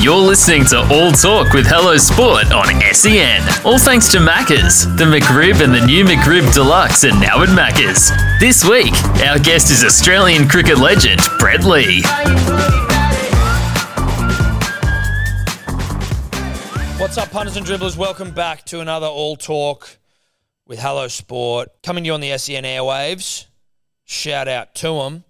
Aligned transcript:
You're 0.00 0.16
listening 0.16 0.64
to 0.66 0.78
All 0.90 1.12
Talk 1.12 1.52
with 1.52 1.66
Hello 1.66 1.96
Sport 1.98 2.52
on 2.52 2.80
SEN. 2.92 3.42
All 3.64 3.78
thanks 3.78 4.08
to 4.12 4.18
Maccas. 4.18 4.96
The 4.96 5.04
McRib 5.04 5.62
and 5.62 5.74
the 5.74 5.84
new 5.84 6.04
McRib 6.04 6.52
Deluxe 6.54 7.04
are 7.04 7.18
now 7.20 7.42
at 7.42 7.50
Maccas. 7.50 8.10
This 8.40 8.64
week, 8.64 8.94
our 9.26 9.38
guest 9.38 9.70
is 9.70 9.84
Australian 9.84 10.48
cricket 10.48 10.78
legend 10.78 11.20
Brett 11.38 11.64
Lee. 11.64 12.02
What's 16.98 17.18
up, 17.18 17.30
punters 17.30 17.56
and 17.56 17.66
dribblers? 17.66 17.96
Welcome 17.96 18.30
back 18.30 18.64
to 18.66 18.80
another 18.80 19.06
All 19.06 19.36
Talk 19.36 19.98
with 20.66 20.80
Hello 20.80 21.08
Sport. 21.08 21.68
Coming 21.82 22.04
to 22.04 22.08
you 22.08 22.14
on 22.14 22.20
the 22.20 22.36
SEN 22.38 22.64
airwaves. 22.64 23.46
Shout 24.04 24.48
out 24.48 24.74
to 24.76 24.94
them 24.94 25.24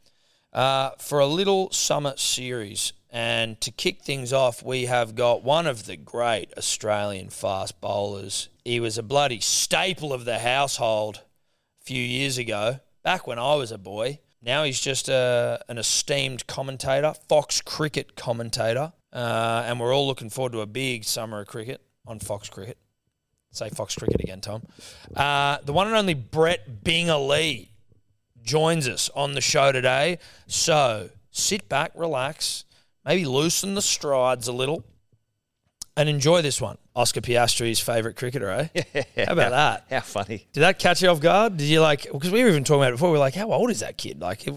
uh, 0.54 0.90
for 0.98 1.18
a 1.18 1.26
little 1.26 1.70
summer 1.70 2.14
series. 2.16 2.92
And 3.10 3.60
to 3.60 3.70
kick 3.70 4.02
things 4.02 4.32
off, 4.32 4.62
we 4.62 4.86
have 4.86 5.14
got 5.14 5.44
one 5.44 5.66
of 5.66 5.86
the 5.86 5.96
great 5.96 6.52
Australian 6.56 7.28
fast 7.28 7.80
bowlers. 7.80 8.48
He 8.64 8.80
was 8.80 8.98
a 8.98 9.02
bloody 9.02 9.40
staple 9.40 10.12
of 10.12 10.24
the 10.24 10.38
household 10.38 11.22
a 11.80 11.84
few 11.84 12.02
years 12.02 12.38
ago, 12.38 12.80
back 13.02 13.26
when 13.26 13.38
I 13.38 13.54
was 13.54 13.70
a 13.70 13.78
boy. 13.78 14.18
Now 14.42 14.64
he's 14.64 14.80
just 14.80 15.08
a, 15.08 15.62
an 15.68 15.78
esteemed 15.78 16.46
commentator, 16.46 17.14
Fox 17.28 17.60
cricket 17.60 18.16
commentator. 18.16 18.92
Uh, 19.12 19.62
and 19.64 19.78
we're 19.78 19.94
all 19.94 20.08
looking 20.08 20.28
forward 20.28 20.52
to 20.52 20.60
a 20.60 20.66
big 20.66 21.04
summer 21.04 21.40
of 21.40 21.46
cricket 21.46 21.80
on 22.04 22.18
Fox 22.18 22.48
Cricket. 22.48 22.78
Say 23.52 23.68
Fox 23.68 23.94
Cricket 23.94 24.20
again, 24.20 24.40
Tom. 24.40 24.62
Uh, 25.14 25.58
the 25.64 25.72
one 25.72 25.86
and 25.86 25.94
only 25.94 26.14
Brett 26.14 26.82
Binga 26.82 27.28
Lee 27.28 27.70
joins 28.44 28.86
us 28.88 29.10
on 29.14 29.32
the 29.32 29.40
show 29.40 29.72
today. 29.72 30.18
So 30.46 31.10
sit 31.30 31.68
back, 31.68 31.90
relax, 31.96 32.64
maybe 33.04 33.24
loosen 33.24 33.74
the 33.74 33.82
strides 33.82 34.46
a 34.46 34.52
little, 34.52 34.84
and 35.96 36.08
enjoy 36.08 36.42
this 36.42 36.60
one. 36.60 36.78
Oscar 36.96 37.20
Piastri's 37.20 37.80
favourite 37.80 38.16
cricketer, 38.16 38.50
eh? 38.50 39.02
How 39.26 39.32
about 39.32 39.50
that? 39.50 39.86
How 39.90 40.00
funny. 40.00 40.46
Did 40.52 40.60
that 40.60 40.78
catch 40.78 41.02
you 41.02 41.08
off 41.08 41.20
guard? 41.20 41.56
Did 41.56 41.64
you 41.66 41.80
like? 41.80 42.04
Because 42.12 42.30
we 42.30 42.42
were 42.42 42.48
even 42.50 42.62
talking 42.64 42.82
about 42.82 42.90
it 42.90 42.94
before. 42.94 43.08
We 43.10 43.14
were 43.14 43.18
like, 43.18 43.34
how 43.34 43.50
old 43.52 43.70
is 43.70 43.80
that 43.80 43.96
kid? 43.96 44.20
Like, 44.20 44.46
it, 44.46 44.54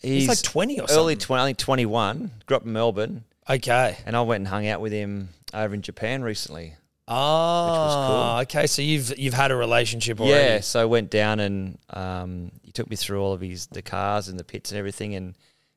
he's, 0.00 0.28
like 0.28 0.40
twenty 0.42 0.80
or 0.80 0.86
early 0.90 1.14
something. 1.14 1.18
twenty, 1.18 1.42
I 1.42 1.46
think 1.46 1.58
twenty 1.58 1.86
one. 1.86 2.30
Grew 2.46 2.56
up 2.56 2.64
in 2.64 2.72
Melbourne, 2.72 3.24
Okay. 3.48 3.98
and 4.06 4.16
I 4.16 4.22
went 4.22 4.40
and 4.40 4.48
hung 4.48 4.66
out 4.66 4.80
with 4.80 4.92
him 4.92 5.30
over 5.52 5.74
in 5.74 5.82
Japan 5.82 6.22
recently. 6.22 6.76
Oh, 7.08 8.38
okay. 8.42 8.66
So 8.66 8.82
you've 8.82 9.18
you've 9.18 9.34
had 9.34 9.50
a 9.50 9.56
relationship 9.56 10.20
already. 10.20 10.54
Yeah, 10.54 10.60
so 10.60 10.80
I 10.80 10.84
went 10.86 11.10
down 11.10 11.40
and 11.40 11.78
um, 11.90 12.52
he 12.70 12.72
took 12.72 12.88
me 12.88 12.94
through 12.94 13.20
all 13.20 13.32
of 13.32 13.40
his 13.40 13.66
the 13.66 13.82
cars 13.82 14.28
and 14.28 14.38
the 14.38 14.44
pits 14.44 14.70
and 14.70 14.78
everything, 14.78 15.12
and 15.16 15.34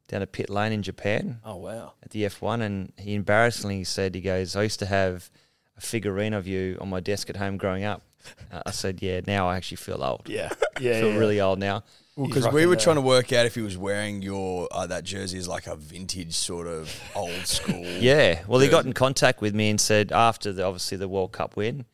down 0.08 0.22
a 0.22 0.28
pit 0.28 0.48
lane 0.48 0.72
in 0.72 0.84
Japan 0.84 1.40
Oh 1.44 1.56
wow. 1.56 1.94
at 2.04 2.12
the 2.12 2.24
F 2.26 2.40
one. 2.40 2.62
And 2.62 2.94
he 3.00 3.16
embarrassingly 3.16 3.84
said, 3.84 4.14
he 4.14 4.22
goes, 4.22 4.56
"I 4.56 4.62
used 4.62 4.78
to 4.78 4.86
have 4.86 5.32
a 5.76 5.82
figurine 5.82 6.34
of 6.36 6.46
you 6.46 6.78
on 6.80 6.90
my 6.90 7.00
desk 7.00 7.32
at 7.32 7.38
home 7.38 7.58
growing 7.58 7.84
up." 7.84 8.04
Uh, 8.52 8.62
I 8.68 8.70
said, 8.72 9.02
"Yeah, 9.02 9.22
now 9.26 9.50
I 9.50 9.56
actually 9.58 9.78
feel 9.78 10.04
old. 10.04 10.30
Yeah. 10.30 10.50
I 10.78 10.82
Yeah. 10.82 11.00
feel 11.00 11.14
yeah. 11.14 11.18
really 11.18 11.42
old 11.42 11.58
now." 11.58 11.84
Well, 12.16 12.28
because 12.28 12.48
we 12.50 12.68
were 12.68 12.76
the- 12.76 12.82
trying 12.84 12.98
to 12.98 13.02
work 13.02 13.34
out 13.34 13.48
if 13.48 13.56
he 13.56 13.62
was 13.64 13.76
wearing 13.76 14.22
your 14.22 14.68
uh, 14.72 14.86
that 14.86 15.04
jersey 15.04 15.40
as 15.40 15.48
like 15.48 15.66
a 15.66 15.76
vintage 15.76 16.36
sort 16.36 16.68
of 16.68 16.94
old 17.16 17.48
school. 17.48 17.84
Yeah. 18.00 18.44
Well, 18.48 18.60
he 18.60 18.68
got 18.70 18.86
in 18.86 18.94
contact 18.94 19.42
with 19.42 19.56
me 19.56 19.72
and 19.72 19.82
said 19.82 20.12
after 20.12 20.54
the 20.54 20.64
obviously 20.64 20.98
the 20.98 21.08
World 21.10 21.32
Cup 21.32 21.56
win, 21.56 21.86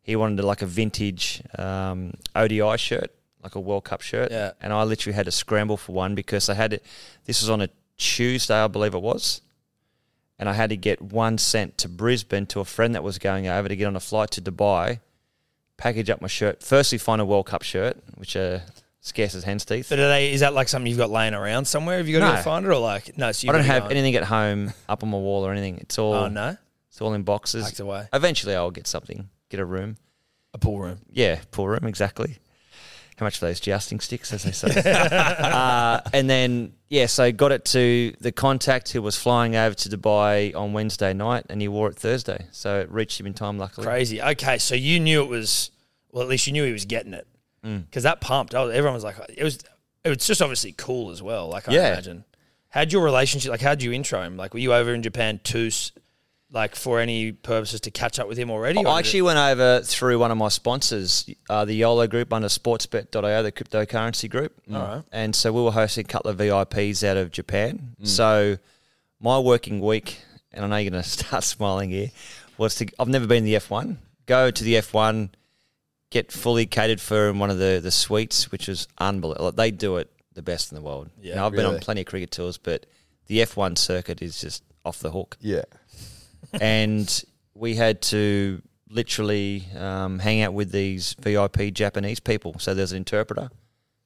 he 0.00 0.16
wanted 0.16 0.42
like 0.42 0.62
a 0.62 0.66
vintage 0.66 1.42
um, 1.58 2.14
ODI 2.34 2.78
shirt, 2.78 3.10
like 3.42 3.54
a 3.54 3.60
World 3.60 3.84
Cup 3.84 4.00
shirt. 4.02 4.30
Yeah. 4.30 4.52
And 4.60 4.72
I 4.72 4.82
literally 4.84 5.14
had 5.14 5.26
to 5.26 5.32
scramble 5.32 5.76
for 5.76 5.92
one 5.92 6.14
because 6.14 6.48
I 6.48 6.54
had 6.54 6.72
it. 6.72 6.84
This 7.24 7.40
was 7.40 7.50
on 7.50 7.60
a 7.60 7.68
Tuesday, 7.96 8.54
I 8.56 8.66
believe 8.68 8.94
it 8.94 9.02
was, 9.02 9.40
and 10.38 10.48
I 10.48 10.52
had 10.52 10.70
to 10.70 10.76
get 10.76 11.00
one 11.02 11.36
sent 11.38 11.78
to 11.78 11.88
Brisbane 11.88 12.46
to 12.46 12.60
a 12.60 12.64
friend 12.64 12.94
that 12.94 13.02
was 13.02 13.18
going 13.18 13.46
over 13.48 13.68
to 13.68 13.74
get 13.76 13.86
on 13.86 13.96
a 13.96 14.00
flight 14.00 14.30
to 14.32 14.40
Dubai. 14.42 15.00
Package 15.76 16.10
up 16.10 16.20
my 16.20 16.26
shirt. 16.28 16.62
Firstly, 16.62 16.98
find 16.98 17.20
a 17.20 17.24
World 17.24 17.46
Cup 17.46 17.62
shirt, 17.62 17.96
which 18.16 18.34
are 18.34 18.62
scarce 19.00 19.34
as 19.36 19.44
hen's 19.44 19.64
teeth. 19.64 19.86
But 19.88 20.00
are 20.00 20.08
they? 20.08 20.32
Is 20.32 20.40
that 20.40 20.52
like 20.52 20.68
something 20.68 20.88
you've 20.88 20.98
got 20.98 21.10
laying 21.10 21.34
around 21.34 21.66
somewhere? 21.66 21.98
Have 21.98 22.08
you 22.08 22.18
got 22.18 22.26
to 22.26 22.32
No. 22.32 22.36
go 22.38 22.42
find 22.42 22.66
it, 22.66 22.68
or 22.68 22.78
like 22.78 23.16
no? 23.16 23.30
So 23.30 23.48
I 23.48 23.52
don't 23.52 23.64
have 23.64 23.90
anything 23.92 24.16
at 24.16 24.24
home 24.24 24.72
up 24.88 25.04
on 25.04 25.08
my 25.10 25.18
wall 25.18 25.46
or 25.46 25.52
anything. 25.52 25.78
It's 25.78 25.96
all 25.98 26.14
Oh 26.14 26.28
no, 26.28 26.56
it's 26.88 27.00
all 27.00 27.14
in 27.14 27.22
boxes. 27.22 27.64
packed 27.64 27.78
away. 27.78 28.08
Eventually, 28.12 28.56
I'll 28.56 28.72
get 28.72 28.88
something, 28.88 29.28
get 29.50 29.60
a 29.60 29.64
room. 29.64 29.98
A 30.52 30.58
pool 30.58 30.80
room. 30.80 30.98
Yeah, 31.12 31.38
pool 31.52 31.68
room, 31.68 31.84
exactly. 31.84 32.38
How 33.18 33.26
much 33.26 33.42
are 33.42 33.46
those 33.46 33.60
jousting 33.60 34.00
sticks, 34.00 34.32
as 34.32 34.44
they 34.44 34.52
say? 34.52 34.68
uh, 35.38 36.00
and 36.12 36.30
then, 36.30 36.72
yeah, 36.88 37.06
so 37.06 37.30
got 37.32 37.50
it 37.52 37.64
to 37.66 38.14
the 38.20 38.30
contact 38.32 38.92
who 38.92 39.02
was 39.02 39.16
flying 39.16 39.56
over 39.56 39.74
to 39.74 39.88
Dubai 39.88 40.54
on 40.54 40.72
Wednesday 40.72 41.12
night, 41.12 41.44
and 41.50 41.60
he 41.60 41.66
wore 41.68 41.88
it 41.88 41.96
Thursday. 41.96 42.46
So 42.52 42.80
it 42.80 42.90
reached 42.92 43.18
him 43.18 43.26
in 43.26 43.34
time, 43.34 43.58
luckily. 43.58 43.86
Crazy. 43.86 44.22
Okay, 44.22 44.58
so 44.58 44.74
you 44.74 45.00
knew 45.00 45.22
it 45.22 45.28
was. 45.28 45.70
Well, 46.12 46.22
at 46.22 46.28
least 46.28 46.46
you 46.46 46.52
knew 46.52 46.64
he 46.64 46.72
was 46.72 46.84
getting 46.84 47.12
it 47.12 47.26
Mm. 47.64 47.86
because 47.86 48.04
that 48.04 48.20
pumped. 48.20 48.54
Was, 48.54 48.70
everyone 48.72 48.94
was 48.94 49.02
like, 49.04 49.16
it 49.36 49.42
was. 49.42 49.58
It 50.04 50.08
was 50.10 50.18
just 50.24 50.40
obviously 50.40 50.72
cool 50.72 51.10
as 51.10 51.20
well. 51.20 51.48
Like 51.48 51.68
I 51.68 51.72
Yeah. 51.72 51.92
imagine. 51.92 52.24
How'd 52.70 52.92
your 52.92 53.02
relationship? 53.02 53.50
Like, 53.50 53.60
how'd 53.60 53.82
you 53.82 53.92
intro 53.92 54.22
him? 54.22 54.36
Like, 54.36 54.54
were 54.54 54.60
you 54.60 54.72
over 54.72 54.94
in 54.94 55.02
Japan 55.02 55.40
to, 55.44 55.70
like, 56.50 56.74
for 56.74 56.98
any 57.00 57.32
purposes 57.32 57.80
to 57.82 57.90
catch 57.90 58.18
up 58.18 58.26
with 58.28 58.38
him 58.38 58.50
already? 58.50 58.78
or 58.78 58.84
did 58.84 58.88
I 58.90 58.96
it- 58.96 58.98
actually 59.00 59.22
went 59.22 59.38
over 59.38 59.80
through 59.84 60.18
one 60.18 60.30
of 60.30 60.38
my 60.38 60.48
sponsors, 60.48 61.28
uh, 61.50 61.64
the 61.64 61.74
YOLO 61.74 62.06
group 62.06 62.32
under 62.32 62.48
sportsbet.io, 62.48 63.42
the 63.42 63.52
cryptocurrency 63.52 64.30
group. 64.30 64.54
All 64.72 64.80
right. 64.80 65.02
And 65.12 65.34
so 65.36 65.52
we 65.52 65.62
were 65.62 65.72
hosting 65.72 66.04
a 66.04 66.08
couple 66.08 66.30
of 66.30 66.38
VIPs 66.38 67.04
out 67.06 67.16
of 67.16 67.30
Japan. 67.30 67.96
So 68.02 68.58
my 69.20 69.38
working 69.38 69.80
week, 69.80 70.20
and 70.52 70.64
I 70.64 70.68
know 70.68 70.76
you're 70.76 70.90
going 70.90 71.02
to 71.02 71.08
start 71.08 71.44
smiling 71.44 71.90
here, 71.90 72.10
was 72.56 72.74
to, 72.76 72.88
I've 72.98 73.08
never 73.08 73.26
been 73.26 73.44
to 73.44 73.50
the 73.50 73.54
F1, 73.56 73.96
go 74.26 74.50
to 74.50 74.64
the 74.64 74.74
F1, 74.74 75.30
get 76.10 76.32
fully 76.32 76.64
catered 76.66 77.00
for 77.00 77.28
in 77.28 77.38
one 77.38 77.50
of 77.50 77.58
the, 77.58 77.80
the 77.82 77.90
suites, 77.90 78.50
which 78.50 78.68
is 78.68 78.88
unbelievable. 78.98 79.52
They 79.52 79.70
do 79.70 79.98
it 79.98 80.10
the 80.32 80.42
best 80.42 80.72
in 80.72 80.76
the 80.76 80.82
world. 80.82 81.10
Yeah, 81.20 81.30
You 81.30 81.36
know, 81.36 81.46
I've 81.46 81.52
been 81.52 81.66
on 81.66 81.78
plenty 81.80 82.00
of 82.00 82.06
cricket 82.06 82.30
tours, 82.30 82.56
but 82.56 82.86
the 83.26 83.40
F1 83.40 83.76
circuit 83.76 84.22
is 84.22 84.40
just 84.40 84.62
off 84.84 85.00
the 85.00 85.10
hook 85.10 85.36
Yeah. 85.40 85.62
And 86.60 87.24
we 87.54 87.74
had 87.74 88.02
to 88.02 88.62
literally 88.90 89.66
um, 89.76 90.18
hang 90.18 90.42
out 90.42 90.54
with 90.54 90.72
these 90.72 91.14
VIP 91.20 91.72
Japanese 91.72 92.20
people. 92.20 92.58
So 92.58 92.74
there's 92.74 92.92
an 92.92 92.98
interpreter. 92.98 93.50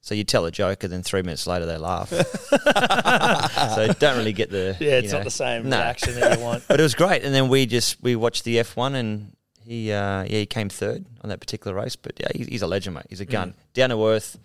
So 0.05 0.17
you 0.17 0.25
tell 0.25 0.45
a 0.47 0.51
joke, 0.51 0.83
and 0.83 0.93
then 0.93 1.05
three 1.05 1.23
minutes 1.23 1.47
later 1.47 1.65
they 1.65 1.77
laugh. 1.77 2.09
so 3.75 3.93
don't 4.01 4.17
really 4.17 4.33
get 4.33 4.51
the 4.51 4.77
Yeah, 4.81 4.95
it's 4.95 5.07
you 5.07 5.13
not 5.13 5.25
the 5.25 5.31
same 5.31 5.69
no. 5.69 5.77
reaction 5.79 6.19
that 6.19 6.39
you 6.39 6.45
want. 6.45 6.65
But 6.69 6.81
it 6.81 6.83
was 6.83 6.97
great, 6.97 7.23
and 7.23 7.33
then 7.33 7.49
we 7.49 7.67
just 7.67 8.03
we 8.03 8.17
watched 8.17 8.43
the 8.43 8.57
F1, 8.57 8.95
and 8.95 9.37
he 9.65 9.93
uh, 9.93 10.23
yeah 10.25 10.39
he 10.39 10.47
came 10.47 10.69
third 10.69 11.05
on 11.23 11.29
that 11.29 11.39
particular 11.39 11.77
race. 11.77 11.95
But 11.95 12.19
yeah, 12.19 12.29
he, 12.35 12.45
he's 12.45 12.63
a 12.63 12.67
legend, 12.67 12.95
mate. 12.95 13.07
He's 13.11 13.21
a 13.21 13.25
gun, 13.25 13.55
down 13.75 13.91
to 13.91 14.07
earth. 14.09 14.39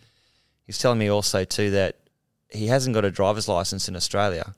He's 0.67 0.77
telling 0.77 0.99
me 0.99 1.07
also 1.07 1.43
too 1.43 1.71
that 1.71 1.95
he 2.51 2.67
hasn't 2.67 2.93
got 2.93 3.03
a 3.03 3.09
driver's 3.09 3.47
license 3.47 3.87
in 3.89 3.95
Australia. 3.95 4.53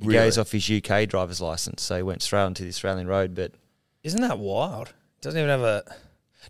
He 0.00 0.06
Really? 0.08 0.18
goes 0.20 0.38
off 0.38 0.52
his 0.52 0.68
UK 0.70 1.06
driver's 1.08 1.40
license, 1.40 1.82
so 1.82 1.96
he 1.96 2.02
went 2.02 2.22
straight 2.22 2.42
onto 2.42 2.62
the 2.64 2.70
Australian 2.70 3.06
road. 3.06 3.34
But 3.34 3.52
Isn't 4.02 4.20
that 4.22 4.38
wild? 4.38 4.92
Doesn't 5.20 5.38
even 5.38 5.50
have 5.50 5.60
a. 5.60 5.84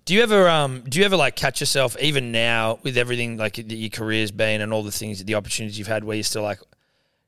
Do 0.06 0.14
you 0.14 0.22
ever 0.22 0.48
um 0.48 0.82
do 0.88 0.98
you 0.98 1.04
ever 1.04 1.16
like 1.16 1.36
catch 1.36 1.60
yourself 1.60 1.96
even 2.00 2.32
now 2.32 2.78
with 2.82 2.96
everything 2.96 3.36
like 3.36 3.54
that 3.56 3.70
your 3.70 3.90
career's 3.90 4.30
been 4.30 4.60
and 4.62 4.72
all 4.72 4.82
the 4.82 4.90
things 4.92 5.22
the 5.24 5.34
opportunities 5.34 5.78
you've 5.78 5.86
had 5.88 6.02
where 6.04 6.16
you're 6.16 6.24
still 6.24 6.42
like, 6.42 6.60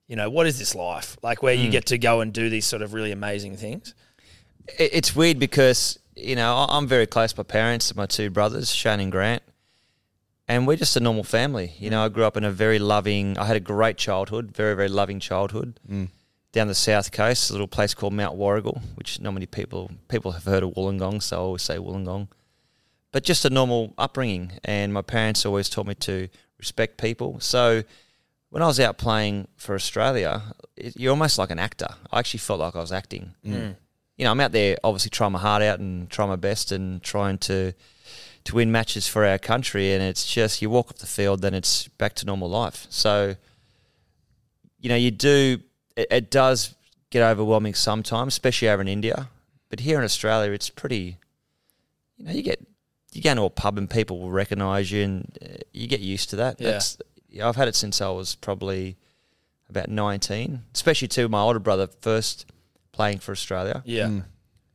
you 0.08 0.16
know, 0.16 0.30
what 0.30 0.46
is 0.46 0.58
this 0.58 0.74
life 0.74 1.16
like 1.22 1.42
where 1.42 1.52
you 1.54 1.68
get 1.70 1.86
to 1.86 1.98
go 1.98 2.20
and 2.22 2.32
do 2.32 2.48
these 2.48 2.64
sort 2.64 2.80
of 2.82 2.94
really 2.94 3.12
amazing 3.12 3.56
things? 3.56 3.94
it's 4.78 5.14
weird 5.14 5.38
because 5.38 5.98
you 6.16 6.34
know 6.36 6.66
I'm 6.70 6.86
very 6.86 7.06
close 7.06 7.32
to 7.34 7.40
my 7.40 7.44
parents, 7.44 7.94
my 7.94 8.06
two 8.06 8.30
brothers, 8.30 8.72
Shane 8.74 8.98
and 9.00 9.12
Grant, 9.12 9.42
and 10.48 10.66
we're 10.66 10.76
just 10.76 10.96
a 10.96 11.00
normal 11.00 11.24
family. 11.24 11.72
You 11.78 11.90
know, 11.90 12.04
I 12.04 12.08
grew 12.08 12.24
up 12.24 12.36
in 12.36 12.44
a 12.44 12.50
very 12.50 12.78
loving. 12.78 13.38
I 13.38 13.44
had 13.46 13.56
a 13.56 13.60
great 13.60 13.96
childhood, 13.96 14.52
very 14.54 14.74
very 14.74 14.88
loving 14.88 15.20
childhood. 15.20 15.80
Down 16.52 16.68
the 16.68 16.74
south 16.74 17.10
coast, 17.10 17.50
a 17.50 17.52
little 17.52 17.66
place 17.66 17.94
called 17.94 18.12
Mount 18.12 18.36
Warrigal, 18.36 18.80
which 18.94 19.20
not 19.20 19.32
many 19.34 19.46
people 19.46 19.90
people 20.08 20.32
have 20.32 20.44
heard 20.44 20.62
of 20.62 20.74
Wollongong, 20.74 21.22
so 21.22 21.36
I 21.36 21.40
always 21.40 21.62
say 21.62 21.76
Wollongong. 21.78 22.28
But 23.10 23.24
just 23.24 23.44
a 23.44 23.50
normal 23.50 23.94
upbringing, 23.96 24.52
and 24.64 24.92
my 24.92 25.02
parents 25.02 25.46
always 25.46 25.68
taught 25.68 25.86
me 25.86 25.94
to 25.96 26.28
respect 26.58 26.98
people. 26.98 27.38
So 27.40 27.82
when 28.50 28.62
I 28.62 28.66
was 28.66 28.78
out 28.78 28.98
playing 28.98 29.48
for 29.56 29.74
Australia, 29.74 30.42
it, 30.76 30.96
you're 30.96 31.10
almost 31.10 31.38
like 31.38 31.50
an 31.50 31.58
actor. 31.58 31.88
I 32.12 32.20
actually 32.20 32.38
felt 32.38 32.60
like 32.60 32.76
I 32.76 32.80
was 32.80 32.92
acting. 32.92 33.34
Mm. 33.44 33.76
You 34.16 34.24
know, 34.24 34.30
I'm 34.30 34.40
out 34.40 34.52
there 34.52 34.76
obviously 34.84 35.10
trying 35.10 35.32
my 35.32 35.40
heart 35.40 35.62
out 35.62 35.80
and 35.80 36.08
trying 36.08 36.28
my 36.28 36.36
best 36.36 36.70
and 36.70 37.02
trying 37.02 37.38
to 37.38 37.72
to 38.44 38.56
win 38.56 38.70
matches 38.70 39.08
for 39.08 39.24
our 39.24 39.38
country. 39.38 39.92
And 39.92 40.02
it's 40.02 40.26
just 40.26 40.62
you 40.62 40.70
walk 40.70 40.90
off 40.90 40.98
the 40.98 41.06
field, 41.06 41.40
then 41.42 41.54
it's 41.54 41.88
back 41.88 42.14
to 42.16 42.26
normal 42.26 42.50
life. 42.50 42.86
So, 42.90 43.36
you 44.78 44.88
know, 44.88 44.96
you 44.96 45.10
do. 45.10 45.58
It, 45.96 46.08
it 46.10 46.30
does 46.30 46.74
get 47.10 47.22
overwhelming 47.22 47.74
sometimes, 47.74 48.34
especially 48.34 48.68
over 48.68 48.82
in 48.82 48.88
India. 48.88 49.28
But 49.70 49.80
here 49.80 49.98
in 49.98 50.04
Australia, 50.04 50.52
it's 50.52 50.70
pretty. 50.70 51.18
You 52.16 52.26
know, 52.26 52.32
you 52.32 52.42
get 52.42 52.64
you 53.12 53.22
go 53.22 53.30
into 53.30 53.42
a 53.42 53.50
pub 53.50 53.78
and 53.78 53.88
people 53.88 54.20
will 54.20 54.30
recognise 54.30 54.90
you, 54.92 55.04
and 55.04 55.38
uh, 55.42 55.46
you 55.72 55.86
get 55.86 56.00
used 56.00 56.30
to 56.30 56.36
that. 56.36 56.60
Yeah. 56.60 56.72
That's, 56.72 56.98
yeah, 57.28 57.48
I've 57.48 57.56
had 57.56 57.68
it 57.68 57.74
since 57.74 58.00
I 58.00 58.10
was 58.10 58.34
probably 58.34 58.96
about 59.68 59.88
nineteen, 59.88 60.62
especially 60.74 61.08
to 61.08 61.28
my 61.28 61.40
older 61.40 61.58
brother 61.58 61.88
first 62.02 62.46
playing 62.92 63.18
for 63.18 63.32
Australia. 63.32 63.82
Yeah. 63.84 64.20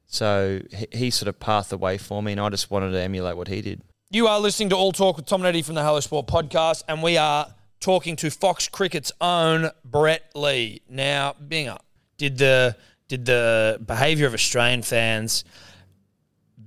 So 0.09 0.61
he, 0.71 0.87
he 0.91 1.09
sort 1.11 1.27
of 1.27 1.39
pathed 1.39 1.69
the 1.69 1.77
way 1.77 1.97
for 1.97 2.21
me, 2.21 2.33
and 2.33 2.41
I 2.41 2.49
just 2.49 2.69
wanted 2.69 2.91
to 2.91 2.99
emulate 2.99 3.37
what 3.37 3.47
he 3.47 3.61
did. 3.61 3.81
You 4.09 4.27
are 4.27 4.39
listening 4.39 4.69
to 4.69 4.75
All 4.75 4.91
Talk 4.91 5.17
with 5.17 5.27
Tom 5.27 5.41
and 5.41 5.47
Eddy 5.47 5.61
from 5.61 5.75
the 5.75 5.83
Hello 5.83 5.99
Sport 5.99 6.25
podcast, 6.25 6.83
and 6.87 7.03
we 7.03 7.15
are 7.15 7.53
talking 7.79 8.15
to 8.17 8.31
Fox 8.31 8.67
Cricket's 8.67 9.11
own 9.21 9.69
Brett 9.85 10.23
Lee. 10.35 10.81
Now, 10.89 11.35
Binga, 11.47 11.77
did 12.17 12.39
the 12.39 12.75
did 13.07 13.25
the 13.25 13.79
behaviour 13.85 14.25
of 14.25 14.33
Australian 14.33 14.81
fans 14.81 15.43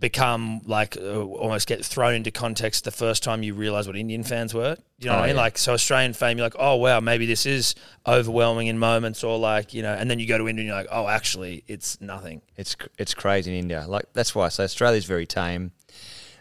become 0.03 0.61
like 0.67 0.99
uh, 0.99 1.23
almost 1.23 1.67
get 1.67 1.83
thrown 1.83 2.13
into 2.13 2.31
context 2.31 2.85
the 2.85 2.91
first 2.91 3.23
time 3.23 3.43
you 3.43 3.55
realize 3.55 3.87
what 3.87 3.97
Indian 3.97 4.23
fans 4.23 4.53
were? 4.53 4.77
You 4.99 5.07
know 5.07 5.13
what 5.13 5.21
Oh, 5.21 5.23
I 5.23 5.27
mean? 5.29 5.37
yeah. 5.37 5.43
Like, 5.43 5.57
so 5.57 5.73
Australian 5.73 6.13
fame, 6.13 6.37
you're 6.37 6.45
like, 6.47 6.57
oh 6.59 6.77
wow, 6.77 7.01
maybe 7.01 7.25
this 7.25 7.47
is 7.47 7.75
overwhelming 8.07 8.67
in 8.67 8.79
moments, 8.79 9.25
or 9.25 9.39
like, 9.39 9.73
you 9.73 9.81
know, 9.83 9.95
and 9.95 10.11
then 10.11 10.19
you 10.19 10.27
go 10.27 10.37
to 10.37 10.47
India 10.49 10.61
and 10.63 10.67
you're 10.69 10.77
like, 10.77 10.89
oh, 10.91 11.09
actually, 11.09 11.65
it's 11.69 11.99
nothing. 12.03 12.43
It's 12.57 12.77
it's 12.99 13.15
crazy 13.15 13.53
in 13.53 13.59
India. 13.59 13.87
Like 13.89 14.13
that's 14.13 14.35
why 14.35 14.45
I 14.47 14.49
say 14.51 14.65
Australia's 14.65 15.07
very 15.07 15.25
tame. 15.27 15.73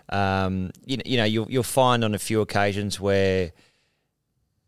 Um, 0.09 0.71
you 0.85 0.97
know, 0.97 1.03
you 1.05 1.17
know, 1.17 1.23
you'll 1.23 1.49
you'll 1.49 1.63
find 1.63 2.03
on 2.03 2.13
a 2.13 2.19
few 2.19 2.41
occasions 2.41 2.99
where 2.99 3.51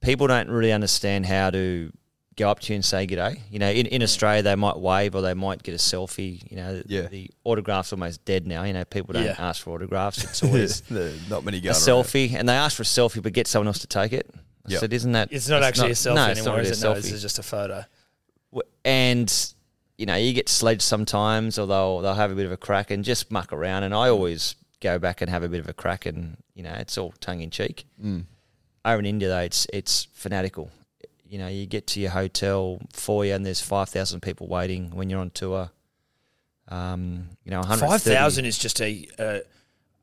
people 0.02 0.28
don't 0.28 0.50
really 0.50 0.72
understand 0.72 1.26
how 1.26 1.50
to 1.50 1.92
go 2.36 2.50
up 2.50 2.60
to 2.62 2.74
you 2.74 2.76
and 2.76 2.84
say 2.86 3.06
g'day. 3.08 3.40
You 3.52 3.60
know, 3.60 3.70
in, 3.70 3.86
in 3.88 4.02
Australia 4.04 4.42
they 4.42 4.56
might 4.56 4.78
wave 4.80 5.14
or 5.16 5.22
they 5.22 5.34
might 5.34 5.62
get 5.64 5.74
a 5.74 5.78
selfie. 5.78 6.50
You 6.50 6.58
know, 6.58 6.82
Yeah. 6.88 7.08
the 7.08 7.30
autograph's 7.44 7.92
almost 7.94 8.26
dead 8.26 8.48
now. 8.48 8.64
You 8.64 8.74
know, 8.74 8.86
people 8.86 9.14
don't 9.14 9.24
Yeah. 9.26 9.36
ask 9.38 9.62
for 9.64 9.72
autographs. 9.76 10.24
It's 10.24 10.44
always 10.44 10.82
not 11.30 11.44
many 11.46 11.58
a 11.58 11.62
going 11.62 11.74
around. 11.76 11.82
selfie, 11.82 12.34
and 12.34 12.48
they 12.50 12.54
ask 12.54 12.76
for 12.78 12.84
a 12.84 12.86
selfie, 12.86 13.22
but 13.22 13.34
get 13.34 13.48
someone 13.48 13.68
else 13.68 13.80
to 13.80 13.88
take 13.88 14.14
it. 14.14 14.30
Yep. 14.68 14.80
said, 14.80 14.94
isn't 14.94 15.12
that? 15.12 15.28
It's 15.32 15.50
not 15.50 15.62
actually 15.62 15.92
a 15.92 15.94
selfie 15.94 16.16
no, 16.16 16.28
it's 16.30 16.46
not 16.46 16.56
really 16.58 16.70
is 16.70 16.82
a 16.84 16.86
it? 16.88 16.90
No, 16.90 16.96
this 16.96 17.10
selfie. 17.10 17.14
is 17.14 17.22
just 17.22 17.40
a 17.40 17.44
photo. 17.44 17.84
And 18.86 19.54
you 19.98 20.06
know 20.06 20.16
you 20.16 20.34
get 20.34 20.50
sledged 20.50 20.82
sometimes 20.82 21.58
or 21.60 21.68
they'll 21.68 22.00
they'll 22.02 22.16
have 22.16 22.32
a 22.32 22.36
bit 22.36 22.46
of 22.46 22.52
a 22.52 22.58
crack 22.58 22.92
and 22.92 23.04
just 23.04 23.32
muck 23.32 23.54
around 23.54 23.84
and 23.84 23.94
I 23.94 24.10
always 24.10 24.56
go 24.82 24.98
back 25.00 25.22
and 25.22 25.30
have 25.30 25.44
a 25.44 25.48
bit 25.50 25.60
of 25.60 25.70
a 25.70 25.74
crack 25.74 26.06
and 26.06 26.36
you 26.56 26.64
know 26.64 26.74
it's 26.74 26.98
all 26.98 27.14
tongue 27.22 27.42
in 27.42 27.50
cheek. 27.52 27.86
Mm. 28.04 28.26
Over 28.84 29.00
in 29.00 29.06
India 29.06 29.30
though 29.30 29.40
it's 29.40 29.68
it's 29.72 30.08
fanatical. 30.14 30.72
You 31.34 31.40
know 31.40 31.48
you 31.48 31.66
get 31.66 31.88
to 31.88 32.00
your 32.00 32.12
hotel 32.12 32.80
foyer 32.94 33.34
and 33.34 33.44
there's 33.44 33.60
five 33.60 33.90
thousand 33.90 34.22
people 34.22 34.46
waiting 34.46 34.92
when 34.92 35.10
you're 35.10 35.20
on 35.20 35.32
tour. 35.32 35.72
Um, 36.68 37.30
you 37.44 37.50
know, 37.50 37.58
130 37.58 37.92
Five 37.92 38.04
thousand 38.04 38.46
is 38.46 38.56
just 38.56 38.80
a. 38.80 39.08
Uh, 39.18 39.40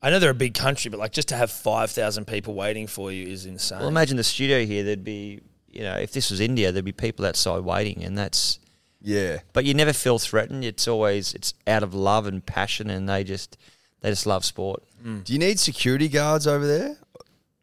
I 0.01 0.09
know 0.09 0.19
they're 0.19 0.31
a 0.31 0.33
big 0.33 0.53
country, 0.53 0.89
but 0.89 0.99
like 0.99 1.13
just 1.13 1.29
to 1.29 1.37
have 1.37 1.49
five 1.49 1.89
thousand 1.89 2.27
people 2.27 2.53
waiting 2.53 2.85
for 2.85 3.13
you 3.13 3.25
is 3.27 3.45
insane. 3.45 3.79
Well, 3.79 3.87
imagine 3.87 4.17
the 4.17 4.25
studio 4.25 4.65
here. 4.65 4.83
There'd 4.83 5.05
be, 5.05 5.39
you 5.69 5.83
know, 5.83 5.95
if 5.95 6.11
this 6.11 6.31
was 6.31 6.41
India, 6.41 6.73
there'd 6.73 6.83
be 6.83 6.91
people 6.91 7.25
outside 7.25 7.59
waiting, 7.59 8.03
and 8.03 8.17
that's. 8.17 8.59
Yeah. 9.01 9.39
But 9.53 9.63
you 9.63 9.73
never 9.73 9.93
feel 9.93 10.19
threatened. 10.19 10.65
It's 10.65 10.85
always 10.85 11.33
it's 11.33 11.53
out 11.65 11.81
of 11.81 11.93
love 11.93 12.27
and 12.27 12.45
passion, 12.45 12.89
and 12.89 13.07
they 13.07 13.23
just 13.23 13.57
they 14.01 14.09
just 14.09 14.25
love 14.25 14.43
sport. 14.43 14.83
Do 15.23 15.31
you 15.31 15.39
need 15.39 15.61
security 15.61 16.09
guards 16.09 16.45
over 16.45 16.67
there, 16.67 16.97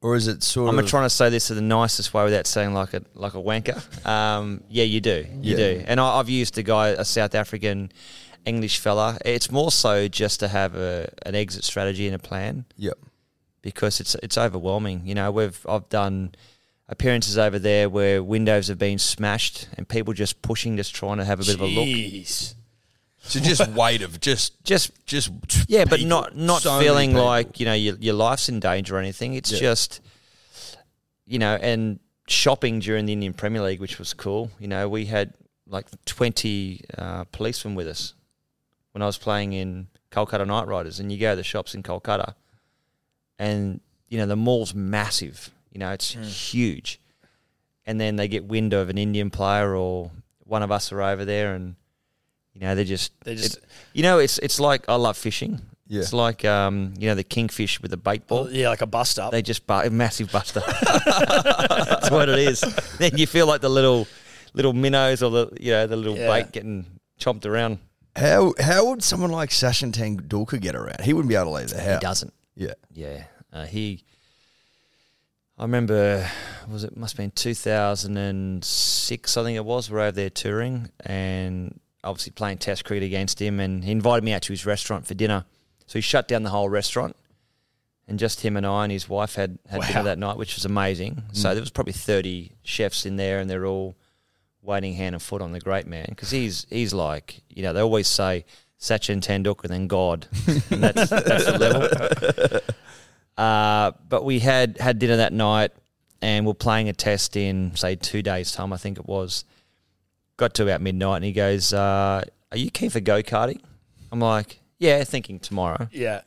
or 0.00 0.15
is 0.17 0.29
it 0.29 0.43
sort 0.43 0.69
of 0.69 0.75
I'm 0.75 0.79
of? 0.85 0.89
trying 0.89 1.05
to 1.05 1.11
say 1.11 1.29
this 1.31 1.50
in 1.50 1.56
the 1.56 1.62
nicest 1.62 2.15
way 2.15 2.25
without 2.25 2.47
saying 2.47 2.73
like 2.75 2.95
a 2.95 3.03
like 3.15 3.35
a 3.35 3.39
wanker. 3.43 3.79
Um, 4.06 4.62
yeah, 4.69 4.85
you 4.85 5.00
do, 5.00 5.27
you 5.41 5.53
Yeah. 5.53 5.56
do. 5.56 5.85
And 5.87 5.99
I, 6.00 6.19
I've 6.19 6.29
used 6.29 6.56
a 6.59 6.62
guy, 6.62 6.89
a 6.89 7.05
South 7.05 7.35
African 7.35 7.91
English 8.45 8.79
fella. 8.79 9.19
It's 9.25 9.50
more 9.50 9.71
so 9.73 10.09
just 10.09 10.41
to 10.41 10.49
have 10.49 10.75
a 10.77 11.11
an 11.27 11.35
exit 11.35 11.65
strategy 11.65 12.06
and 12.06 12.15
a 12.15 12.19
plan. 12.19 12.65
Yep. 12.77 12.99
because 13.62 14.00
it's 14.00 14.15
it's 14.23 14.39
overwhelming. 14.39 15.03
You 15.05 15.15
know, 15.15 15.31
we've 15.33 15.65
I've 15.69 15.89
done 15.89 16.35
appearances 16.89 17.37
over 17.37 17.59
there 17.59 17.89
where 17.91 18.23
windows 18.23 18.69
have 18.69 18.79
been 18.79 18.99
smashed 18.99 19.69
and 19.77 19.87
people 19.87 20.15
just 20.15 20.41
pushing, 20.43 20.77
just 20.77 20.95
trying 20.95 21.19
to 21.19 21.25
have 21.25 21.41
a 21.41 21.45
bit 21.45 21.55
of 21.56 21.61
a 21.61 21.67
look. 21.67 21.87
Jeez. 21.87 22.55
So 23.29 23.41
just 23.41 23.67
weight 23.73 24.03
of 24.03 24.21
just 24.21 24.63
Just 24.65 24.93
just 25.07 25.31
yeah, 25.69 25.85
but 25.85 25.99
people, 25.99 26.09
not 26.09 26.37
not 26.37 26.63
so 26.63 26.79
feeling 26.81 27.15
like 27.15 27.61
you 27.61 27.67
know 27.67 27.75
your 27.75 27.97
your 27.97 28.15
life's 28.15 28.49
in 28.49 28.61
danger 28.61 28.97
or 28.97 28.99
anything. 28.99 29.35
It's 29.35 29.53
Yeah. 29.53 29.59
just 29.61 30.01
you 31.27 31.39
know, 31.39 31.57
and 31.57 32.01
shopping 32.27 32.79
during 32.81 33.05
the 33.07 33.13
Indian 33.13 33.35
Premier 33.35 33.63
League, 33.63 33.81
which 33.81 33.99
was 33.99 34.15
cool. 34.15 34.51
You 34.59 34.69
know, 34.69 34.89
we 34.89 35.05
had 35.07 35.35
like 35.67 35.87
twenty 36.07 36.83
uh, 36.97 37.25
policemen 37.25 37.75
with 37.75 37.87
us 37.87 38.15
when 38.93 39.03
I 39.03 39.07
was 39.07 39.19
playing 39.19 39.53
in 39.53 39.89
Kolkata 40.11 40.47
Knight 40.47 40.67
Riders, 40.67 40.99
and 41.01 41.13
you 41.13 41.19
go 41.19 41.33
to 41.33 41.37
the 41.37 41.43
shops 41.45 41.75
in 41.75 41.83
Kolkata, 41.83 42.35
and 43.39 43.81
you 44.09 44.19
know 44.19 44.27
the 44.27 44.37
mall's 44.37 44.75
massive. 44.75 45.51
You 45.71 45.81
know, 45.81 45.91
it's 45.93 46.13
huge, 46.13 46.99
and 47.85 48.01
then 48.01 48.17
they 48.17 48.27
get 48.27 48.45
wind 48.45 48.73
of 48.73 48.89
an 48.89 48.97
Indian 48.97 49.29
player 49.31 49.77
or 49.77 50.11
one 50.45 50.63
of 50.63 50.73
us 50.73 50.91
are 50.93 51.03
over 51.03 51.27
there, 51.27 51.55
and 51.55 51.77
you 52.59 52.67
know 52.67 52.75
they 52.75 52.85
just 52.85 53.13
They 53.25 53.35
just- 53.37 53.57
it- 53.59 53.65
you 53.93 54.03
know 54.03 54.19
it's 54.19 54.39
it's 54.39 54.59
like 54.61 54.89
I 54.89 54.95
love 54.97 55.17
fishing. 55.17 55.61
Yeah. 55.91 56.01
It's 56.03 56.13
like 56.13 56.45
um, 56.45 56.93
you 56.99 57.09
know 57.09 57.15
the 57.15 57.25
kingfish 57.25 57.81
with 57.81 57.91
the 57.91 57.97
bait 57.97 58.27
ball. 58.27 58.45
Well, 58.45 58.53
yeah, 58.53 58.69
like 58.69 58.83
a 58.83 58.87
bust 58.87 59.19
up. 59.19 59.33
They 59.33 59.41
just 59.43 59.67
bu- 59.67 59.87
a 59.87 59.91
massive 59.91 60.31
buster. 60.31 60.61
That's 60.67 62.11
what 62.11 62.29
it 62.29 62.39
is. 62.39 62.61
Then 62.99 63.17
you 63.17 63.27
feel 63.27 63.47
like 63.47 63.63
the 63.63 63.71
little 63.71 64.07
little 64.53 64.75
minnows 64.75 65.23
or 65.23 65.31
the 65.31 65.49
you 65.61 65.71
know 65.73 65.87
the 65.87 65.97
little 65.97 66.17
Yeah. 66.19 66.27
bait 66.29 66.53
getting 66.53 66.85
chomped 67.19 67.47
around. 67.47 67.79
How 68.17 68.53
how 68.61 68.87
would 68.91 69.03
someone 69.03 69.31
like 69.31 69.49
Sachin 69.51 69.93
Tendulkar 69.93 70.61
get 70.61 70.75
around? 70.75 71.01
He 71.03 71.13
wouldn't 71.15 71.29
be 71.31 71.37
able 71.37 71.47
to 71.53 71.53
leave 71.53 71.71
the 71.71 71.81
house. 71.81 71.95
He 72.03 72.07
doesn't. 72.07 72.35
Yeah. 72.55 72.75
Yeah, 72.93 73.25
uh, 73.53 73.65
he. 73.65 74.05
I 75.57 75.63
remember, 75.63 76.29
was 76.71 76.85
it 76.85 76.97
must 76.97 77.15
have 77.15 77.19
been 77.19 77.31
two 77.33 77.55
thousand 77.55 78.17
and 78.17 78.65
six? 78.65 79.37
I 79.37 79.43
think 79.43 79.57
it 79.57 79.65
was. 79.65 79.91
We're 79.91 80.01
over 80.01 80.13
there 80.13 80.31
touring, 80.31 80.91
and 81.01 81.81
obviously 82.05 82.33
playing 82.33 82.59
Test 82.59 82.85
cricket 82.85 83.05
against 83.05 83.41
him, 83.41 83.61
and 83.61 83.85
he 83.85 83.90
invited 83.90 84.25
me 84.25 84.33
out 84.33 84.43
to 84.43 84.52
his 84.52 84.64
restaurant 84.67 85.07
for 85.07 85.14
dinner. 85.14 85.45
So 85.87 85.95
he 85.99 86.00
shut 86.02 86.28
down 86.28 86.43
the 86.43 86.50
whole 86.50 86.69
restaurant, 86.69 87.17
and 88.07 88.19
just 88.19 88.40
him 88.43 88.57
and 88.57 88.67
I 88.67 88.85
and 88.85 88.93
his 88.93 89.09
wife 89.09 89.35
had 89.35 89.59
had 89.69 89.81
Wow. 89.81 89.87
dinner 89.87 90.02
that 90.05 90.19
night, 90.19 90.37
which 90.37 90.55
was 90.55 90.64
amazing. 90.64 91.23
So 91.33 91.52
there 91.55 91.62
was 91.62 91.71
probably 91.71 91.93
thirty 91.95 92.52
chefs 92.62 93.05
in 93.07 93.17
there, 93.17 93.38
and 93.40 93.49
they're 93.50 93.67
all 93.67 93.97
waiting 94.62 94.95
hand 94.95 95.14
and 95.14 95.23
foot 95.23 95.40
on 95.40 95.52
the 95.52 95.61
great 95.61 95.87
man 95.87 96.07
because 96.11 96.31
he's 96.31 96.67
he's 96.69 96.93
like 96.93 97.40
you 97.49 97.62
know 97.62 97.73
they 97.73 97.81
always 97.81 98.07
say 98.09 98.45
Sachin 98.78 99.21
Tendulkar 99.21 99.69
then 99.69 99.87
God, 99.87 100.26
and 100.71 100.83
that's 100.83 101.09
that's 101.11 101.47
the 101.47 101.59
level. 101.59 102.61
Uh, 103.37 103.93
but 104.09 104.25
we 104.25 104.40
had 104.40 104.78
had 104.78 104.99
dinner 104.99 105.17
that 105.17 105.33
night, 105.33 105.71
and 106.21 106.45
we're 106.47 106.55
playing 106.55 106.88
a 106.88 106.93
test 106.93 107.37
in 107.37 107.75
say 107.76 107.95
two 107.95 108.21
days' 108.23 108.52
time. 108.52 108.73
I 108.73 108.76
think 108.76 108.99
it 108.99 109.07
was. 109.07 109.45
Got 110.38 110.54
to 110.54 110.62
about 110.62 110.80
midnight, 110.80 111.16
and 111.16 111.25
he 111.25 111.33
goes, 111.33 111.73
uh, 111.75 112.23
"Are 112.50 112.57
you 112.59 112.71
keen 112.71 112.88
for 112.88 113.00
go 113.00 113.23
karting?" 113.23 113.61
I'm 114.11 114.21
like, 114.21 114.61
"Yeah," 114.78 115.04
thinking 115.04 115.38
tomorrow. 115.38 115.88
yeah. 115.92 116.23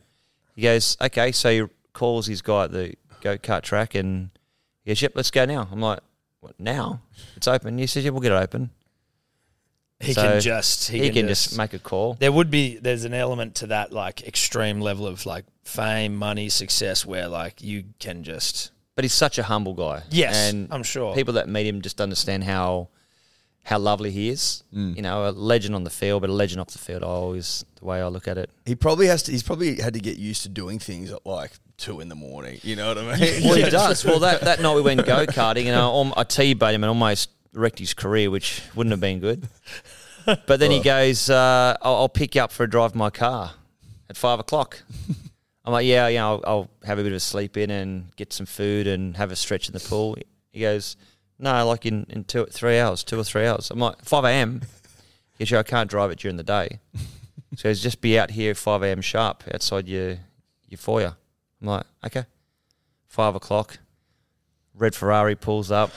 He 0.55 0.61
goes, 0.61 0.95
"Okay," 1.01 1.31
so 1.31 1.49
he 1.49 1.65
calls 1.93 2.27
his 2.27 2.41
guy 2.43 2.65
at 2.65 2.71
the 2.71 2.93
go 3.21 3.37
kart 3.37 3.63
track, 3.63 3.95
and 3.95 4.29
he 4.83 4.91
goes, 4.91 5.01
"Yep, 5.01 5.13
let's 5.15 5.31
go 5.31 5.45
now." 5.45 5.67
I'm 5.71 5.81
like, 5.81 6.01
"What 6.41 6.59
now? 6.59 7.01
It's 7.35 7.47
open." 7.47 7.77
He 7.79 7.87
says, 7.87 8.03
"Yeah, 8.03 8.11
we'll 8.11 8.19
get 8.21 8.31
it 8.33 8.35
open." 8.35 8.69
He 10.01 10.13
So 10.13 10.23
can 10.23 10.41
just 10.41 10.89
he, 10.89 10.99
He, 10.99 11.09
can, 11.11 11.27
just 11.27 11.55
make 11.55 11.73
a 11.73 11.79
call. 11.79 12.15
there 12.15 12.31
would 12.31 12.49
be 12.49 12.77
there's 12.77 13.03
an 13.03 13.13
element 13.13 13.53
to 13.55 13.67
that 13.67 13.93
like 13.93 14.27
extreme 14.27 14.81
level 14.81 15.05
of 15.05 15.25
like 15.27 15.45
fame, 15.63 16.15
money, 16.15 16.49
success 16.49 17.05
where 17.05 17.27
like 17.27 17.61
you 17.61 17.83
can 17.99 18.23
just 18.23 18.71
But 18.95 19.05
he's 19.05 19.13
such 19.13 19.37
a 19.37 19.43
humble 19.43 19.75
guy. 19.75 20.01
Yes, 20.09 20.35
and 20.51 20.67
I'm 20.71 20.81
sure. 20.83 21.13
people 21.13 21.35
that 21.35 21.47
meet 21.47 21.67
him 21.67 21.81
just 21.81 22.01
understand 22.01 22.43
how 22.43 22.89
how 23.63 23.77
lovely 23.79 24.11
he 24.11 24.29
is. 24.29 24.63
Mm. 24.73 24.95
You 24.95 25.01
know, 25.01 25.29
a 25.29 25.31
legend 25.31 25.75
on 25.75 25.83
the 25.83 25.89
field, 25.89 26.21
but 26.21 26.29
a 26.29 26.33
legend 26.33 26.61
off 26.61 26.69
the 26.69 26.79
field. 26.79 27.03
I 27.03 27.07
always 27.07 27.63
the 27.75 27.85
way 27.85 28.01
I 28.01 28.07
look 28.07 28.27
at 28.27 28.37
it. 28.37 28.49
He 28.65 28.75
probably 28.75 29.07
has 29.07 29.23
to. 29.23 29.31
He's 29.31 29.43
probably 29.43 29.81
had 29.81 29.93
to 29.93 29.99
get 29.99 30.17
used 30.17 30.43
to 30.43 30.49
doing 30.49 30.79
things 30.79 31.11
at 31.11 31.25
like 31.25 31.51
two 31.77 31.99
in 31.99 32.09
the 32.09 32.15
morning. 32.15 32.59
You 32.63 32.75
know 32.75 32.87
what 32.89 32.97
I 32.97 33.17
mean? 33.17 33.43
Well, 33.43 33.55
he 33.55 33.69
does. 33.69 34.03
Well, 34.03 34.19
that, 34.19 34.41
that 34.41 34.61
night 34.61 34.75
we 34.75 34.81
went 34.81 35.05
go 35.05 35.25
karting, 35.25 35.65
and 35.65 35.75
I, 35.75 36.23
teabait 36.23 36.73
him 36.73 36.83
and 36.83 36.89
almost 36.89 37.29
wrecked 37.53 37.79
his 37.79 37.93
career, 37.93 38.29
which 38.31 38.61
wouldn't 38.75 38.91
have 38.91 38.99
been 38.99 39.19
good. 39.19 39.47
But 40.25 40.59
then 40.59 40.69
he 40.69 40.79
goes, 40.79 41.29
uh, 41.31 41.75
I'll, 41.81 41.95
"I'll 41.95 42.09
pick 42.09 42.35
you 42.35 42.41
up 42.41 42.51
for 42.51 42.63
a 42.63 42.69
drive 42.69 42.91
in 42.91 42.99
my 42.99 43.09
car 43.09 43.51
at 44.09 44.15
five 44.15 44.39
o'clock." 44.39 44.83
I'm 45.65 45.73
like, 45.73 45.85
"Yeah, 45.85 46.07
yeah, 46.07 46.25
I'll, 46.25 46.43
I'll 46.45 46.69
have 46.83 46.99
a 46.99 47.03
bit 47.03 47.11
of 47.11 47.17
a 47.17 47.19
sleep 47.19 47.57
in 47.57 47.71
and 47.71 48.15
get 48.15 48.33
some 48.33 48.45
food 48.45 48.87
and 48.87 49.17
have 49.17 49.31
a 49.31 49.35
stretch 49.35 49.67
in 49.67 49.73
the 49.73 49.79
pool." 49.79 50.15
He 50.51 50.61
goes, 50.61 50.97
No, 51.41 51.65
like 51.67 51.85
in, 51.85 52.05
in 52.09 52.23
two, 52.23 52.45
three 52.45 52.77
hours, 52.79 53.03
two 53.03 53.19
or 53.19 53.23
three 53.23 53.45
hours. 53.47 53.71
I'm 53.71 53.79
like, 53.79 54.03
5 54.05 54.23
a.m. 54.25 54.61
He 55.37 55.43
goes, 55.45 55.51
"Yeah, 55.51 55.59
I 55.59 55.63
can't 55.63 55.89
drive 55.89 56.11
it 56.11 56.19
during 56.19 56.37
the 56.37 56.43
day. 56.43 56.79
so 57.55 57.67
he's 57.67 57.81
just 57.81 57.99
be 57.99 58.17
out 58.19 58.31
here 58.31 58.53
5 58.53 58.83
a.m. 58.83 59.01
sharp 59.01 59.43
outside 59.53 59.87
your, 59.87 60.17
your 60.69 60.77
foyer. 60.77 61.15
I'm 61.61 61.67
like, 61.67 61.85
okay. 62.05 62.25
Five 63.07 63.35
o'clock, 63.35 63.79
red 64.75 64.95
Ferrari 64.95 65.35
pulls 65.35 65.69
up, 65.71 65.91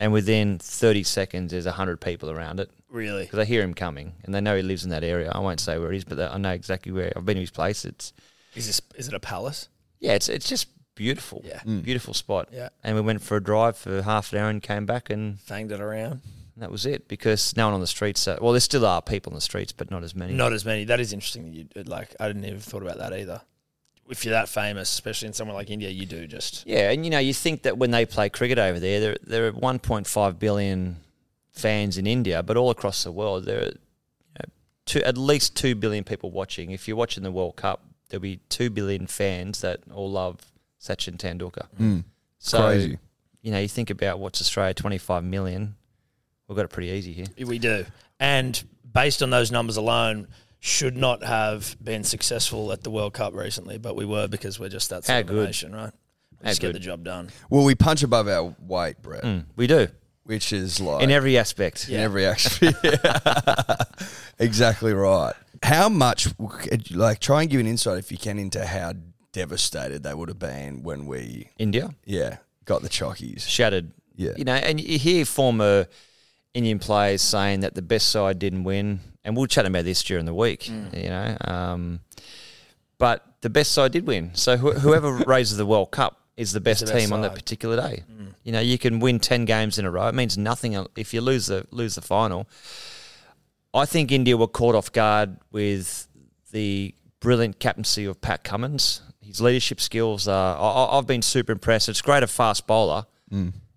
and 0.00 0.12
within 0.12 0.58
30 0.58 1.02
seconds, 1.04 1.52
there's 1.52 1.66
100 1.66 2.00
people 2.00 2.30
around 2.30 2.58
it 2.58 2.68
Really? 2.88 3.24
because 3.24 3.38
I 3.38 3.44
hear 3.44 3.62
him 3.62 3.74
coming 3.74 4.14
and 4.24 4.34
they 4.34 4.40
know 4.40 4.56
he 4.56 4.62
lives 4.62 4.82
in 4.84 4.90
that 4.90 5.04
area. 5.04 5.30
I 5.32 5.38
won't 5.38 5.60
say 5.60 5.78
where 5.78 5.92
it 5.92 5.96
is, 5.96 6.04
but 6.04 6.18
I 6.18 6.36
know 6.38 6.50
exactly 6.50 6.90
where. 6.92 7.12
I've 7.14 7.24
been 7.24 7.36
to 7.36 7.40
his 7.42 7.50
place. 7.52 7.84
It's, 7.84 8.12
Is 8.56 8.66
this 8.66 8.80
is 8.96 9.06
it 9.08 9.14
a 9.14 9.20
palace? 9.20 9.68
yeah, 10.00 10.14
it's, 10.14 10.28
it's 10.28 10.48
just 10.48 10.66
beautiful. 10.94 11.42
Yeah. 11.44 11.62
Beautiful 11.64 12.14
spot. 12.14 12.48
Yeah. 12.52 12.68
And 12.84 12.94
we 12.96 13.02
went 13.02 13.22
for 13.22 13.36
a 13.36 13.42
drive 13.42 13.76
for 13.76 14.02
half 14.02 14.32
an 14.32 14.38
hour 14.38 14.48
and 14.50 14.62
came 14.62 14.86
back 14.86 15.10
and 15.10 15.38
Fanged 15.38 15.72
it 15.72 15.80
around. 15.80 16.20
that 16.56 16.70
was 16.70 16.86
it 16.86 17.08
because 17.08 17.56
no 17.56 17.66
one 17.66 17.74
on 17.74 17.80
the 17.80 17.86
streets. 17.86 18.26
Uh, 18.28 18.38
well, 18.40 18.52
there 18.52 18.60
still 18.60 18.84
are 18.86 19.00
people 19.02 19.30
on 19.32 19.34
the 19.34 19.40
streets, 19.40 19.72
but 19.72 19.90
not 19.90 20.02
as 20.04 20.14
many. 20.14 20.32
Not 20.34 20.52
as 20.52 20.64
many. 20.64 20.84
That 20.84 21.00
is 21.00 21.12
interesting. 21.12 21.44
That 21.44 21.52
you 21.52 21.82
like. 21.84 22.14
I 22.20 22.28
didn't 22.28 22.44
even 22.44 22.60
thought 22.60 22.82
about 22.82 22.98
that 22.98 23.12
either. 23.12 23.40
If 24.08 24.24
you're 24.24 24.32
that 24.32 24.48
famous, 24.48 24.92
especially 24.92 25.28
in 25.28 25.32
somewhere 25.32 25.54
like 25.54 25.70
India, 25.70 25.88
you 25.88 26.04
do 26.06 26.26
just 26.26 26.66
Yeah, 26.66 26.90
and 26.90 27.04
you 27.04 27.10
know, 27.10 27.20
you 27.20 27.32
think 27.32 27.62
that 27.62 27.78
when 27.78 27.92
they 27.92 28.04
play 28.04 28.28
cricket 28.28 28.58
over 28.58 28.78
there, 28.78 29.00
there 29.00 29.16
there 29.22 29.46
are 29.46 29.52
1.5 29.52 30.38
billion 30.38 30.96
fans 31.52 31.96
in 31.96 32.06
India, 32.06 32.42
but 32.42 32.56
all 32.56 32.70
across 32.70 33.04
the 33.04 33.12
world, 33.12 33.44
there 33.44 33.60
are 33.60 33.66
you 33.66 33.72
know, 34.38 34.44
two, 34.86 35.02
at 35.04 35.16
least 35.16 35.56
two 35.56 35.74
billion 35.74 36.04
people 36.04 36.30
watching. 36.30 36.72
If 36.72 36.86
you're 36.88 36.96
watching 36.96 37.22
the 37.22 37.30
World 37.32 37.56
Cup, 37.56 37.84
there'll 38.08 38.20
be 38.20 38.40
two 38.48 38.68
billion 38.70 39.06
fans 39.06 39.60
that 39.62 39.80
all 39.94 40.10
love 40.10 40.40
Sachin 40.82 41.16
Tendulkar. 41.16 41.66
Mm. 41.80 42.04
So, 42.38 42.58
Crazy. 42.66 42.98
you 43.42 43.52
know, 43.52 43.60
you 43.60 43.68
think 43.68 43.90
about 43.90 44.18
what's 44.18 44.40
Australia, 44.40 44.74
25 44.74 45.22
million. 45.22 45.76
We've 46.48 46.56
got 46.56 46.64
it 46.64 46.68
pretty 46.70 46.88
easy 46.88 47.12
here. 47.12 47.26
we 47.46 47.58
do. 47.58 47.86
And 48.18 48.62
based 48.92 49.22
on 49.22 49.30
those 49.30 49.52
numbers 49.52 49.76
alone, 49.76 50.26
should 50.60 50.96
not 50.96 51.22
have 51.24 51.76
been 51.82 52.04
successful 52.04 52.72
at 52.72 52.82
the 52.82 52.90
World 52.90 53.14
Cup 53.14 53.34
recently, 53.34 53.78
but 53.78 53.96
we 53.96 54.04
were 54.04 54.28
because 54.28 54.60
we're 54.60 54.68
just 54.68 54.90
that 54.90 55.04
sort 55.04 55.14
How 55.14 55.20
of 55.20 55.26
good. 55.26 55.46
nation, 55.46 55.72
right? 55.74 55.92
We 56.40 56.44
How 56.46 56.50
just 56.50 56.60
get 56.60 56.72
the 56.72 56.78
job 56.78 57.04
done. 57.04 57.30
Well, 57.50 57.64
we 57.64 57.74
punch 57.74 58.02
above 58.02 58.28
our 58.28 58.54
weight, 58.60 59.00
Brett, 59.02 59.22
Mm, 59.24 59.44
we 59.56 59.66
do 59.66 59.88
which 60.24 60.52
is 60.52 60.80
like 60.80 61.02
in 61.02 61.10
every 61.10 61.36
aspect. 61.36 61.88
in 61.88 61.96
every 61.98 62.24
action. 62.24 62.72
exactly 64.38 64.92
right. 64.92 65.34
How 65.62 65.88
much, 65.88 66.28
like, 66.90 67.18
try 67.20 67.42
and 67.42 67.50
give 67.50 67.60
an 67.60 67.66
insight 67.66 67.98
if 67.98 68.10
you 68.10 68.18
can 68.18 68.38
into 68.38 68.64
how 68.64 68.92
devastated 69.32 70.02
they 70.02 70.14
would 70.14 70.28
have 70.28 70.38
been 70.38 70.82
when 70.82 71.06
we, 71.06 71.48
India 71.58 71.94
yeah, 72.04 72.38
got 72.64 72.82
the 72.82 72.88
chockies. 72.88 73.46
shattered. 73.48 73.92
Yeah. 74.14 74.32
you 74.36 74.44
know, 74.44 74.54
and 74.54 74.78
you 74.80 74.98
hear 74.98 75.24
former 75.24 75.86
Indian 76.54 76.78
players 76.78 77.22
saying 77.22 77.60
that 77.60 77.74
the 77.74 77.82
best 77.82 78.08
side 78.08 78.38
didn't 78.38 78.64
win, 78.64 79.00
and 79.24 79.36
we'll 79.36 79.46
chat 79.46 79.64
about 79.64 79.84
this 79.84 80.02
during 80.02 80.26
the 80.26 80.34
week. 80.34 80.68
You 80.68 81.08
know, 81.08 81.36
um, 81.40 82.00
but 82.98 83.24
the 83.40 83.50
best 83.50 83.72
side 83.72 83.92
did 83.92 84.06
win. 84.06 84.32
So 84.34 84.56
wh- 84.58 84.78
whoever 84.80 85.12
raises 85.26 85.56
the 85.56 85.66
World 85.66 85.90
Cup 85.90 86.20
is 86.36 86.52
the 86.52 86.60
best 86.60 86.80
the 86.84 86.92
best 86.92 86.98
team 87.06 87.12
on 87.12 87.22
that 87.22 87.34
particular 87.34 87.76
day. 87.76 88.04
You 88.44 88.52
know, 88.52 88.60
you 88.60 88.76
can 88.76 89.00
win 89.00 89.18
ten 89.18 89.44
games 89.44 89.78
in 89.78 89.86
a 89.86 89.90
row. 89.90 90.08
It 90.08 90.14
means 90.14 90.36
nothing 90.36 90.86
if 90.96 91.14
you 91.14 91.20
lose 91.20 91.46
the 91.46 91.66
lose 91.70 91.94
the 91.94 92.02
final. 92.02 92.48
I 93.74 93.86
think 93.86 94.12
India 94.12 94.36
were 94.36 94.48
caught 94.48 94.74
off 94.74 94.92
guard 94.92 95.38
with 95.50 96.06
the 96.50 96.94
brilliant 97.20 97.58
captaincy 97.58 98.04
of 98.04 98.20
Pat 98.20 98.44
Cummins. 98.44 99.00
His 99.32 99.40
leadership 99.40 99.80
skills 99.80 100.28
are. 100.28 100.56
I, 100.56 100.60
I- 100.60 100.98
I've 100.98 101.06
been 101.06 101.22
super 101.22 101.52
impressed. 101.52 101.88
It's 101.88 102.02
great 102.02 102.22
a 102.22 102.26
fast 102.26 102.66
bowler 102.66 103.06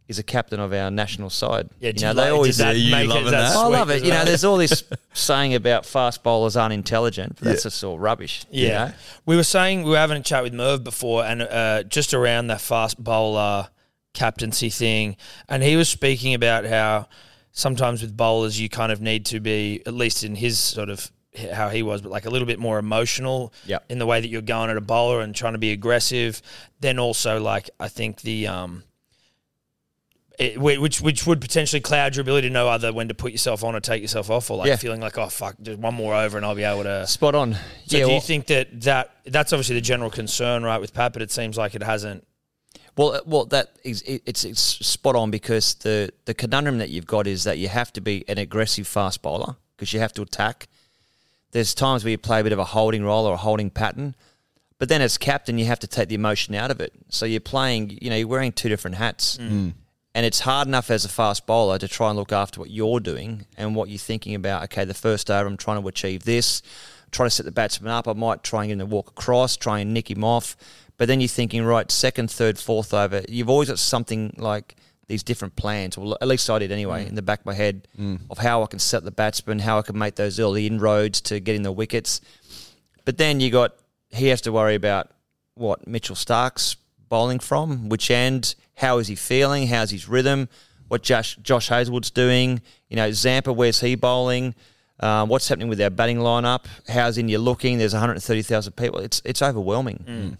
is 0.07 0.19
a 0.19 0.23
captain 0.23 0.59
of 0.59 0.71
our 0.73 0.91
national 0.91 1.29
side. 1.31 1.67
Yeah, 1.79 1.91
you 1.95 2.01
know, 2.01 2.09
you 2.09 2.13
they 2.13 2.21
like- 2.23 2.31
always. 2.33 2.57
that 2.57 2.75
you 2.75 2.91
make 2.91 3.05
it 3.05 3.09
loving 3.09 3.23
that 3.25 3.31
that? 3.31 3.55
I 3.55 3.67
love 3.67 3.89
it. 3.89 4.03
You 4.03 4.11
know, 4.11 4.23
there's 4.25 4.43
all 4.43 4.57
this 4.57 4.83
saying 5.13 5.55
about 5.55 5.83
fast 5.85 6.21
bowlers 6.23 6.55
aren't 6.55 6.73
intelligent, 6.73 7.37
but 7.37 7.45
that's 7.45 7.63
just 7.63 7.83
all 7.83 7.97
rubbish. 7.97 8.45
you 8.51 8.67
Yeah. 8.67 8.85
know? 8.89 8.93
We 9.25 9.35
were 9.35 9.43
saying 9.43 9.81
we 9.83 9.89
were 9.91 9.97
having 9.97 10.17
a 10.17 10.21
chat 10.23 10.43
with 10.43 10.53
Merv 10.53 10.83
before 10.83 11.23
and 11.25 11.41
uh, 11.41 11.83
just 11.83 12.13
around 12.13 12.47
that 12.47 12.61
fast 12.61 13.03
bowler 13.03 13.69
captaincy 14.13 14.69
thing. 14.69 15.17
And 15.49 15.63
he 15.63 15.75
was 15.75 15.89
speaking 15.89 16.33
about 16.35 16.65
how 16.65 17.07
sometimes 17.51 18.01
with 18.01 18.15
bowlers, 18.15 18.59
you 18.59 18.69
kind 18.69 18.91
of 18.91 19.01
need 19.01 19.25
to 19.27 19.39
be, 19.39 19.81
at 19.87 19.93
least 19.93 20.23
in 20.23 20.35
his 20.35 20.59
sort 20.59 20.89
of 20.89 21.09
how 21.37 21.69
he 21.69 21.83
was, 21.83 22.01
but 22.01 22.11
like 22.11 22.25
a 22.25 22.29
little 22.29 22.45
bit 22.45 22.59
more 22.59 22.77
emotional 22.79 23.53
Yep. 23.65 23.85
in 23.89 23.99
the 23.99 24.05
way 24.05 24.21
that 24.21 24.27
you're 24.27 24.41
going 24.41 24.69
at 24.69 24.77
a 24.77 24.81
bowler 24.81 25.21
and 25.21 25.35
trying 25.35 25.53
to 25.53 25.59
be 25.59 25.71
aggressive. 25.71 26.41
Then 26.79 26.99
also, 26.99 27.39
like, 27.39 27.69
I 27.79 27.87
think 27.87 28.21
the. 28.21 28.47
um 28.47 28.83
it, 30.37 30.59
which 30.59 30.99
which 30.99 31.25
would 31.25 31.39
potentially 31.39 31.79
cloud 31.79 32.15
your 32.15 32.21
ability 32.21 32.49
to 32.49 32.53
know 32.53 32.67
either 32.67 32.91
when 32.91 33.07
to 33.07 33.13
put 33.13 33.31
yourself 33.31 33.63
on 33.63 33.73
or 33.73 33.79
take 33.79 34.01
yourself 34.01 34.29
off, 34.29 34.51
or 34.51 34.57
like 34.57 34.67
Yeah. 34.67 34.75
feeling 34.75 34.99
like 34.99 35.17
oh 35.17 35.29
fuck, 35.29 35.55
just 35.61 35.79
one 35.79 35.93
more 35.93 36.13
over 36.13 36.35
and 36.35 36.45
I'll 36.45 36.55
be 36.55 36.63
able 36.63 36.83
to 36.83 37.07
Spot 37.07 37.33
on. 37.35 37.53
so 37.53 37.59
yeah, 37.85 37.99
do 37.99 38.05
well, 38.07 38.15
you 38.15 38.21
think 38.21 38.47
that, 38.47 38.81
that 38.81 39.11
that's 39.25 39.53
obviously 39.53 39.75
the 39.75 39.81
general 39.81 40.09
concern, 40.09 40.63
right, 40.63 40.79
with 40.81 40.93
Pat? 40.93 41.13
But 41.13 41.21
it 41.21 41.31
seems 41.31 41.57
like 41.57 41.73
it 41.73 41.83
hasn't. 41.83 42.27
Well, 42.97 43.13
uh, 43.13 43.19
well, 43.25 43.45
that 43.45 43.77
is 43.85 44.01
it, 44.01 44.23
it's 44.25 44.43
it's 44.43 44.59
spot 44.61 45.15
on 45.15 45.31
because 45.31 45.75
the 45.75 46.11
the 46.25 46.33
conundrum 46.33 46.79
that 46.79 46.89
you've 46.89 47.05
got 47.07 47.27
is 47.27 47.45
that 47.45 47.57
you 47.57 47.69
have 47.69 47.93
to 47.93 48.01
be 48.01 48.25
an 48.27 48.37
aggressive 48.37 48.87
fast 48.87 49.21
bowler 49.21 49.55
because 49.77 49.93
you 49.93 50.01
have 50.01 50.11
to 50.13 50.21
attack. 50.21 50.67
There's 51.55 51.73
times 51.73 52.03
where 52.03 52.11
you 52.11 52.17
play 52.17 52.41
a 52.41 52.43
bit 52.43 52.51
of 52.51 52.59
a 52.59 52.65
holding 52.65 53.05
role 53.05 53.25
or 53.25 53.35
a 53.35 53.37
holding 53.37 53.69
pattern, 53.69 54.13
but 54.77 54.89
then 54.89 55.01
as 55.01 55.17
captain, 55.17 55.57
you 55.57 55.63
have 55.63 55.79
to 55.79 55.87
take 55.87 56.09
the 56.09 56.15
emotion 56.15 56.53
out 56.53 56.69
of 56.69 56.81
it. 56.81 56.91
So 57.07 57.25
you're 57.25 57.39
playing, 57.39 57.97
you 58.01 58.09
know, 58.09 58.17
you're 58.17 58.27
wearing 58.27 58.51
two 58.51 58.67
different 58.67 58.97
hats, 58.97 59.37
mm. 59.37 59.49
Mm. 59.49 59.73
and 60.13 60.25
it's 60.25 60.41
hard 60.41 60.67
enough 60.67 60.91
as 60.91 61.05
a 61.05 61.07
fast 61.07 61.45
bowler 61.45 61.79
to 61.79 61.87
try 61.87 62.09
and 62.09 62.19
look 62.19 62.33
after 62.33 62.59
what 62.59 62.71
you're 62.71 62.99
doing 62.99 63.45
and 63.55 63.73
what 63.73 63.87
you're 63.87 63.97
thinking 63.97 64.35
about. 64.35 64.63
Okay, 64.63 64.83
the 64.83 64.93
first 64.93 65.31
over, 65.31 65.47
I'm 65.47 65.55
trying 65.55 65.81
to 65.81 65.87
achieve 65.87 66.23
this. 66.23 66.61
Try 67.11 67.25
to 67.25 67.29
set 67.29 67.45
the 67.45 67.53
batsman 67.53 67.89
up. 67.89 68.05
I 68.09 68.11
might 68.11 68.43
try 68.43 68.63
and 68.63 68.67
get 68.67 68.73
him 68.73 68.79
to 68.79 68.85
walk 68.87 69.07
across, 69.07 69.55
try 69.55 69.79
and 69.79 69.93
nick 69.93 70.11
him 70.11 70.25
off. 70.25 70.57
But 70.97 71.07
then 71.07 71.21
you're 71.21 71.29
thinking, 71.29 71.63
right, 71.63 71.89
second, 71.89 72.29
third, 72.31 72.59
fourth 72.59 72.93
over. 72.93 73.21
You've 73.29 73.49
always 73.49 73.69
got 73.69 73.79
something 73.79 74.35
like 74.37 74.75
these 75.07 75.23
different 75.23 75.55
plans, 75.55 75.97
or 75.97 76.17
at 76.21 76.27
least 76.27 76.49
I 76.49 76.59
did 76.59 76.71
anyway, 76.71 77.05
mm. 77.05 77.09
in 77.09 77.15
the 77.15 77.21
back 77.21 77.41
of 77.41 77.45
my 77.45 77.53
head 77.53 77.87
mm. 77.99 78.19
of 78.29 78.37
how 78.37 78.63
I 78.63 78.67
can 78.67 78.79
set 78.79 79.03
the 79.03 79.11
batsman, 79.11 79.59
how 79.59 79.77
I 79.77 79.81
can 79.81 79.97
make 79.97 80.15
those 80.15 80.39
early 80.39 80.67
inroads 80.67 81.21
to 81.21 81.39
getting 81.39 81.63
the 81.63 81.71
wickets. 81.71 82.21
But 83.03 83.17
then 83.17 83.39
you 83.39 83.51
got 83.51 83.75
he 84.09 84.27
has 84.27 84.41
to 84.41 84.51
worry 84.51 84.75
about 84.75 85.11
what 85.55 85.87
Mitchell 85.87 86.15
Starc's 86.15 86.75
bowling 87.09 87.39
from, 87.39 87.89
which 87.89 88.09
end, 88.09 88.55
how 88.75 88.97
is 88.97 89.07
he 89.07 89.15
feeling, 89.15 89.67
how's 89.67 89.91
his 89.91 90.07
rhythm, 90.07 90.49
what 90.87 91.03
Josh 91.03 91.35
Josh 91.37 91.69
Hazlewood's 91.69 92.11
doing, 92.11 92.61
you 92.89 92.95
know, 92.95 93.11
Zampa, 93.11 93.53
where's 93.53 93.79
he 93.79 93.95
bowling, 93.95 94.55
um, 94.99 95.29
what's 95.29 95.47
happening 95.47 95.67
with 95.67 95.81
our 95.81 95.89
batting 95.89 96.17
lineup, 96.17 96.65
how's 96.87 97.17
India 97.17 97.37
looking? 97.39 97.77
There's 97.77 97.93
130,000 97.93 98.73
people. 98.73 98.99
It's 98.99 99.21
it's 99.25 99.41
overwhelming, 99.41 100.03
mm. 100.07 100.37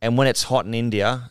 and 0.00 0.18
when 0.18 0.26
it's 0.26 0.42
hot 0.42 0.66
in 0.66 0.74
India, 0.74 1.30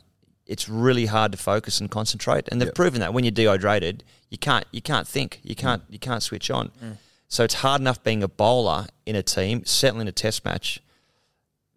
it's 0.52 0.68
really 0.68 1.06
hard 1.06 1.32
to 1.32 1.38
focus 1.38 1.80
and 1.80 1.90
concentrate. 1.90 2.50
And 2.50 2.60
they've 2.60 2.68
Yep. 2.68 2.76
proven 2.76 3.00
that 3.00 3.14
when 3.14 3.24
you're 3.24 3.32
dehydrated, 3.32 4.04
you 4.30 4.38
can't 4.38 4.66
you 4.72 4.82
can't 4.82 5.08
think, 5.08 5.40
you 5.44 5.56
mm. 5.56 5.60
can't 5.60 5.84
you 5.90 6.00
can't 6.00 6.22
switch 6.22 6.52
on. 6.52 6.72
Mm. 6.84 6.98
So 7.28 7.44
it's 7.46 7.56
hard 7.66 7.80
enough 7.80 8.04
being 8.04 8.24
a 8.24 8.28
bowler 8.28 8.88
in 9.06 9.16
a 9.16 9.24
team, 9.24 9.64
certainly 9.66 10.02
in 10.02 10.08
a 10.10 10.12
test 10.12 10.44
match, 10.44 10.82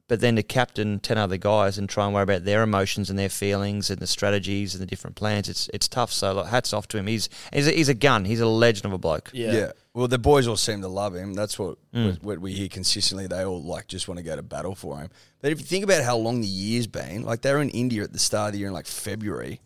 but 0.09 0.19
then 0.21 0.35
to 0.37 0.43
captain 0.43 0.99
ten 0.99 1.17
other 1.17 1.37
guys 1.37 1.79
and 1.79 1.89
try 1.89 2.05
and 2.05 2.13
worry 2.13 2.25
about 2.25 2.45
their 2.45 2.63
emotions 2.63 3.09
and 3.11 3.19
their 3.19 3.29
feelings 3.29 3.91
and 3.91 4.01
the 4.01 4.07
strategies 4.07 4.75
and 4.75 4.83
the 4.83 4.87
different 4.87 5.17
plans. 5.17 5.49
It's 5.49 5.71
it's 5.73 5.89
tough. 5.89 6.13
So 6.13 6.33
like, 6.35 6.47
hats 6.47 6.73
off 6.73 6.89
to 6.89 6.99
him. 6.99 7.07
He's 7.07 7.29
he's 7.53 7.69
a, 7.69 7.71
he's 7.71 7.89
a 7.89 7.95
gun. 7.95 8.25
He's 8.25 8.41
a 8.41 8.49
legend 8.49 8.87
of 8.87 8.93
a 8.93 8.99
bloke. 8.99 9.31
Yeah. 9.33 9.73
Well, 9.95 10.09
the 10.09 10.19
boys 10.19 10.49
all 10.49 10.57
seem 10.57 10.81
to 10.81 10.89
love 10.89 11.15
him. 11.15 11.35
That's 11.35 11.57
what, 11.57 11.79
Mm. 11.95 12.21
what 12.23 12.41
we 12.41 12.53
hear 12.53 12.69
consistently. 12.69 13.29
They 13.29 13.45
all 13.45 13.63
like 13.63 13.87
just 13.87 14.09
want 14.09 14.19
to 14.19 14.25
go 14.25 14.35
to 14.35 14.43
battle 14.43 14.75
for 14.75 14.99
him. 14.99 15.09
But 15.41 15.53
if 15.53 15.61
you 15.61 15.65
think 15.65 15.85
about 15.85 16.03
how 16.03 16.17
long 16.17 16.41
the 16.41 16.49
year's 16.49 16.89
been, 16.89 17.23
like 17.23 17.43
they 17.43 17.53
were 17.53 17.63
in 17.63 17.71
India 17.71 18.03
at 18.03 18.13
the 18.13 18.19
start 18.19 18.49
of 18.49 18.53
the 18.55 18.59
year 18.59 18.69
in 18.69 18.75
like 18.75 18.87
February, 18.87 19.61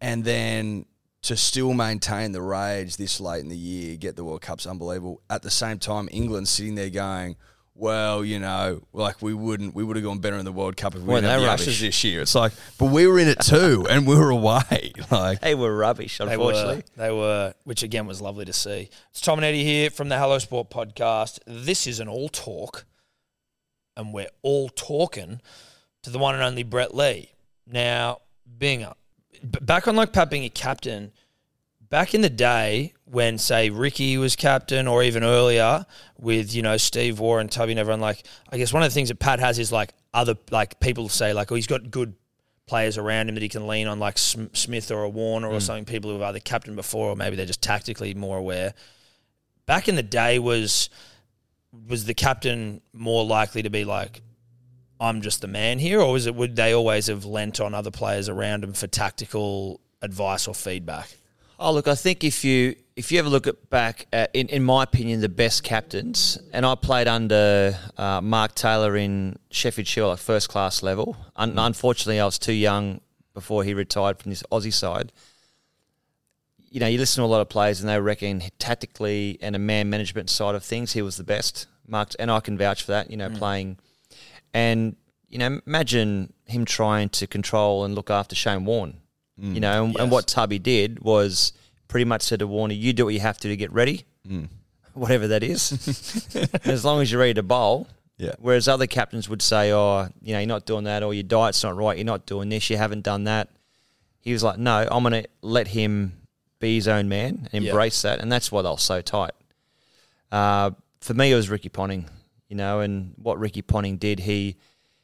and 0.00 0.24
then 0.24 0.86
to 1.22 1.36
still 1.36 1.72
maintain 1.72 2.32
the 2.32 2.42
rage 2.42 2.96
this 2.96 3.20
late 3.20 3.42
in 3.42 3.48
the 3.48 3.56
year, 3.56 3.96
get 3.96 4.16
the 4.16 4.24
World 4.24 4.40
Cup's 4.42 4.66
unbelievable. 4.66 5.20
At 5.30 5.42
the 5.42 5.50
same 5.50 5.78
time, 5.78 6.08
England's 6.10 6.50
sitting 6.50 6.74
there 6.74 6.90
going, 6.90 7.36
"Well, 7.74 8.24
you 8.24 8.38
know, 8.38 8.82
like 8.92 9.22
we 9.22 9.32
wouldn't, 9.32 9.74
we 9.74 9.82
would 9.84 9.96
have 9.96 10.04
gone 10.04 10.18
better 10.18 10.36
in 10.36 10.44
the 10.44 10.52
World 10.52 10.76
Cup 10.76 10.94
if 10.94 11.00
we 11.02 11.06
Weren't 11.06 11.22
didn't 11.22 11.30
have 11.30 11.40
they 11.40 11.44
the 11.46 11.50
rubbish? 11.50 11.68
Ashes 11.68 11.80
this 11.80 12.04
year." 12.04 12.20
It's 12.22 12.34
like, 12.34 12.52
but 12.78 12.86
we 12.86 13.06
were 13.06 13.18
in 13.18 13.28
it 13.28 13.40
too, 13.40 13.86
and 13.90 14.06
we 14.06 14.16
were 14.16 14.30
away. 14.30 14.92
Like, 15.10 15.40
They 15.40 15.54
were 15.54 15.74
rubbish, 15.76 16.18
They 16.18 16.24
unfortunately. 16.32 16.76
were, 16.76 16.82
they 16.96 17.10
were, 17.12 17.54
which 17.64 17.82
again 17.82 18.06
was 18.06 18.20
lovely 18.20 18.44
to 18.44 18.52
see. 18.52 18.90
It's 19.10 19.20
Tom 19.20 19.38
and 19.38 19.44
Eddy 19.44 19.64
here 19.64 19.90
from 19.90 20.08
the 20.08 20.18
Hello 20.18 20.38
Sport 20.38 20.70
podcast. 20.70 21.38
This 21.46 21.86
is 21.86 21.98
an 22.00 22.08
all 22.08 22.28
talk, 22.28 22.84
and 23.96 24.12
we're 24.14 24.28
all 24.42 24.68
talking 24.68 25.40
to 26.02 26.10
the 26.10 26.18
one 26.18 26.34
and 26.34 26.44
only 26.44 26.62
Brett 26.62 26.94
Lee. 26.94 27.32
Now, 27.66 28.20
being 28.58 28.82
a, 28.82 28.94
b- 29.42 29.58
back 29.62 29.86
on 29.88 29.96
like 29.96 30.12
Pat 30.12 30.30
being 30.30 30.44
a 30.44 30.48
captain, 30.50 31.12
back 31.90 32.14
in 32.14 32.20
the 32.20 32.30
day 32.30 32.94
when 33.04 33.36
say 33.36 33.68
Ricky 33.68 34.16
was 34.16 34.36
captain, 34.36 34.86
or 34.88 35.02
even 35.02 35.22
earlier 35.22 35.84
with 36.18 36.54
you 36.54 36.62
know 36.62 36.76
Steve 36.76 37.20
Waugh 37.20 37.38
and 37.38 37.50
Tubby 37.50 37.72
and 37.72 37.80
everyone, 37.80 38.00
like 38.00 38.24
I 38.50 38.56
guess 38.56 38.72
one 38.72 38.82
of 38.82 38.88
the 38.88 38.94
things 38.94 39.08
that 39.08 39.18
Pat 39.18 39.40
has 39.40 39.58
is 39.58 39.70
like 39.70 39.92
other 40.14 40.36
like 40.50 40.80
people 40.80 41.08
say 41.08 41.32
like 41.32 41.52
oh 41.52 41.54
he's 41.54 41.66
got 41.66 41.90
good 41.90 42.14
players 42.66 42.96
around 42.96 43.28
him 43.28 43.34
that 43.34 43.42
he 43.42 43.48
can 43.48 43.66
lean 43.66 43.88
on, 43.88 43.98
like 43.98 44.16
Smith 44.16 44.90
or 44.92 45.02
a 45.02 45.08
Warner 45.08 45.48
or 45.48 45.54
hmm. 45.54 45.58
something. 45.58 45.84
People 45.84 46.10
who 46.10 46.20
have 46.20 46.28
either 46.30 46.38
captained 46.38 46.76
before, 46.76 47.10
or 47.10 47.16
maybe 47.16 47.36
they're 47.36 47.44
just 47.44 47.62
tactically 47.62 48.14
more 48.14 48.38
aware. 48.38 48.74
Back 49.66 49.88
in 49.88 49.96
the 49.96 50.02
day, 50.02 50.38
was 50.38 50.88
was 51.88 52.04
the 52.04 52.14
captain 52.14 52.80
more 52.92 53.24
likely 53.24 53.62
to 53.62 53.70
be 53.70 53.84
like, 53.84 54.22
I'm 54.98 55.20
just 55.20 55.40
the 55.40 55.48
man 55.48 55.78
here, 55.80 56.00
or 56.00 56.12
was 56.12 56.26
it 56.26 56.34
would 56.34 56.56
they 56.56 56.72
always 56.72 57.08
have 57.08 57.24
lent 57.24 57.60
on 57.60 57.74
other 57.74 57.90
players 57.90 58.28
around 58.28 58.62
him 58.62 58.72
for 58.72 58.86
tactical 58.86 59.80
advice 60.00 60.46
or 60.46 60.54
feedback? 60.54 61.16
Oh 61.62 61.74
look, 61.74 61.86
I 61.86 61.94
think 61.94 62.24
if 62.24 62.42
you 62.42 62.74
if 62.96 63.12
you 63.12 63.18
ever 63.18 63.28
look 63.28 63.46
at 63.46 63.68
back 63.68 64.06
at, 64.14 64.30
in 64.32 64.48
in 64.48 64.64
my 64.64 64.82
opinion, 64.82 65.20
the 65.20 65.28
best 65.28 65.62
captains, 65.62 66.38
and 66.54 66.64
I 66.64 66.74
played 66.74 67.06
under 67.06 67.78
uh, 67.98 68.22
Mark 68.22 68.54
Taylor 68.54 68.96
in 68.96 69.38
Sheffield 69.50 69.86
Shield, 69.86 70.08
like 70.08 70.20
first 70.20 70.48
class 70.48 70.82
level. 70.82 71.18
Un- 71.36 71.58
unfortunately, 71.58 72.18
I 72.18 72.24
was 72.24 72.38
too 72.38 72.54
young 72.54 73.02
before 73.34 73.62
he 73.62 73.74
retired 73.74 74.18
from 74.18 74.30
this 74.30 74.42
Aussie 74.50 74.72
side. 74.72 75.12
You 76.70 76.80
know, 76.80 76.86
you 76.86 76.96
listen 76.96 77.20
to 77.20 77.26
a 77.26 77.28
lot 77.28 77.42
of 77.42 77.50
players, 77.50 77.80
and 77.80 77.90
they 77.90 78.00
reckon 78.00 78.42
tactically 78.58 79.36
and 79.42 79.54
a 79.54 79.58
man 79.58 79.90
management 79.90 80.30
side 80.30 80.54
of 80.54 80.64
things, 80.64 80.94
he 80.94 81.02
was 81.02 81.18
the 81.18 81.24
best. 81.24 81.66
Mark, 81.86 82.12
and 82.18 82.30
I 82.30 82.40
can 82.40 82.56
vouch 82.56 82.84
for 82.84 82.92
that. 82.92 83.10
You 83.10 83.18
know, 83.18 83.28
playing, 83.28 83.76
and 84.54 84.96
you 85.28 85.36
know, 85.36 85.60
imagine 85.66 86.32
him 86.46 86.64
trying 86.64 87.10
to 87.10 87.26
control 87.26 87.84
and 87.84 87.94
look 87.94 88.08
after 88.08 88.34
Shane 88.34 88.64
Warne. 88.64 88.96
You 89.42 89.60
know, 89.60 89.84
and, 89.86 89.96
and 89.98 90.10
what 90.10 90.26
Tubby 90.26 90.58
did 90.58 91.00
was 91.00 91.52
pretty 91.88 92.04
much 92.04 92.22
said 92.22 92.40
to 92.40 92.46
Warnie, 92.48 92.78
"You 92.78 92.92
do 92.92 93.06
what 93.06 93.14
you 93.14 93.20
have 93.20 93.38
to 93.38 93.48
to 93.48 93.56
get 93.56 93.72
ready, 93.72 94.04
whatever 94.94 95.28
that 95.28 95.42
is, 95.42 95.72
as 96.64 96.84
long 96.84 97.00
as 97.00 97.10
you're 97.10 97.20
ready 97.20 97.34
to 97.34 97.42
bowl." 97.42 97.86
Yeah. 98.18 98.34
Whereas 98.38 98.68
other 98.68 98.86
captains 98.86 99.28
would 99.30 99.40
say, 99.40 99.72
"Oh, 99.72 100.08
you 100.20 100.34
know, 100.34 100.40
you're 100.40 100.46
not 100.46 100.66
doing 100.66 100.84
that, 100.84 101.02
or 101.02 101.14
your 101.14 101.22
diet's 101.22 101.62
not 101.62 101.74
right. 101.76 101.96
You're 101.96 102.04
not 102.04 102.26
doing 102.26 102.50
this. 102.50 102.68
You 102.68 102.76
haven't 102.76 103.02
done 103.02 103.24
that." 103.24 103.48
He 104.20 104.32
was 104.34 104.42
like, 104.42 104.58
"No, 104.58 104.86
I'm 104.90 105.02
going 105.02 105.22
to 105.22 105.28
let 105.40 105.68
him 105.68 106.12
be 106.58 106.74
his 106.74 106.86
own 106.86 107.08
man 107.08 107.48
and 107.52 107.64
Yeah. 107.64 107.70
embrace 107.70 108.02
that," 108.02 108.20
and 108.20 108.30
that's 108.30 108.52
why 108.52 108.60
they're 108.60 108.76
so 108.76 109.00
tight. 109.00 109.32
Uh, 110.30 110.72
for 111.00 111.14
me, 111.14 111.32
it 111.32 111.34
was 111.34 111.48
Ricky 111.48 111.70
Ponting, 111.70 112.10
you 112.48 112.56
know, 112.56 112.80
and 112.80 113.14
what 113.16 113.38
Ricky 113.38 113.62
Ponting 113.62 113.96
did, 113.96 114.20
he 114.20 114.56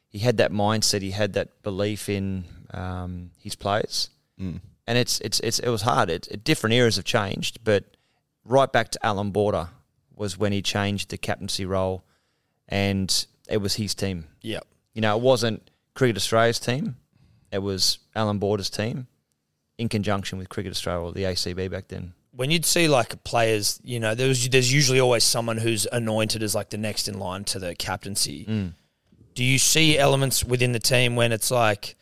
he 0.09 0.19
had 0.19 0.37
that 0.37 0.51
mindset, 0.51 1.01
he 1.01 1.11
had 1.11 1.33
that 1.33 1.61
belief 1.63 2.07
in 2.07 2.45
um, 2.71 3.31
his 3.39 3.55
players, 3.55 4.09
and 4.39 4.97
it's 4.97 5.19
it's 5.19 5.39
it's 5.41 5.59
it 5.59 5.69
was 5.69 5.81
hard. 5.81 6.09
It, 6.09 6.27
it, 6.29 6.43
different 6.43 6.73
eras 6.73 6.95
have 6.95 7.05
changed, 7.05 7.59
but 7.63 7.83
right 8.45 8.71
back 8.71 8.89
to 8.91 9.05
Allan 9.05 9.31
Border 9.31 9.69
was 10.15 10.37
when 10.37 10.51
he 10.51 10.61
changed 10.61 11.09
the 11.09 11.17
captaincy 11.17 11.65
role, 11.65 12.03
and 12.67 13.25
it 13.49 13.57
was 13.57 13.75
his 13.75 13.93
team. 13.93 14.25
Yep. 14.41 14.65
You 14.93 15.01
know, 15.01 15.15
it 15.15 15.21
wasn't 15.21 15.69
Cricket 15.93 16.15
Australia's 16.17 16.59
team; 16.59 16.95
it 17.51 17.59
was 17.59 17.99
Allan 18.15 18.39
Border's 18.39 18.69
team, 18.69 19.07
in 19.77 19.89
conjunction 19.89 20.37
with 20.37 20.49
Cricket 20.49 20.71
Australia 20.71 21.05
or 21.05 21.11
the 21.11 21.23
ACB 21.23 21.69
back 21.69 21.87
then. 21.87 22.13
when 22.31 22.51
you'd 22.51 22.65
see 22.65 22.87
like 22.87 23.23
players, 23.23 23.79
you 23.83 23.99
know, 23.99 24.15
there's 24.15 24.47
there's 24.49 24.71
usually 24.71 24.99
always 24.99 25.23
someone 25.23 25.57
who's 25.57 25.87
anointed 25.91 26.43
as 26.43 26.55
like 26.55 26.69
the 26.69 26.77
next 26.77 27.07
in 27.07 27.19
line 27.19 27.43
to 27.45 27.59
the 27.59 27.75
captaincy. 27.75 28.45
Mm. 28.45 28.73
Do 29.33 29.43
you 29.43 29.57
see 29.57 29.97
elements 29.97 30.43
within 30.43 30.71
the 30.71 30.79
team 30.79 31.15
when 31.15 31.31
it's 31.31 31.51
like 31.51 31.95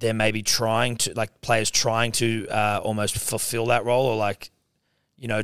they're 0.00 0.14
maybe 0.14 0.42
trying 0.42 0.96
to 0.96 1.14
like 1.14 1.40
players 1.40 1.70
trying 1.70 2.12
to 2.12 2.48
uh, 2.48 2.80
almost 2.82 3.16
fulfill 3.18 3.66
that 3.66 3.84
role, 3.84 4.06
or 4.06 4.16
like 4.16 4.50
you 5.16 5.28
know, 5.28 5.42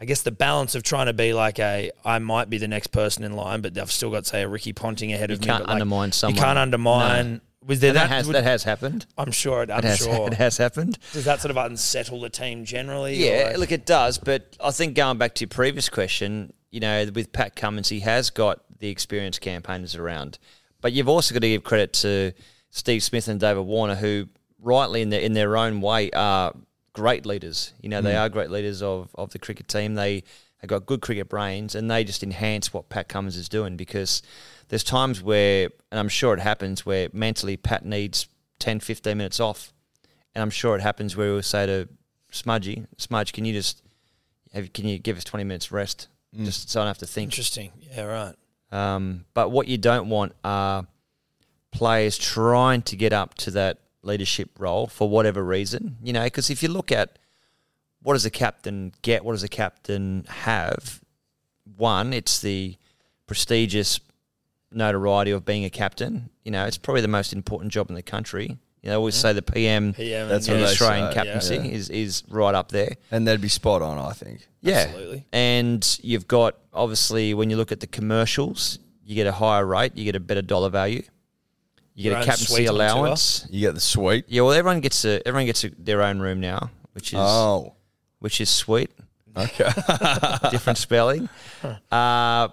I 0.00 0.04
guess 0.06 0.22
the 0.22 0.32
balance 0.32 0.74
of 0.74 0.82
trying 0.82 1.06
to 1.06 1.12
be 1.12 1.32
like 1.34 1.58
a 1.58 1.90
I 2.04 2.18
might 2.18 2.50
be 2.50 2.58
the 2.58 2.68
next 2.68 2.88
person 2.88 3.22
in 3.24 3.34
line, 3.34 3.60
but 3.60 3.78
I've 3.78 3.92
still 3.92 4.10
got 4.10 4.26
say 4.26 4.42
a 4.42 4.48
Ricky 4.48 4.72
Ponting 4.72 5.12
ahead 5.12 5.30
You 5.30 5.34
of 5.34 5.40
me. 5.40 5.46
You 5.46 5.52
can't 5.52 5.64
like, 5.64 5.70
undermine 5.74 6.12
someone. 6.12 6.34
You 6.36 6.42
can't 6.42 6.58
undermine. 6.58 7.40
Was 7.66 7.80
there 7.80 7.90
And 7.90 7.96
that, 7.96 8.08
that? 8.08 8.14
has 8.14 8.26
would- 8.26 8.36
that 8.36 8.44
has 8.44 8.64
happened. 8.64 9.06
I'm 9.16 9.30
sure. 9.32 9.62
It, 9.62 9.70
I'm 9.70 9.78
It 9.78 9.84
has, 9.84 9.98
sure. 9.98 10.26
it 10.26 10.34
has 10.34 10.58
happened. 10.58 10.98
Does 11.14 11.24
that 11.24 11.40
sort 11.40 11.50
of 11.50 11.56
unsettle 11.56 12.20
the 12.20 12.28
team 12.28 12.66
generally? 12.66 13.14
Yeah, 13.16 13.54
look, 13.56 13.72
it 13.72 13.86
does. 13.86 14.18
But 14.18 14.54
I 14.62 14.70
think 14.70 14.94
going 14.94 15.16
back 15.16 15.34
to 15.36 15.44
your 15.44 15.48
previous 15.48 15.88
question, 15.88 16.52
you 16.70 16.80
know, 16.80 17.08
with 17.14 17.32
Pat 17.32 17.56
Cummins, 17.56 17.88
he 17.88 18.00
has 18.00 18.28
got 18.28 18.60
the 18.80 18.88
experienced 18.90 19.40
campaigners 19.40 19.94
around. 19.96 20.38
But 20.82 20.92
you've 20.92 21.08
also 21.08 21.32
got 21.32 21.40
to 21.40 21.48
give 21.48 21.64
credit 21.64 21.94
to 21.94 22.32
Steve 22.74 23.04
Smith 23.04 23.28
and 23.28 23.38
David 23.38 23.62
Warner, 23.62 23.94
who 23.94 24.26
rightly 24.60 25.00
in 25.00 25.10
their 25.10 25.20
in 25.20 25.32
their 25.32 25.56
own 25.56 25.80
way 25.80 26.10
are 26.10 26.52
great 26.92 27.24
leaders. 27.24 27.72
You 27.80 27.88
know, 27.88 28.00
they 28.00 28.16
are 28.16 28.28
great 28.28 28.50
leaders 28.50 28.82
of, 28.82 29.14
of 29.14 29.30
the 29.30 29.38
cricket 29.38 29.68
team. 29.68 29.94
They 29.94 30.24
have 30.58 30.68
got 30.68 30.84
good 30.84 31.00
cricket 31.00 31.28
brains 31.28 31.76
and 31.76 31.88
they 31.88 32.02
just 32.02 32.24
enhance 32.24 32.74
what 32.74 32.88
Pat 32.88 33.08
Cummins 33.08 33.36
is 33.36 33.48
doing 33.48 33.76
because 33.76 34.22
there's 34.70 34.82
times 34.82 35.22
where, 35.22 35.70
and 35.92 36.00
I'm 36.00 36.08
sure 36.08 36.34
it 36.34 36.40
happens, 36.40 36.84
where 36.84 37.08
mentally 37.12 37.56
Pat 37.56 37.84
needs 37.84 38.26
10, 38.58 38.80
15 38.80 39.16
minutes 39.16 39.38
off. 39.38 39.72
And 40.34 40.42
I'm 40.42 40.50
sure 40.50 40.74
it 40.74 40.82
happens 40.82 41.16
where 41.16 41.32
we'll 41.32 41.42
say 41.42 41.66
to 41.66 41.88
Smudgy, 42.32 42.86
Smudge, 42.98 43.32
can 43.32 43.44
you 43.44 43.52
just 43.52 43.82
have, 44.52 44.72
can 44.72 44.88
you 44.88 44.98
give 44.98 45.16
us 45.16 45.22
20 45.22 45.44
minutes 45.44 45.70
rest? 45.70 46.08
Just 46.36 46.70
so 46.70 46.80
I 46.80 46.84
don't 46.84 46.88
have 46.88 46.98
to 46.98 47.06
think. 47.06 47.28
Interesting. 47.28 47.70
Yeah, 47.78 48.02
right. 48.02 48.34
Um, 48.72 49.26
but 49.32 49.52
what 49.52 49.68
you 49.68 49.78
don't 49.78 50.08
want 50.08 50.32
are 50.42 50.88
players 51.74 52.16
trying 52.16 52.80
to 52.82 52.96
get 52.96 53.12
up 53.12 53.34
to 53.34 53.50
that 53.50 53.80
leadership 54.02 54.50
role 54.58 54.86
for 54.86 55.08
whatever 55.08 55.44
reason. 55.44 55.96
You 56.02 56.12
know, 56.12 56.24
because 56.24 56.48
if 56.48 56.62
you 56.62 56.68
look 56.70 56.90
at 56.90 57.18
what 58.02 58.14
does 58.14 58.24
a 58.24 58.30
captain 58.30 58.92
get, 59.02 59.24
what 59.24 59.32
does 59.32 59.42
a 59.42 59.48
captain 59.48 60.24
have? 60.28 61.00
One, 61.76 62.12
it's 62.12 62.40
the 62.40 62.76
prestigious 63.26 64.00
notoriety 64.70 65.32
of 65.32 65.44
being 65.44 65.64
a 65.64 65.70
captain. 65.70 66.30
You 66.44 66.50
know, 66.50 66.64
it's 66.66 66.78
probably 66.78 67.02
the 67.02 67.08
most 67.08 67.32
important 67.32 67.72
job 67.72 67.88
in 67.88 67.94
the 67.94 68.02
country. 68.02 68.58
You 68.82 68.90
know, 68.90 68.98
always 68.98 69.14
say 69.14 69.32
the 69.32 69.40
PM, 69.40 69.94
PM. 69.94 70.28
That's 70.28 70.46
they 70.46 70.62
Australian 70.62 71.08
say, 71.08 71.14
captaincy 71.14 71.54
yeah. 71.56 71.62
is, 71.62 71.88
is 71.88 72.22
right 72.28 72.54
up 72.54 72.70
there. 72.70 72.96
And 73.10 73.26
that'd 73.26 73.40
be 73.40 73.48
spot 73.48 73.80
on, 73.80 73.98
I 73.98 74.12
think. 74.12 74.46
Yeah. 74.60 74.84
Absolutely. 74.88 75.24
And 75.32 75.98
you've 76.02 76.28
got 76.28 76.58
obviously 76.70 77.32
when 77.32 77.48
you 77.48 77.56
look 77.56 77.72
at 77.72 77.80
the 77.80 77.86
commercials, 77.86 78.78
you 79.02 79.14
get 79.14 79.26
a 79.26 79.32
higher 79.32 79.64
rate, 79.64 79.96
you 79.96 80.04
get 80.04 80.16
a 80.16 80.20
better 80.20 80.42
dollar 80.42 80.68
value. 80.68 81.02
You 81.94 82.10
get 82.10 82.22
a 82.22 82.24
captaincy 82.24 82.52
suite 82.54 82.68
on 82.68 82.74
tour. 82.74 82.84
allowance. 82.86 83.46
You 83.50 83.60
get 83.68 83.74
the 83.74 83.80
suite. 83.80 84.24
Yeah, 84.28 84.42
well 84.42 84.52
everyone 84.52 84.80
gets 84.80 85.04
a 85.04 85.26
everyone 85.26 85.46
gets 85.46 85.62
a, 85.64 85.70
their 85.78 86.02
own 86.02 86.18
room 86.20 86.40
now, 86.40 86.70
which 86.92 87.12
is 87.12 87.18
Oh, 87.20 87.74
which 88.18 88.40
is 88.40 88.50
sweet. 88.50 88.90
okay. 89.36 89.70
Different 90.50 90.78
spelling. 90.78 91.28
Uh, 91.90 92.48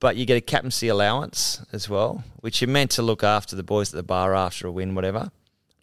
but 0.00 0.16
you 0.16 0.26
get 0.26 0.36
a 0.36 0.40
captaincy 0.40 0.88
allowance 0.88 1.64
as 1.72 1.88
well, 1.88 2.24
which 2.40 2.60
you're 2.60 2.68
meant 2.68 2.90
to 2.92 3.02
look 3.02 3.22
after 3.22 3.54
the 3.56 3.62
boys 3.62 3.92
at 3.92 3.96
the 3.96 4.02
bar 4.02 4.34
after 4.34 4.66
a 4.66 4.72
win, 4.72 4.94
whatever. 4.94 5.30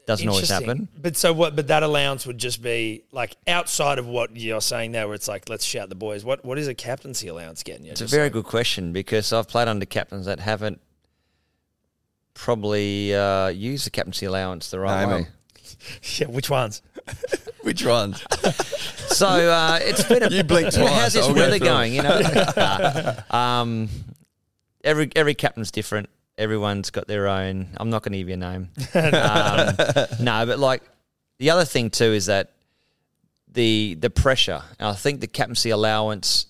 Doesn't 0.05 0.27
always 0.27 0.49
happen. 0.49 0.87
But 0.99 1.15
so 1.15 1.33
what? 1.33 1.55
But 1.55 1.67
that 1.67 1.83
allowance 1.83 2.25
would 2.25 2.39
just 2.39 2.61
be 2.63 3.03
like 3.11 3.37
outside 3.47 3.99
of 3.99 4.07
what 4.07 4.35
you're 4.35 4.59
saying 4.59 4.91
there, 4.91 5.05
where 5.07 5.13
it's 5.13 5.27
like 5.27 5.47
let's 5.49 5.63
shout 5.63 5.87
the 5.89 5.95
boys. 5.95 6.25
What 6.25 6.43
what 6.43 6.57
is 6.57 6.67
a 6.67 6.73
captaincy 6.73 7.27
allowance 7.27 7.61
getting 7.63 7.85
you? 7.85 7.91
It's 7.91 8.01
a 8.01 8.07
very 8.07 8.23
like- 8.23 8.33
good 8.33 8.45
question 8.45 8.91
because 8.91 9.31
I've 9.31 9.47
played 9.47 9.67
under 9.67 9.85
captains 9.85 10.25
that 10.25 10.39
haven't 10.39 10.81
probably 12.33 13.13
uh, 13.15 13.47
used 13.47 13.85
the 13.85 13.89
captaincy 13.89 14.25
allowance 14.25 14.69
the 14.71 14.79
right 14.79 15.01
Name 15.01 15.09
way. 15.09 15.17
'em. 15.21 15.27
Yeah, 16.17 16.27
which 16.27 16.49
ones? 16.49 16.81
Which 17.61 17.85
ones? 17.85 18.23
So 19.09 19.27
uh, 19.27 19.79
it's 19.81 20.03
been 20.03 20.23
a 20.23 20.29
You 20.29 20.43
blinked 20.43 20.75
twice, 20.75 20.89
How's 20.91 21.13
this 21.13 21.25
I'll 21.25 21.33
go 21.33 21.41
weather 21.41 21.57
through 21.57 21.67
'em. 21.67 21.73
going? 21.73 21.93
You 21.93 22.03
know, 22.03 23.15
um, 23.31 23.89
every 24.83 25.09
every 25.15 25.33
captain's 25.33 25.71
different. 25.71 26.09
Everyone's 26.37 26.89
got 26.89 27.07
their 27.07 27.27
own. 27.27 27.69
I'm 27.77 27.89
not 27.89 28.03
going 28.03 28.13
to 28.13 28.17
give 28.19 28.29
you 28.29 28.35
a 28.35 28.37
name. 28.37 28.69
um, 28.93 29.75
no, 30.23 30.45
but 30.45 30.59
like 30.59 30.83
the 31.39 31.49
other 31.49 31.65
thing 31.65 31.89
too 31.89 32.05
is 32.13 32.27
that 32.27 32.51
the 33.51 33.97
the 33.99 34.09
pressure. 34.09 34.61
And 34.79 34.87
I 34.89 34.93
think 34.93 35.19
the 35.21 35.27
captaincy 35.27 35.69
allowance 35.71 36.45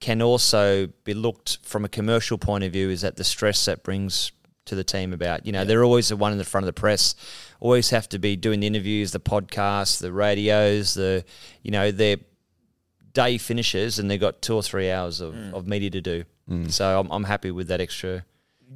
can 0.00 0.22
also 0.22 0.86
be 1.04 1.14
looked 1.14 1.58
from 1.62 1.84
a 1.84 1.88
commercial 1.88 2.38
point 2.38 2.64
of 2.64 2.72
view. 2.72 2.90
Is 2.90 3.02
that 3.02 3.16
the 3.16 3.24
stress 3.24 3.64
that 3.66 3.82
brings 3.84 4.32
to 4.70 4.74
the 4.74 4.84
team 4.84 5.12
about? 5.12 5.46
You 5.46 5.52
know, 5.52 5.64
they're 5.64 5.84
always 5.84 6.08
the 6.08 6.16
one 6.16 6.32
in 6.32 6.38
the 6.38 6.44
front 6.44 6.64
of 6.64 6.66
the 6.74 6.80
press. 6.80 7.14
Always 7.60 7.90
have 7.90 8.08
to 8.08 8.18
be 8.18 8.34
doing 8.36 8.60
the 8.60 8.66
interviews, 8.66 9.12
the 9.12 9.20
podcasts, 9.20 10.00
the 10.00 10.12
radios, 10.12 10.94
the 10.94 11.24
you 11.62 11.70
know 11.70 11.90
their 11.90 12.16
day 13.12 13.38
finishes, 13.38 13.98
and 13.98 14.10
they've 14.10 14.20
got 14.20 14.40
two 14.42 14.54
or 14.54 14.62
three 14.62 14.90
hours 14.90 15.20
of, 15.20 15.34
of 15.54 15.66
media 15.66 15.90
to 15.90 16.00
do. 16.00 16.24
So 16.68 16.98
I'm, 16.98 17.08
I'm 17.12 17.22
happy 17.24 17.52
with 17.52 17.68
that 17.68 17.80
extra. 17.80 18.24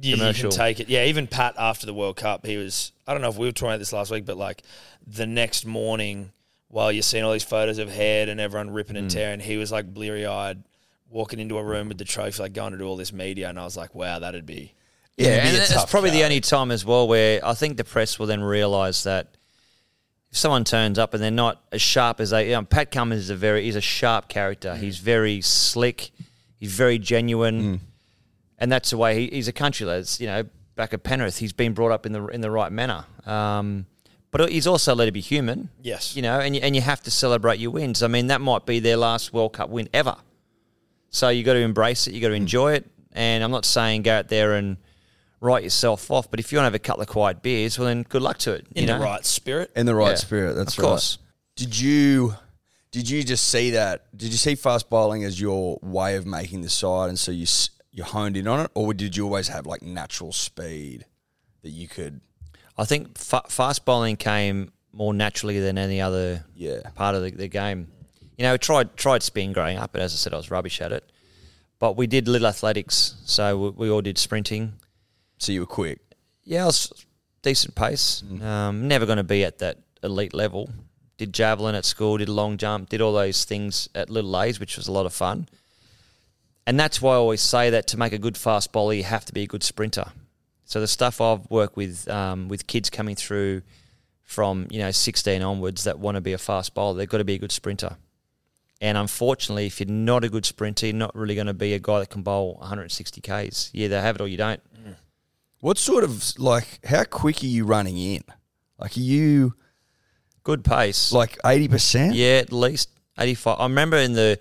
You, 0.01 0.11
you 0.11 0.15
commercial. 0.17 0.49
can 0.49 0.57
take 0.57 0.79
it. 0.79 0.87
Yeah, 0.87 1.03
even 1.05 1.27
Pat 1.27 1.55
after 1.57 1.85
the 1.85 1.93
World 1.93 2.15
Cup, 2.15 2.45
he 2.45 2.55
was. 2.55 2.93
I 3.05 3.11
don't 3.13 3.21
know 3.21 3.27
if 3.29 3.37
we 3.37 3.47
were 3.47 3.51
talking 3.51 3.69
about 3.71 3.79
this 3.79 3.91
last 3.91 4.11
week, 4.11 4.25
but 4.25 4.37
like 4.37 4.61
the 5.05 5.25
next 5.27 5.65
morning, 5.65 6.31
while 6.69 6.89
you're 6.91 7.01
seeing 7.03 7.23
all 7.25 7.33
these 7.33 7.43
photos 7.43 7.77
of 7.77 7.89
Head 7.89 8.29
and 8.29 8.39
everyone 8.39 8.69
ripping 8.71 8.95
Mm. 8.95 8.99
and 8.99 9.11
tearing, 9.11 9.39
he 9.41 9.57
was 9.57 9.71
like 9.73 9.93
bleary 9.93 10.25
eyed, 10.25 10.63
walking 11.09 11.39
into 11.39 11.57
a 11.57 11.63
room 11.63 11.89
with 11.89 11.97
the 11.97 12.05
trophy, 12.05 12.41
like 12.43 12.53
going 12.53 12.71
to 12.71 12.77
do 12.77 12.85
all 12.85 12.95
this 12.97 13.11
media, 13.11 13.49
and 13.49 13.59
I 13.59 13.63
was 13.65 13.75
like, 13.75 13.93
wow, 13.93 14.19
that'd 14.19 14.45
be. 14.45 14.73
Yeah, 15.17 15.47
and 15.47 15.57
it's 15.57 15.85
probably 15.85 16.09
the 16.09 16.23
only 16.23 16.41
time 16.41 16.71
as 16.71 16.83
well 16.83 17.07
where 17.07 17.39
I 17.45 17.53
think 17.53 17.77
the 17.77 17.83
press 17.85 18.19
will 18.19 18.27
then 18.27 18.43
realise 18.43 19.03
that 19.03 19.37
if 20.29 20.37
someone 20.37 20.65
turns 20.65 20.99
up 20.99 21.13
and 21.13 21.23
they're 21.23 21.31
not 21.31 21.63
as 21.71 21.81
sharp 21.81 22.19
as 22.19 22.31
they, 22.31 22.47
you 22.47 22.51
know, 22.51 22.63
Pat 22.63 22.91
Cummins 22.91 23.21
is 23.21 23.29
a 23.29 23.35
very 23.35 23.63
he's 23.63 23.77
a 23.77 23.81
sharp 23.81 24.27
character. 24.27 24.75
He's 24.75 24.97
very 24.97 25.39
slick. 25.41 26.11
He's 26.57 26.73
very 26.73 26.99
genuine, 26.99 27.79
and 28.57 28.71
that's 28.71 28.89
the 28.89 28.97
way 28.97 29.21
he, 29.21 29.35
he's 29.35 29.47
a 29.47 29.53
country 29.53 29.85
lad. 29.85 29.99
It's, 29.99 30.19
You 30.19 30.27
know, 30.27 30.43
back 30.75 30.93
at 30.93 31.03
Penrith, 31.03 31.37
he's 31.37 31.53
been 31.53 31.73
brought 31.73 31.91
up 31.91 32.05
in 32.05 32.11
the 32.11 32.25
in 32.27 32.41
the 32.41 32.51
right 32.51 32.71
manner. 32.71 33.05
Um, 33.25 33.85
but 34.31 34.49
he's 34.49 34.67
also 34.67 34.93
let 34.93 35.05
to 35.05 35.13
be 35.13 35.21
human. 35.21 35.69
Yes. 35.81 36.13
You 36.13 36.21
know, 36.21 36.41
and 36.41 36.53
you, 36.53 36.61
and 36.61 36.75
you 36.75 36.81
have 36.81 37.01
to 37.03 37.11
celebrate 37.11 37.57
your 37.59 37.71
wins. 37.71 38.03
I 38.03 38.07
mean, 38.07 38.27
that 38.27 38.41
might 38.41 38.65
be 38.65 38.79
their 38.79 38.97
last 38.97 39.31
World 39.31 39.53
Cup 39.53 39.69
win 39.69 39.87
ever. 39.93 40.17
So 41.09 41.29
you 41.29 41.43
got 41.43 41.53
to 41.53 41.59
embrace 41.59 42.07
it. 42.07 42.13
You 42.13 42.19
got 42.19 42.29
to 42.29 42.33
enjoy 42.33 42.73
it. 42.73 42.85
And 43.13 43.45
I'm 43.45 43.51
not 43.51 43.63
saying 43.63 44.01
go 44.01 44.13
out 44.13 44.27
there 44.27 44.55
and 44.55 44.75
write 45.45 45.63
yourself 45.63 46.09
off, 46.11 46.29
but 46.29 46.39
if 46.39 46.51
you 46.51 46.57
want 46.57 46.63
to 46.63 46.67
have 46.67 46.75
a 46.75 46.79
couple 46.79 47.01
of 47.03 47.07
quiet 47.07 47.41
beers, 47.41 47.77
well, 47.79 47.87
then 47.87 48.03
good 48.03 48.21
luck 48.21 48.37
to 48.39 48.53
it. 48.53 48.65
in 48.75 48.81
you 48.83 48.87
the 48.87 48.97
know? 48.97 49.03
right 49.03 49.25
spirit. 49.25 49.71
In 49.75 49.85
the 49.85 49.95
right 49.95 50.09
Yeah, 50.09 50.15
spirit, 50.15 50.53
that's 50.55 50.77
of 50.77 50.83
course. 50.83 51.17
right. 51.19 51.25
Did 51.55 51.79
you 51.79 52.35
did 52.91 53.09
you 53.09 53.23
just 53.23 53.47
see 53.49 53.71
that? 53.71 54.05
Did 54.17 54.31
you 54.31 54.37
see 54.37 54.55
fast 54.55 54.89
bowling 54.89 55.23
as 55.23 55.39
your 55.39 55.77
way 55.81 56.15
of 56.15 56.25
making 56.25 56.61
the 56.61 56.69
side, 56.69 57.09
and 57.09 57.19
so 57.19 57.31
you 57.31 57.45
you 57.91 58.03
honed 58.03 58.35
in 58.37 58.47
on 58.47 58.59
it, 58.61 58.71
or 58.73 58.93
did 58.93 59.15
you 59.15 59.23
always 59.25 59.47
have 59.49 59.65
like 59.65 59.81
natural 59.81 60.31
speed 60.31 61.05
that 61.61 61.69
you 61.69 61.87
could? 61.87 62.19
I 62.77 62.83
think 62.85 63.17
fa- 63.17 63.43
fast 63.47 63.85
bowling 63.85 64.17
came 64.17 64.71
more 64.91 65.13
naturally 65.13 65.59
than 65.59 65.77
any 65.77 65.99
other 66.01 66.45
Yeah. 66.55 66.81
part 66.95 67.15
of 67.15 67.21
the, 67.23 67.31
the 67.31 67.47
game. 67.47 67.87
You 68.37 68.43
know, 68.43 68.57
tried 68.57 68.95
tried 68.97 69.23
spin 69.23 69.53
growing 69.53 69.77
up, 69.77 69.91
but 69.93 70.01
as 70.01 70.13
I 70.13 70.17
said, 70.17 70.33
I 70.33 70.37
was 70.37 70.51
rubbish 70.51 70.81
at 70.81 70.91
it. 70.91 71.09
But 71.79 71.95
we 71.97 72.07
did 72.07 72.27
little 72.27 72.47
athletics, 72.47 73.15
so 73.25 73.57
we, 73.57 73.69
we 73.71 73.89
all 73.89 74.01
did 74.01 74.17
sprinting. 74.17 74.73
So 75.37 75.51
you 75.51 75.61
were 75.61 75.67
quick. 75.67 75.99
Yeah, 76.43 76.63
I 76.63 76.65
was 76.67 77.05
decent 77.41 77.75
pace. 77.75 78.23
Um, 78.41 78.87
never 78.87 79.05
going 79.05 79.17
to 79.17 79.23
be 79.23 79.43
at 79.43 79.59
that 79.59 79.77
elite 80.03 80.33
level. 80.33 80.69
Did 81.17 81.33
javelin 81.33 81.75
at 81.75 81.85
school, 81.85 82.17
did 82.17 82.27
long 82.27 82.57
jump, 82.57 82.89
did 82.89 83.01
all 83.01 83.13
those 83.13 83.45
things 83.45 83.87
at 83.95 84.09
little 84.09 84.39
age, 84.41 84.59
which 84.59 84.75
was 84.77 84.87
a 84.87 84.91
lot 84.91 85.05
of 85.05 85.13
fun. 85.13 85.47
And 86.67 86.79
that's 86.79 87.01
why 87.01 87.13
I 87.13 87.17
always 87.17 87.41
say 87.41 87.69
that 87.69 87.87
to 87.87 87.97
make 87.97 88.11
a 88.11 88.17
good 88.17 88.37
fast 88.37 88.71
bowler, 88.71 88.93
you 88.93 89.03
have 89.03 89.23
to 89.25 89.33
be 89.33 89.43
a 89.43 89.47
good 89.47 89.63
sprinter. 89.63 90.11
So 90.65 90.81
the 90.81 90.87
stuff 90.87 91.21
I've 91.21 91.49
worked 91.49 91.77
with 91.77 92.09
um, 92.09 92.49
with 92.49 92.65
kids 92.65 92.89
coming 92.89 93.15
through 93.15 93.61
from 94.23 94.65
you 94.71 94.79
know 94.79 94.89
16 94.89 95.43
onwards 95.43 95.83
that 95.83 95.99
want 95.99 96.15
to 96.15 96.21
be 96.21 96.33
a 96.33 96.39
fast 96.39 96.73
bowler, 96.73 96.97
they've 96.97 97.09
got 97.09 97.19
to 97.19 97.23
be 97.23 97.35
a 97.35 97.39
good 97.39 97.51
sprinter. 97.51 97.97
And 98.81 98.97
unfortunately, 98.97 99.67
if 99.67 99.79
you're 99.79 99.87
not 99.87 100.23
a 100.23 100.29
good 100.29 100.45
sprinter, 100.45 100.87
you're 100.87 100.95
not 100.95 101.15
really 101.15 101.35
going 101.35 101.47
to 101.47 101.53
be 101.53 101.73
a 101.73 101.79
guy 101.79 101.99
that 101.99 102.09
can 102.09 102.23
bowl 102.23 102.55
160 102.55 103.21
k's. 103.21 103.69
You 103.73 103.85
either 103.85 104.01
have 104.01 104.15
it 104.15 104.21
or 104.21 104.27
you 104.27 104.37
don't. 104.37 104.61
What 105.59 105.77
sort 105.77 106.03
of 106.03 106.37
like 106.37 106.85
how 106.85 107.03
quick 107.03 107.41
are 107.43 107.47
you 107.47 107.65
running 107.65 107.97
in? 107.97 108.23
Like 108.77 108.97
are 108.97 109.01
you 109.01 109.55
Good 110.43 110.63
pace. 110.63 111.11
like 111.11 111.37
eighty 111.45 111.67
percent? 111.67 112.15
Yeah, 112.15 112.37
at 112.37 112.51
least 112.51 112.89
85. 113.17 113.59
I 113.59 113.63
remember 113.63 113.97
in 113.97 114.13
the 114.13 114.39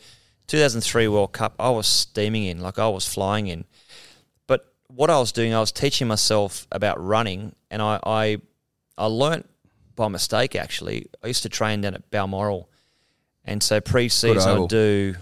2003 0.48 1.09
World 1.09 1.33
Cup, 1.33 1.55
I 1.59 1.70
was 1.70 1.87
steaming 1.87 2.44
in, 2.44 2.61
like 2.61 2.79
I 2.79 2.88
was 2.88 3.07
flying 3.07 3.46
in. 3.46 3.64
But 4.46 4.72
what 4.88 5.11
I 5.11 5.18
was 5.18 5.33
doing, 5.33 5.55
I 5.55 5.61
was 5.61 5.72
teaching 5.72 6.09
myself 6.09 6.66
about 6.70 7.03
running, 7.03 7.55
and 7.70 7.81
I, 7.81 8.00
I, 8.05 8.38
I 8.98 9.07
learnt 9.07 9.48
by 9.96 10.09
mistake 10.09 10.57
actually. 10.57 11.07
I 11.22 11.29
used 11.29 11.42
to 11.44 11.48
train 11.48 11.81
down 11.81 11.94
at 11.94 12.11
Balmoral, 12.11 12.68
and 13.44 13.62
so 13.62 13.81
pre-season. 13.81 14.62
I'd 14.64 14.68
do, 14.68 15.14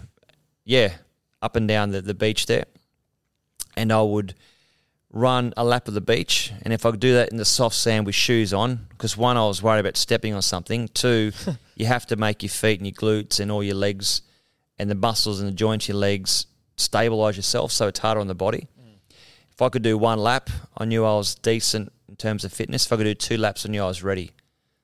yeah, 0.65 0.95
up 1.41 1.57
and 1.57 1.69
down 1.69 1.91
the, 1.91 2.01
the 2.01 2.15
beach 2.15 2.47
there, 2.47 2.65
and 3.77 3.93
I 3.93 4.03
would 4.03 4.35
run 5.13 5.53
a 5.57 5.65
lap 5.65 5.89
of 5.89 5.95
the 5.95 6.01
beach. 6.01 6.53
And 6.63 6.73
if 6.73 6.85
I 6.87 6.91
could 6.91 7.01
do 7.01 7.15
that 7.15 7.31
in 7.31 7.37
the 7.37 7.45
soft 7.45 7.77
sand 7.77 8.07
with 8.07 8.15
shoes 8.15 8.53
on, 8.53 8.87
because 8.91 9.17
one, 9.17 9.37
I 9.37 9.47
was 9.47 9.63
worried 9.63 9.81
about 9.81 9.97
stepping 9.97 10.35
on 10.35 10.43
something. 10.43 10.89
Two, 10.89 11.33
you 11.77 11.87
have 11.87 12.07
to 12.07 12.17
make 12.17 12.43
your 12.43 12.51
feet 12.51 12.81
and 12.81 12.87
your 12.87 12.95
glutes 12.95 13.39
and 13.39 13.53
all 13.53 13.63
your 13.63 13.75
legs 13.75 14.23
and 14.79 14.91
the 14.91 14.95
muscles 14.95 15.41
and 15.41 15.49
the 15.49 15.55
joints 15.55 15.89
in 15.89 15.95
your 15.95 16.01
legs 16.01 16.47
stabilize 16.77 17.37
yourself 17.37 17.71
so 17.71 17.89
it's 17.89 18.01
harder 18.01 18.21
on 18.21 18.27
the 18.27 18.35
body. 18.35 18.67
Mm. 18.81 18.95
If 19.53 19.61
I 19.61 19.69
could 19.69 19.83
do 19.83 19.99
one 19.99 20.19
lap, 20.19 20.51
I 20.77 20.87
knew 20.87 21.05
I 21.05 21.15
was 21.15 21.35
decent 21.35 21.93
in 22.09 22.17
terms 22.17 22.45
of 22.45 22.53
fitness. 22.53 22.87
If 22.87 22.93
I 22.93 22.97
could 22.97 23.05
do 23.05 23.15
two 23.15 23.37
laps, 23.37 23.67
I 23.67 23.69
knew 23.69 23.83
I 23.83 23.87
was 23.87 24.03
ready. 24.03 24.33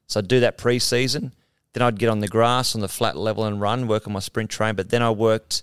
So 0.07 0.21
I'd 0.21 0.29
do 0.29 0.41
that 0.41 0.59
pre 0.59 0.79
season. 0.79 1.35
Then 1.73 1.83
I'd 1.83 1.99
get 1.99 2.09
on 2.09 2.21
the 2.21 2.29
grass 2.29 2.75
on 2.75 2.81
the 2.81 2.89
flat 2.89 3.17
level 3.17 3.45
and 3.45 3.61
run, 3.61 3.89
work 3.89 4.07
on 4.07 4.13
my 4.13 4.21
sprint 4.21 4.51
train. 4.51 4.75
But 4.75 4.91
then 4.91 5.03
I 5.03 5.11
worked 5.11 5.63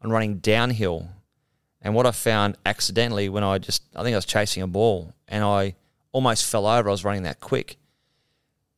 on 0.00 0.10
running 0.10 0.38
downhill 0.38 1.08
and 1.82 1.94
what 1.94 2.06
I 2.06 2.12
found 2.12 2.56
accidentally 2.64 3.28
when 3.28 3.42
I 3.44 3.58
just, 3.58 3.82
I 3.94 4.02
think 4.02 4.14
I 4.14 4.16
was 4.16 4.24
chasing 4.24 4.62
a 4.62 4.66
ball 4.68 5.12
and 5.28 5.42
I 5.44 5.74
almost 6.12 6.46
fell 6.46 6.66
over. 6.66 6.88
I 6.88 6.92
was 6.92 7.04
running 7.04 7.24
that 7.24 7.40
quick. 7.40 7.76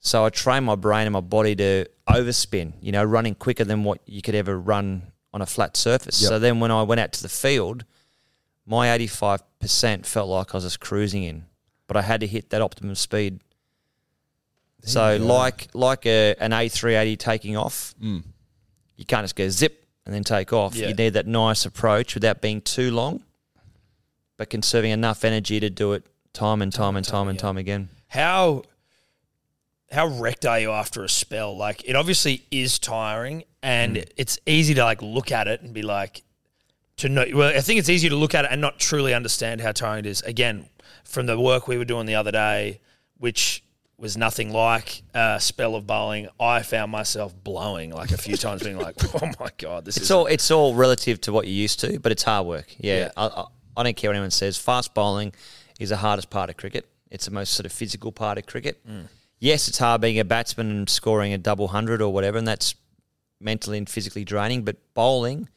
So 0.00 0.24
I 0.24 0.30
trained 0.30 0.64
my 0.66 0.74
brain 0.74 1.06
and 1.06 1.12
my 1.12 1.20
body 1.20 1.54
to 1.56 1.86
overspin, 2.08 2.72
you 2.80 2.92
know, 2.92 3.04
running 3.04 3.34
quicker 3.34 3.64
than 3.64 3.84
what 3.84 4.00
you 4.06 4.22
could 4.22 4.34
ever 4.34 4.58
run 4.58 5.02
on 5.32 5.42
a 5.42 5.46
flat 5.46 5.76
surface. 5.76 6.20
Yep. 6.22 6.28
So 6.28 6.38
then 6.38 6.60
when 6.60 6.70
I 6.70 6.82
went 6.82 7.00
out 7.00 7.12
to 7.12 7.22
the 7.22 7.28
field, 7.28 7.84
my 8.66 8.86
85% 8.98 10.06
felt 10.06 10.28
like 10.28 10.54
I 10.54 10.56
was 10.56 10.64
just 10.64 10.80
cruising 10.80 11.22
in, 11.24 11.44
but 11.86 11.96
I 11.96 12.02
had 12.02 12.20
to 12.20 12.26
hit 12.26 12.50
that 12.50 12.62
optimum 12.62 12.94
speed. 12.94 13.40
So 14.82 15.16
like 15.16 15.68
like 15.74 16.04
a, 16.06 16.34
an 16.38 16.50
A380 16.50 17.18
taking 17.18 17.56
off, 17.56 17.94
Mm. 18.02 18.22
you 18.96 19.04
can't 19.06 19.24
just 19.24 19.34
go 19.36 19.48
zip 19.48 19.83
and 20.06 20.14
then 20.14 20.24
take 20.24 20.52
off. 20.52 20.74
Yeah. 20.74 20.88
You 20.88 20.94
need 20.94 21.14
that 21.14 21.26
nice 21.26 21.64
approach 21.64 22.14
without 22.14 22.40
being 22.40 22.60
too 22.60 22.90
long, 22.90 23.22
but 24.36 24.50
conserving 24.50 24.90
enough 24.90 25.24
energy 25.24 25.60
to 25.60 25.70
do 25.70 25.92
it 25.92 26.04
time 26.32 26.60
and 26.62 26.72
time 26.72 26.96
and 26.96 27.04
time 27.06 27.28
and 27.28 27.38
time 27.38 27.56
again. 27.56 27.88
How 28.08 28.62
how 29.90 30.06
wrecked 30.06 30.44
are 30.44 30.58
you 30.58 30.70
after 30.72 31.04
a 31.04 31.08
spell? 31.08 31.56
Like 31.56 31.82
it 31.88 31.94
obviously 31.96 32.42
is 32.50 32.78
tiring, 32.78 33.44
and 33.62 33.96
Mm. 33.96 34.08
it's 34.16 34.38
easy 34.46 34.74
to 34.74 34.84
like 34.84 35.02
look 35.02 35.30
at 35.32 35.48
it 35.48 35.62
and 35.62 35.72
be 35.72 35.82
like 35.82 36.22
to 36.98 37.08
know. 37.08 37.24
Well, 37.32 37.56
I 37.56 37.60
think 37.60 37.78
it's 37.78 37.88
easy 37.88 38.08
to 38.08 38.16
look 38.16 38.34
at 38.34 38.44
it 38.44 38.50
and 38.52 38.60
not 38.60 38.78
truly 38.78 39.14
understand 39.14 39.60
how 39.60 39.72
tiring 39.72 40.04
it 40.04 40.08
is. 40.08 40.22
Again, 40.22 40.68
from 41.04 41.26
the 41.26 41.38
work 41.38 41.66
we 41.68 41.76
were 41.78 41.84
doing 41.84 42.06
the 42.06 42.14
other 42.14 42.30
day, 42.32 42.80
which 43.18 43.63
was 44.04 44.18
nothing 44.18 44.52
like 44.52 45.02
a 45.14 45.40
spell 45.40 45.74
of 45.74 45.86
bowling, 45.86 46.28
I 46.38 46.60
found 46.60 46.92
myself 46.92 47.34
blowing 47.42 47.88
like 47.88 48.10
a 48.12 48.18
few 48.18 48.36
times, 48.36 48.62
being 48.62 48.76
like, 48.76 48.96
"Oh 49.22 49.30
my 49.40 49.48
god, 49.56 49.86
this 49.86 49.96
It's 49.96 50.04
is 50.04 50.10
all 50.10 50.26
it's 50.26 50.50
all 50.50 50.74
relative 50.74 51.22
to 51.22 51.32
what 51.32 51.46
you're 51.46 51.54
used 51.54 51.80
to, 51.80 51.98
but 51.98 52.12
it's 52.12 52.22
hard 52.22 52.46
work. 52.46 52.66
Yeah, 52.78 52.98
Yeah. 52.98 53.10
I, 53.16 53.26
I, 53.28 53.44
I 53.78 53.82
don't 53.82 53.96
care 53.96 54.10
what 54.10 54.16
anyone 54.16 54.30
says. 54.30 54.58
Fast 54.58 54.92
bowling 54.92 55.32
is 55.80 55.88
the 55.88 55.96
hardest 55.96 56.28
part 56.28 56.50
of 56.50 56.58
cricket. 56.58 56.86
It's 57.10 57.24
the 57.24 57.30
most 57.30 57.54
sort 57.54 57.64
of 57.64 57.72
physical 57.72 58.12
part 58.12 58.36
of 58.36 58.44
cricket. 58.44 58.86
Mm. 58.86 59.08
Yes, 59.38 59.68
it's 59.68 59.78
hard 59.78 60.02
being 60.02 60.18
a 60.18 60.24
batsman 60.24 60.70
and 60.70 60.88
scoring 60.88 61.32
a 61.32 61.38
double 61.38 61.68
hundred 61.68 62.02
or 62.02 62.12
whatever, 62.12 62.36
and 62.36 62.46
that's 62.46 62.74
mentally 63.40 63.78
and 63.78 63.88
physically 63.88 64.24
draining. 64.24 64.64
But 64.64 64.76
bowling, 64.92 65.48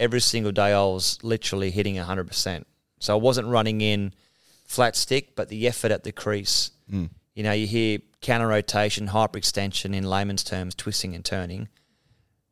every 0.00 0.20
single 0.20 0.50
day, 0.50 0.72
I 0.72 0.82
was 0.82 1.20
literally 1.22 1.70
hitting 1.70 1.94
hundred 1.94 2.26
percent. 2.26 2.66
So 2.98 3.16
I 3.16 3.20
wasn't 3.20 3.46
running 3.46 3.80
in 3.80 4.12
flat 4.64 4.96
stick, 4.96 5.36
but 5.36 5.48
the 5.48 5.68
effort 5.68 5.92
at 5.92 6.02
the 6.02 6.10
crease. 6.10 6.72
You 7.36 7.44
know, 7.44 7.52
you 7.52 7.68
hear 7.68 8.00
counter 8.20 8.48
rotation, 8.48 9.06
hyperextension 9.06 9.94
in 9.94 10.02
layman's 10.02 10.42
terms, 10.42 10.74
twisting 10.74 11.14
and 11.14 11.24
turning 11.24 11.68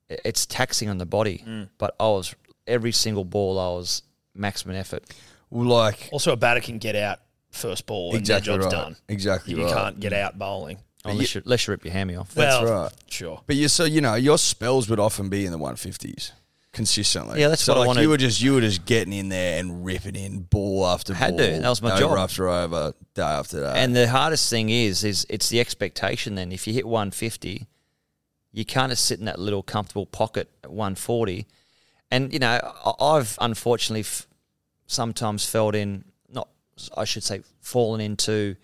it's 0.09 0.47
taxing 0.47 0.88
on 0.88 0.99
the 0.99 1.07
body. 1.07 1.42
Mm. 1.47 1.68
But 1.79 1.94
I 1.99 2.05
was 2.05 2.35
every 2.66 2.92
single 2.92 3.25
ball 3.25 3.59
I 3.59 3.77
was 3.77 4.03
maximum 4.35 4.77
effort. 4.77 5.05
Like 5.51 6.09
also 6.12 6.33
a 6.33 6.37
batter 6.37 6.61
can 6.61 6.79
get 6.79 6.97
out 6.97 7.20
first 7.51 7.87
ball 7.87 8.11
and 8.11 8.20
exactly 8.20 8.53
their 8.53 8.62
job's 8.62 8.75
right. 8.75 8.83
done. 8.83 8.97
Exactly 9.09 9.55
You 9.55 9.64
right. 9.64 9.73
can't 9.73 10.01
get 10.01 10.12
out 10.12 10.38
bowling. 10.38 10.79
Unless 11.05 11.35
you, 11.35 11.42
unless 11.44 11.66
you 11.66 11.73
rip 11.73 11.85
your 11.85 11.92
hammy 11.92 12.16
off. 12.16 12.33
That's 12.35 12.68
right. 12.68 12.90
Sure. 13.09 13.40
But 13.47 13.57
you 13.57 13.68
so 13.68 13.85
you 13.85 14.01
know 14.01 14.14
your 14.14 14.38
spells 14.38 14.88
would 14.88 14.99
often 14.99 15.29
be 15.29 15.44
in 15.47 15.53
the 15.53 15.59
one 15.59 15.77
fifties 15.77 16.33
consistently. 16.74 17.40
Yeah, 17.40 17.48
that's 17.48 17.62
so 17.62 17.72
what 17.72 17.76
I 17.76 17.80
like 17.80 17.87
wanted. 17.88 18.02
You 18.02 18.08
were 18.10 18.16
just 18.16 18.40
you 18.42 18.52
were 18.54 18.60
just 18.60 18.84
getting 18.84 19.12
in 19.12 19.28
there 19.30 19.58
and 19.58 19.84
ripping 19.84 20.16
in 20.16 20.40
ball 20.40 20.87
after 20.87 21.12
ball. 21.14 21.18
Had 21.20 21.37
ball. 21.37 21.46
to. 21.46 21.60
That 21.60 21.68
was 21.68 21.80
my 21.82 21.92
over 21.92 22.00
job. 22.00 22.18
after 22.18 22.48
over, 22.48 22.92
day 23.14 23.22
after 23.22 23.60
day. 23.60 23.72
And 23.76 23.96
the 23.96 24.08
hardest 24.08 24.50
thing 24.50 24.68
is, 24.68 25.02
is 25.04 25.26
it's 25.30 25.48
the 25.48 25.60
expectation. 25.60 26.34
Then, 26.34 26.52
if 26.52 26.66
you 26.66 26.74
hit 26.74 26.87
150, 26.87 27.66
you 28.52 28.64
kind 28.64 28.92
of 28.92 28.98
sit 28.98 29.18
in 29.18 29.24
that 29.24 29.38
little 29.38 29.62
comfortable 29.62 30.06
pocket 30.06 30.50
at 30.62 30.70
140. 30.70 31.46
And 32.10 32.32
you 32.32 32.38
know, 32.38 32.60
I- 32.84 33.04
I've 33.16 33.38
unfortunately 33.40 34.00
f- 34.02 34.26
sometimes 34.87 35.46
felt 35.46 35.74
in 35.74 36.04
not, 36.28 36.48
I 36.96 37.04
should 37.04 37.22
say, 37.24 37.40
fallen 37.60 38.00
into 38.00 38.56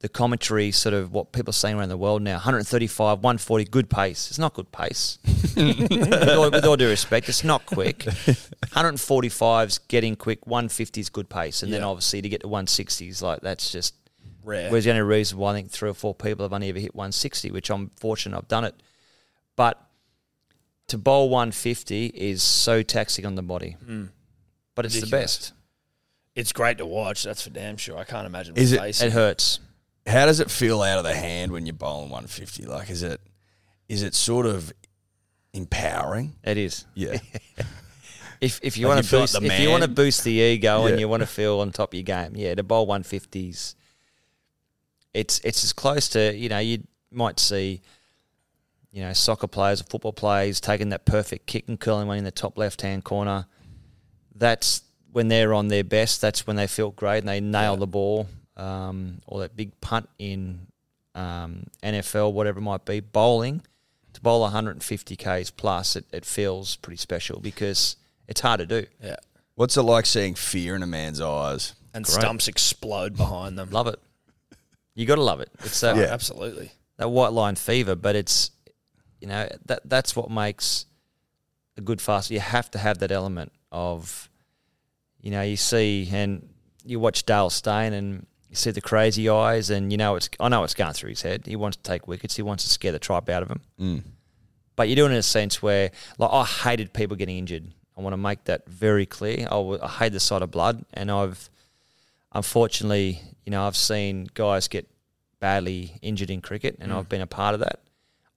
the 0.00 0.08
commentary, 0.08 0.70
sort 0.72 0.94
of 0.94 1.12
what 1.12 1.30
people 1.32 1.50
are 1.50 1.52
saying 1.52 1.76
around 1.78 1.90
the 1.90 1.96
world 1.96 2.22
now. 2.22 2.34
135, 2.34 3.18
140, 3.22 3.64
good 3.66 3.88
pace. 3.90 4.30
It's 4.30 4.38
not 4.38 4.54
good 4.54 4.72
pace. 4.72 5.18
with, 5.56 6.28
all, 6.28 6.50
with 6.50 6.64
all 6.64 6.76
due 6.76 6.88
respect, 6.88 7.28
it's 7.28 7.44
not 7.44 7.66
quick. 7.66 7.98
145's 7.98 9.78
getting 9.88 10.16
quick. 10.16 10.46
150 10.46 11.00
is 11.00 11.10
good 11.10 11.28
pace, 11.28 11.62
and 11.62 11.72
then 11.72 11.82
obviously 11.82 12.22
to 12.22 12.28
get 12.28 12.40
to 12.42 12.48
160s, 12.48 13.22
like 13.22 13.40
that's 13.40 13.70
just 13.70 13.94
Rare. 14.42 14.70
Whereas 14.70 14.84
the 14.84 14.90
only 14.90 15.02
reason 15.02 15.36
why 15.36 15.50
I 15.52 15.54
think 15.54 15.70
three 15.70 15.90
or 15.90 15.94
four 15.94 16.14
people 16.14 16.46
have 16.46 16.52
only 16.54 16.70
ever 16.70 16.78
hit 16.78 16.94
160, 16.94 17.50
which 17.50 17.70
I'm 17.70 17.90
fortunate 17.90 18.38
I've 18.38 18.48
done 18.48 18.64
it. 18.64 18.74
But 19.54 19.78
to 20.88 20.96
bowl 20.96 21.28
150 21.28 22.06
is 22.06 22.42
so 22.42 22.82
taxing 22.82 23.26
on 23.26 23.34
the 23.34 23.42
body. 23.42 23.76
Hmm. 23.84 24.04
But 24.74 24.86
it's 24.86 24.98
the 24.98 25.06
best. 25.08 25.52
It's 26.34 26.52
great 26.54 26.78
to 26.78 26.86
watch. 26.86 27.22
That's 27.22 27.42
for 27.42 27.50
damn 27.50 27.76
sure. 27.76 27.98
I 27.98 28.04
can't 28.04 28.26
imagine. 28.26 28.56
Is 28.56 28.72
it- 28.72 29.02
It 29.02 29.12
hurts. 29.12 29.60
How 30.10 30.26
does 30.26 30.40
it 30.40 30.50
feel 30.50 30.82
out 30.82 30.98
of 30.98 31.04
the 31.04 31.14
hand 31.14 31.52
when 31.52 31.66
you're 31.66 31.72
bowling 31.74 32.10
150? 32.10 32.64
Like, 32.66 32.90
is 32.90 33.02
it 33.02 33.20
is 33.88 34.02
it 34.02 34.14
sort 34.14 34.46
of 34.46 34.72
empowering? 35.52 36.34
It 36.44 36.56
is. 36.58 36.86
Yeah. 36.94 37.18
If 38.40 38.58
if 38.62 38.78
you 38.78 38.88
Like 38.88 38.94
want 38.96 39.06
to 39.06 39.16
like 39.16 39.22
boost 39.22 39.38
the 39.38 39.46
if 39.46 39.60
you 39.60 39.68
want 39.68 39.82
to 39.82 39.88
boost 39.88 40.24
the 40.24 40.30
ego 40.32 40.84
Yeah. 40.86 40.92
and 40.92 41.00
you 41.00 41.08
want 41.10 41.20
to 41.20 41.26
feel 41.26 41.60
on 41.60 41.72
top 41.72 41.90
of 41.92 41.94
your 41.94 42.04
game, 42.04 42.32
yeah, 42.34 42.54
to 42.54 42.62
bowl 42.62 42.86
one 42.86 43.02
fifties, 43.02 43.76
it's 45.12 45.40
it's 45.40 45.62
as 45.62 45.74
close 45.74 46.08
to 46.10 46.34
you 46.34 46.48
know 46.48 46.58
you 46.58 46.84
might 47.10 47.38
see, 47.38 47.82
you 48.92 49.02
know, 49.02 49.12
soccer 49.12 49.46
players 49.46 49.82
or 49.82 49.84
football 49.84 50.14
players 50.14 50.58
taking 50.58 50.88
that 50.88 51.04
perfect 51.04 51.46
kick 51.46 51.68
and 51.68 51.78
curling 51.78 52.08
one 52.08 52.16
in 52.16 52.24
the 52.24 52.30
top 52.30 52.56
left 52.56 52.80
hand 52.80 53.04
corner. 53.04 53.44
That's 54.34 54.84
when 55.12 55.28
they're 55.28 55.52
on 55.52 55.68
their 55.68 55.84
best. 55.84 56.22
That's 56.22 56.46
when 56.46 56.56
they 56.56 56.66
feel 56.66 56.92
great 56.92 57.18
and 57.18 57.28
they 57.28 57.40
nail 57.40 57.76
the 57.76 57.86
ball. 57.86 58.26
Um, 58.60 59.22
or 59.26 59.40
that 59.40 59.56
big 59.56 59.80
punt 59.80 60.08
in 60.18 60.66
um, 61.14 61.64
NFL, 61.82 62.32
whatever 62.34 62.58
it 62.58 62.62
might 62.62 62.84
be, 62.84 63.00
bowling 63.00 63.62
to 64.12 64.20
bowl 64.20 64.40
150 64.42 65.16
k's 65.16 65.50
plus, 65.50 65.96
it, 65.96 66.04
it 66.12 66.24
feels 66.24 66.76
pretty 66.76 66.98
special 66.98 67.40
because 67.40 67.96
it's 68.28 68.40
hard 68.40 68.60
to 68.60 68.66
do. 68.66 68.86
Yeah. 69.02 69.16
What's 69.54 69.76
it 69.76 69.82
like 69.82 70.04
seeing 70.04 70.34
fear 70.34 70.74
in 70.76 70.82
a 70.82 70.86
man's 70.86 71.20
eyes? 71.20 71.74
And 71.94 72.04
Great. 72.04 72.14
stumps 72.20 72.48
explode 72.48 73.16
behind 73.16 73.58
them. 73.58 73.70
Love 73.70 73.86
it. 73.86 73.98
You 74.94 75.06
got 75.06 75.14
to 75.16 75.22
love 75.22 75.40
it. 75.40 75.50
It's 75.64 75.80
that, 75.80 75.96
Oh, 75.96 76.00
Yeah. 76.00 76.06
Absolutely. 76.12 76.70
that 76.98 77.08
white 77.08 77.32
line 77.32 77.56
fever, 77.56 77.94
but 77.94 78.14
it's 78.14 78.50
you 79.20 79.28
know 79.28 79.48
that 79.66 79.80
that's 79.88 80.14
what 80.16 80.30
makes 80.30 80.86
a 81.76 81.80
good 81.80 82.00
fast. 82.00 82.30
You 82.30 82.40
have 82.40 82.70
to 82.72 82.78
have 82.78 82.98
that 82.98 83.10
element 83.12 83.52
of 83.72 84.28
you 85.20 85.30
know 85.30 85.42
you 85.42 85.56
see 85.56 86.08
and 86.12 86.48
you 86.84 86.98
watch 87.00 87.24
Dale 87.26 87.50
Steyn 87.50 87.92
and 87.92 88.26
you 88.50 88.56
see 88.56 88.72
the 88.72 88.80
crazy 88.80 89.28
eyes 89.28 89.70
and 89.70 89.92
you 89.92 89.96
know 89.96 90.16
it's 90.16 90.28
I 90.38 90.48
know 90.48 90.64
it's 90.64 90.74
going 90.74 90.92
through 90.92 91.10
his 91.10 91.22
head. 91.22 91.46
He 91.46 91.56
wants 91.56 91.76
to 91.76 91.82
take 91.82 92.08
wickets. 92.08 92.36
He 92.36 92.42
wants 92.42 92.64
to 92.64 92.70
scare 92.70 92.92
the 92.92 92.98
tripe 92.98 93.28
out 93.28 93.42
of 93.42 93.50
him. 93.50 93.60
Mm. 93.80 94.02
But 94.76 94.88
you're 94.88 94.96
doing 94.96 95.12
it 95.12 95.14
in 95.14 95.20
a 95.20 95.22
sense 95.22 95.62
where 95.62 95.92
like 96.18 96.30
I 96.32 96.44
hated 96.44 96.92
people 96.92 97.16
getting 97.16 97.38
injured. 97.38 97.68
I 97.96 98.02
want 98.02 98.12
to 98.14 98.18
make 98.18 98.44
that 98.44 98.66
very 98.66 99.06
clear. 99.06 99.46
I, 99.46 99.56
w- 99.56 99.78
I 99.82 99.88
hate 99.88 100.12
the 100.12 100.20
sight 100.20 100.42
of 100.42 100.50
blood, 100.50 100.84
and 100.94 101.10
I've 101.10 101.50
unfortunately, 102.32 103.20
you 103.44 103.50
know, 103.50 103.66
I've 103.66 103.76
seen 103.76 104.28
guys 104.34 104.68
get 104.68 104.88
badly 105.38 105.98
injured 106.02 106.30
in 106.30 106.40
cricket, 106.40 106.76
and 106.80 106.92
mm. 106.92 106.96
I've 106.96 107.08
been 107.08 107.20
a 107.20 107.26
part 107.26 107.54
of 107.54 107.60
that. 107.60 107.80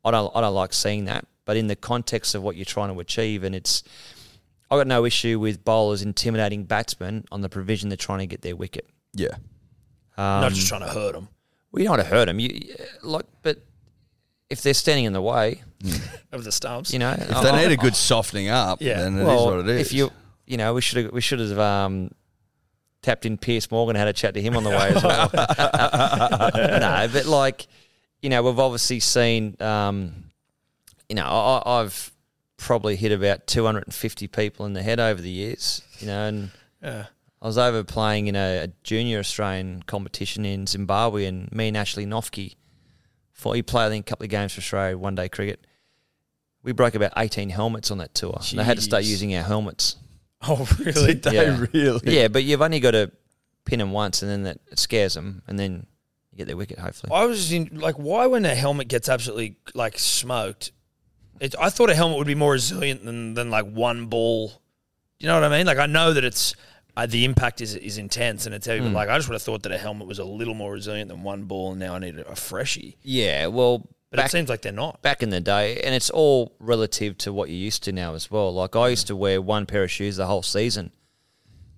I 0.03 0.11
don't, 0.11 0.35
I 0.35 0.41
don't 0.41 0.53
like 0.53 0.73
seeing 0.73 1.05
that, 1.05 1.25
but 1.45 1.55
in 1.55 1.67
the 1.67 1.75
context 1.75 2.35
of 2.35 2.43
what 2.43 2.55
you're 2.55 2.65
trying 2.65 2.93
to 2.93 2.99
achieve, 2.99 3.43
and 3.43 3.55
it's, 3.55 3.83
I 4.69 4.75
got 4.75 4.87
no 4.87 5.05
issue 5.05 5.39
with 5.39 5.63
bowlers 5.63 6.01
intimidating 6.01 6.65
batsmen 6.65 7.25
on 7.31 7.41
the 7.41 7.49
provision 7.49 7.89
they're 7.89 7.95
trying 7.95 8.19
to 8.19 8.27
get 8.27 8.41
their 8.41 8.55
wicket. 8.55 8.89
Yeah. 9.13 9.35
Um, 10.17 10.41
Not 10.41 10.51
just 10.53 10.67
trying 10.67 10.81
to 10.81 10.87
hurt 10.87 11.13
them. 11.13 11.27
well, 11.71 11.81
you 11.81 11.87
don't 11.87 11.97
want 11.97 12.07
to 12.07 12.15
hurt 12.15 12.25
them, 12.25 12.39
you 12.39 12.75
like, 13.01 13.25
but 13.41 13.57
if 14.49 14.61
they're 14.61 14.73
standing 14.73 15.05
in 15.05 15.13
the 15.13 15.21
way, 15.21 15.61
Of 16.31 16.43
the 16.43 16.51
stumps. 16.51 16.93
you 16.93 16.99
know, 16.99 17.11
If 17.17 17.41
they 17.41 17.51
need 17.55 17.71
a 17.71 17.77
good 17.77 17.95
softening 17.95 18.49
up, 18.49 18.81
Yeah. 18.81 18.99
then 19.01 19.17
it 19.17 19.21
is 19.21 19.25
well, 19.27 19.45
what 19.45 19.59
it 19.61 19.69
is. 19.69 19.87
if 19.87 19.93
you, 19.93 20.11
you 20.45 20.57
know, 20.57 20.73
we 20.73 20.81
should 20.81 21.05
have, 21.05 21.13
we 21.13 21.21
should 21.21 21.39
have 21.39 21.57
um, 21.59 22.11
tapped 23.01 23.25
in 23.25 23.37
Piers 23.37 23.69
Morgan, 23.71 23.95
had 23.95 24.07
a 24.07 24.13
chat 24.13 24.33
to 24.35 24.41
him 24.41 24.55
on 24.55 24.63
the 24.63 24.69
way 24.69 24.89
as 24.95 25.03
well. 25.03 25.29
no, 26.79 27.09
but 27.11 27.25
like, 27.25 27.67
you 28.21 28.29
know, 28.29 28.43
we've 28.43 28.59
obviously 28.59 28.99
seen, 28.99 29.57
um, 29.59 30.25
you 31.09 31.15
know, 31.15 31.25
I, 31.25 31.81
I've 31.81 32.11
probably 32.57 32.95
hit 32.95 33.11
about 33.11 33.45
250 33.47 34.27
people 34.27 34.65
in 34.65 34.73
the 34.73 34.81
head 34.83 34.99
over 34.99 35.21
the 35.21 35.29
years, 35.29 35.81
you 35.99 36.07
know, 36.07 36.27
and 36.27 36.51
Yeah. 36.81 37.05
I 37.43 37.47
was 37.47 37.57
over 37.57 37.83
playing 37.83 38.27
in 38.27 38.37
a, 38.37 38.63
a 38.63 38.67
junior 38.83 39.19
Australian 39.19 39.83
competition 39.83 40.45
in 40.45 40.65
Zimbabwe, 40.65 41.25
and 41.25 41.51
me 41.51 41.67
and 41.67 41.75
Ashley 41.75 42.05
Noffke, 42.05 42.55
for 43.33 43.53
he 43.53 43.61
played 43.61 43.87
I 43.87 43.89
think 43.89 44.07
a 44.07 44.09
couple 44.09 44.23
of 44.23 44.29
games 44.29 44.53
for 44.53 44.59
Australia, 44.59 44.97
one 44.97 45.13
day 45.13 45.27
cricket. 45.27 45.67
We 46.63 46.71
broke 46.71 46.95
about 46.95 47.11
18 47.17 47.49
helmets 47.49 47.91
on 47.91 47.97
that 47.97 48.15
tour. 48.15 48.39
And 48.49 48.59
they 48.59 48.63
had 48.63 48.77
to 48.77 48.81
start 48.83 49.03
using 49.03 49.35
our 49.35 49.43
helmets. 49.43 49.97
Oh, 50.45 50.67
really? 50.77 51.13
Did 51.13 51.23
they 51.23 51.35
Yeah. 51.35 51.65
really? 51.71 52.01
Yeah, 52.17 52.27
but 52.27 52.43
you've 52.43 52.61
only 52.61 52.81
got 52.81 52.91
to 52.91 53.09
pin 53.63 53.79
them 53.79 53.93
once, 53.93 54.21
and 54.21 54.29
then 54.29 54.43
that 54.43 54.59
it 54.69 54.77
scares 54.77 55.13
them, 55.13 55.41
and 55.47 55.57
then 55.57 55.87
you 56.31 56.37
get 56.37 56.47
their 56.47 56.57
wicket. 56.57 56.79
Hopefully, 56.79 57.13
I 57.13 57.25
was 57.25 57.53
in 57.53 57.69
like, 57.79 57.95
why 57.95 58.25
when 58.25 58.43
a 58.43 58.53
helmet 58.53 58.89
gets 58.89 59.07
absolutely 59.07 59.55
like 59.73 59.97
smoked? 59.97 60.73
It, 61.39 61.55
I 61.57 61.69
thought 61.69 61.89
a 61.89 61.95
helmet 61.95 62.17
would 62.17 62.27
be 62.27 62.35
more 62.35 62.51
resilient 62.51 63.05
than 63.05 63.35
than 63.35 63.51
like 63.51 63.65
one 63.71 64.07
ball. 64.07 64.61
You 65.17 65.27
know 65.27 65.35
what 65.35 65.45
I 65.45 65.57
mean? 65.57 65.65
Like 65.65 65.77
I 65.77 65.85
know 65.85 66.11
that 66.11 66.25
it's 66.25 66.55
uh, 66.95 67.05
the 67.05 67.25
impact 67.25 67.61
is 67.61 67.75
is 67.75 67.97
intense 67.97 68.45
and 68.45 68.53
it's 68.55 68.67
heavy, 68.67 68.79
Hmm. 68.79 68.87
but 68.87 68.93
like 68.93 69.09
I 69.09 69.17
just 69.17 69.27
would 69.29 69.33
have 69.35 69.41
thought 69.41 69.63
that 69.63 69.71
a 69.71 69.77
helmet 69.77 70.07
was 70.07 70.19
a 70.19 70.23
little 70.25 70.53
more 70.53 70.71
resilient 70.73 71.09
than 71.09 71.23
one 71.23 71.43
ball, 71.43 71.71
and 71.71 71.79
now 71.79 71.95
I 71.95 71.99
need 71.99 72.17
a, 72.19 72.27
a 72.31 72.35
freshie. 72.35 72.97
yeah. 73.01 73.47
Well, 73.47 73.87
But 74.11 74.17
back 74.17 74.25
it 74.27 74.31
seems 74.31 74.49
like 74.49 74.61
they're 74.61 74.71
not. 74.71 75.01
back 75.01 75.23
in 75.23 75.29
the 75.31 75.41
day, 75.41 75.81
and 75.81 75.95
it's 75.95 76.09
all 76.11 76.55
relative 76.59 77.17
to 77.19 77.33
what 77.33 77.49
you're 77.49 77.57
used 77.57 77.83
to 77.85 77.91
now 77.91 78.13
as 78.13 78.29
well. 78.29 78.53
Like 78.53 78.75
I 78.75 78.89
used 78.89 79.07
to 79.07 79.15
wear 79.15 79.41
one 79.41 79.65
pair 79.65 79.83
of 79.83 79.91
shoes 79.91 80.17
the 80.17 80.27
whole 80.27 80.43
season. 80.43 80.91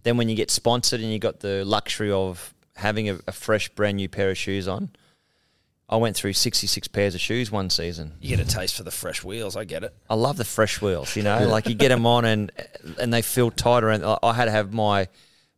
Then 0.03 0.17
when 0.17 0.29
you 0.29 0.35
get 0.35 0.51
sponsored 0.51 0.99
and 1.01 1.11
you 1.11 1.17
got 1.19 1.39
the 1.39 1.63
luxury 1.65 2.11
of 2.11 2.53
having 2.75 3.09
a, 3.09 3.19
a 3.27 3.31
fresh, 3.31 3.69
brand 3.69 3.97
new 3.97 4.09
pair 4.09 4.29
of 4.31 4.37
shoes 4.37 4.67
on, 4.67 4.89
I 5.87 5.97
went 5.97 6.15
through 6.15 6.33
66 6.33 6.87
pairs 6.87 7.13
of 7.13 7.21
shoes 7.21 7.51
one 7.51 7.69
season. 7.69 8.13
You 8.19 8.35
get 8.35 8.45
a 8.45 8.49
taste 8.49 8.75
for 8.75 8.81
the 8.83 8.89
fresh 8.91 9.23
wheels. 9.23 9.55
I 9.55 9.65
get 9.65 9.83
it. 9.83 9.93
I 10.09 10.15
love 10.15 10.37
the 10.37 10.45
fresh 10.45 10.81
wheels, 10.81 11.15
you 11.15 11.21
know, 11.21 11.47
like 11.47 11.67
you 11.67 11.75
get 11.75 11.89
them 11.89 12.05
on 12.07 12.25
and 12.25 12.51
and 12.99 13.13
they 13.13 13.21
feel 13.21 13.51
tighter. 13.51 13.89
And 13.89 14.03
I- 14.03 14.33
had 14.33 14.45
to 14.45 14.51
have 14.51 14.73
my 14.73 15.07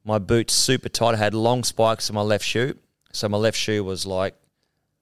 my 0.03 0.19
boots 0.19 0.53
super 0.53 0.89
tight. 0.89 1.13
I 1.13 1.17
had 1.17 1.33
long 1.33 1.63
spikes 1.63 2.09
in 2.09 2.15
my 2.15 2.21
left 2.21 2.43
shoe, 2.45 2.77
so 3.13 3.29
my 3.29 3.37
left 3.37 3.57
shoe 3.57 3.83
was 3.83 4.05
like 4.05 4.35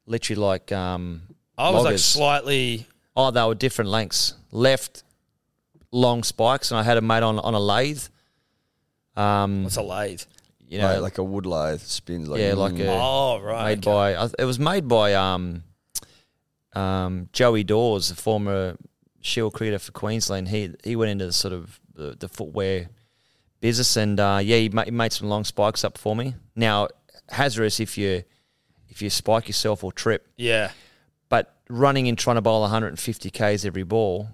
literally 0.06 0.42
like 0.42 0.72
um. 0.72 1.24
I 1.58 1.70
was 1.72 1.86
like 1.86 1.98
slightly. 2.00 2.86
Oh, 3.18 3.32
they 3.32 3.42
were 3.44 3.56
different 3.56 3.90
lengths. 3.90 4.34
Left 4.52 5.04
long 5.92 6.22
spikes, 6.24 6.70
and 6.70 6.80
I 6.80 6.84
had 6.84 6.96
them 6.98 7.08
made 7.08 7.24
on 7.24 7.40
on 7.40 7.54
a 7.56 7.60
lathe. 7.60 8.04
Um, 9.16 9.64
What's 9.64 9.78
a 9.78 9.82
lathe? 9.82 10.22
You 10.76 10.82
know, 10.82 10.94
like, 10.94 11.02
like 11.02 11.18
a 11.18 11.24
wood 11.24 11.46
lathe 11.46 11.82
spins 11.82 12.28
like 12.28 12.40
yeah, 12.40 12.54
like 12.54 12.74
mm. 12.74 12.86
a 12.86 12.90
Oh, 13.02 13.40
right. 13.42 13.66
made 13.70 13.88
okay. 13.88 14.16
by. 14.18 14.30
It 14.40 14.46
was 14.46 14.60
made 14.60 14.88
by 14.88 15.14
um, 15.14 15.64
um, 16.74 17.30
Joey 17.32 17.64
Dawes, 17.64 18.10
the 18.10 18.16
former 18.16 18.78
Shield 19.22 19.54
cricketer 19.54 19.80
for 19.80 19.92
Queensland. 19.92 20.50
He 20.50 20.72
he 20.84 20.96
went 20.96 21.12
into 21.12 21.26
the 21.26 21.34
sort 21.34 21.54
of 21.54 21.80
the, 21.94 22.16
the 22.20 22.28
footwear 22.28 22.90
business, 23.62 23.96
and 23.98 24.20
uh, 24.20 24.40
yeah, 24.44 24.58
he, 24.58 24.70
ma- 24.70 24.84
he 24.84 24.92
made 24.92 25.14
some 25.14 25.28
long 25.30 25.44
spikes 25.44 25.84
up 25.84 25.98
for 25.98 26.16
me. 26.16 26.36
Now, 26.56 26.90
hazardous 27.30 27.80
if 27.80 27.98
you 27.98 28.24
if 28.90 29.02
you 29.02 29.10
spike 29.10 29.48
yourself 29.48 29.84
or 29.84 29.92
trip, 29.92 30.28
Yeah. 30.38 30.72
but 31.28 31.54
running 31.70 32.08
and 32.08 32.18
trying 32.18 32.36
to 32.36 32.42
bowl 32.42 32.62
150 32.62 33.30
k's 33.32 33.66
every 33.66 33.84
ball, 33.84 34.30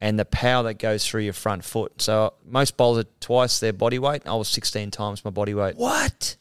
and 0.00 0.18
the 0.18 0.24
power 0.24 0.62
that 0.64 0.74
goes 0.74 1.06
through 1.06 1.22
your 1.22 1.32
front 1.32 1.64
foot. 1.64 2.00
So 2.02 2.34
most 2.44 2.76
bowlers 2.76 3.04
are 3.04 3.08
twice 3.20 3.60
their 3.60 3.72
body 3.72 3.98
weight. 3.98 4.22
I 4.26 4.34
was 4.34 4.48
16 4.48 4.90
times 4.90 5.24
my 5.24 5.30
body 5.30 5.54
weight. 5.54 5.76
What? 5.76 6.36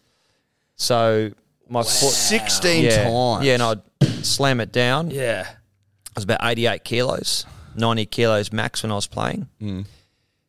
So 0.75 1.31
my 1.69 1.81
foot 1.81 2.11
16 2.11 2.83
yeah, 2.83 3.03
times. 3.09 3.45
Yeah, 3.45 3.53
and 3.53 3.63
I'd 3.63 3.81
slam 4.25 4.59
it 4.59 4.71
down. 4.71 5.11
Yeah. 5.11 5.47
I 5.47 6.11
was 6.15 6.23
about 6.23 6.39
88 6.43 6.83
kilos, 6.83 7.45
90 7.75 8.05
kilos 8.05 8.51
max 8.51 8.83
when 8.83 8.91
I 8.91 8.95
was 8.95 9.07
playing. 9.07 9.47
Mm. 9.61 9.85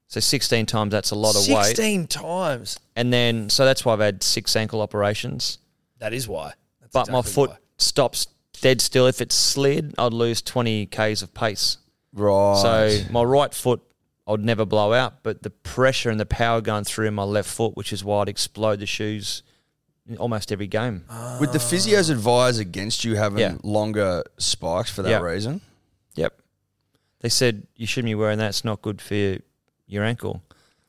So 0.08 0.20
16 0.20 0.66
times, 0.66 0.92
that's 0.92 1.10
a 1.10 1.16
lot 1.16 1.34
of 1.34 1.48
weight. 1.48 1.76
16 1.76 2.06
times. 2.06 2.78
And 2.94 3.12
then, 3.12 3.50
so 3.50 3.64
that's 3.64 3.84
why 3.84 3.92
I've 3.92 4.00
had 4.00 4.22
six 4.22 4.54
ankle 4.54 4.80
operations. 4.80 5.58
That 5.98 6.12
is 6.12 6.28
why. 6.28 6.52
That's 6.80 6.92
But 6.92 7.10
my 7.10 7.22
foot 7.22 7.50
why. 7.50 7.56
stops 7.78 8.28
dead 8.60 8.80
still. 8.80 9.06
If 9.06 9.20
it 9.20 9.32
slid, 9.32 9.94
I'd 9.98 10.12
lose 10.12 10.42
20 10.42 10.86
Ks 10.86 11.22
of 11.22 11.34
pace. 11.34 11.78
Right. 12.16 12.60
So 13.02 13.12
my 13.12 13.22
right 13.22 13.52
foot, 13.54 13.80
I'd 14.26 14.40
never 14.44 14.64
blow 14.64 14.92
out, 14.92 15.22
but 15.22 15.42
the 15.42 15.50
pressure 15.50 16.10
and 16.10 16.18
the 16.18 16.26
power 16.26 16.60
going 16.60 16.82
through 16.84 17.06
in 17.06 17.14
my 17.14 17.22
left 17.22 17.48
foot, 17.48 17.76
which 17.76 17.92
is 17.92 18.02
why 18.02 18.22
I'd 18.22 18.28
explode 18.28 18.80
the 18.80 18.86
shoes 18.86 19.42
in 20.08 20.16
almost 20.16 20.50
every 20.50 20.66
game. 20.66 21.04
Would 21.40 21.52
the 21.52 21.58
physios 21.58 22.10
advise 22.10 22.58
against 22.58 23.04
you 23.04 23.14
having 23.16 23.38
Yeah. 23.38 23.56
longer 23.62 24.24
spikes 24.38 24.90
for 24.90 25.02
that 25.02 25.10
Yeah. 25.10 25.20
reason? 25.20 25.60
Yep. 26.16 26.40
They 27.20 27.28
said 27.28 27.66
you 27.76 27.86
shouldn't 27.86 28.08
be 28.10 28.14
wearing 28.14 28.38
that. 28.38 28.48
It's 28.48 28.64
not 28.64 28.82
good 28.82 29.00
for 29.00 29.14
your, 29.14 29.38
your 29.86 30.04
ankle. 30.04 30.42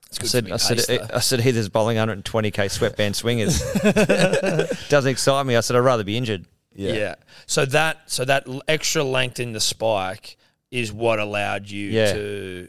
It's 0.07 0.19
I 0.19 0.21
good 0.21 0.29
said, 0.29 0.43
for 0.45 0.47
me 0.49 0.53
I 0.53 0.57
said, 0.57 0.77
pace, 0.77 0.85
though. 0.87 1.07
I 1.15 1.19
said, 1.19 1.39
Heather's 1.41 1.67
bowling 1.69 1.97
120k 1.97 2.71
sweatband 2.71 3.15
swingers. 3.15 3.59
Doesn't 4.89 5.11
excite 5.11 5.45
me. 5.45 5.55
I 5.55 5.59
said, 5.59 5.75
I'd 5.75 5.79
rather 5.79 6.03
be 6.03 6.15
injured. 6.17 6.45
Yeah. 6.73 7.15
So 7.47 7.65
that 7.65 8.03
so 8.05 8.23
that 8.25 8.47
l- 8.47 8.61
extra 8.67 9.03
length 9.03 9.39
in 9.39 9.51
the 9.53 9.59
spike 9.59 10.36
is 10.71 10.91
what 10.91 11.19
allowed 11.19 11.69
you 11.69 11.89
Yeah. 11.89 12.13
to. 12.13 12.67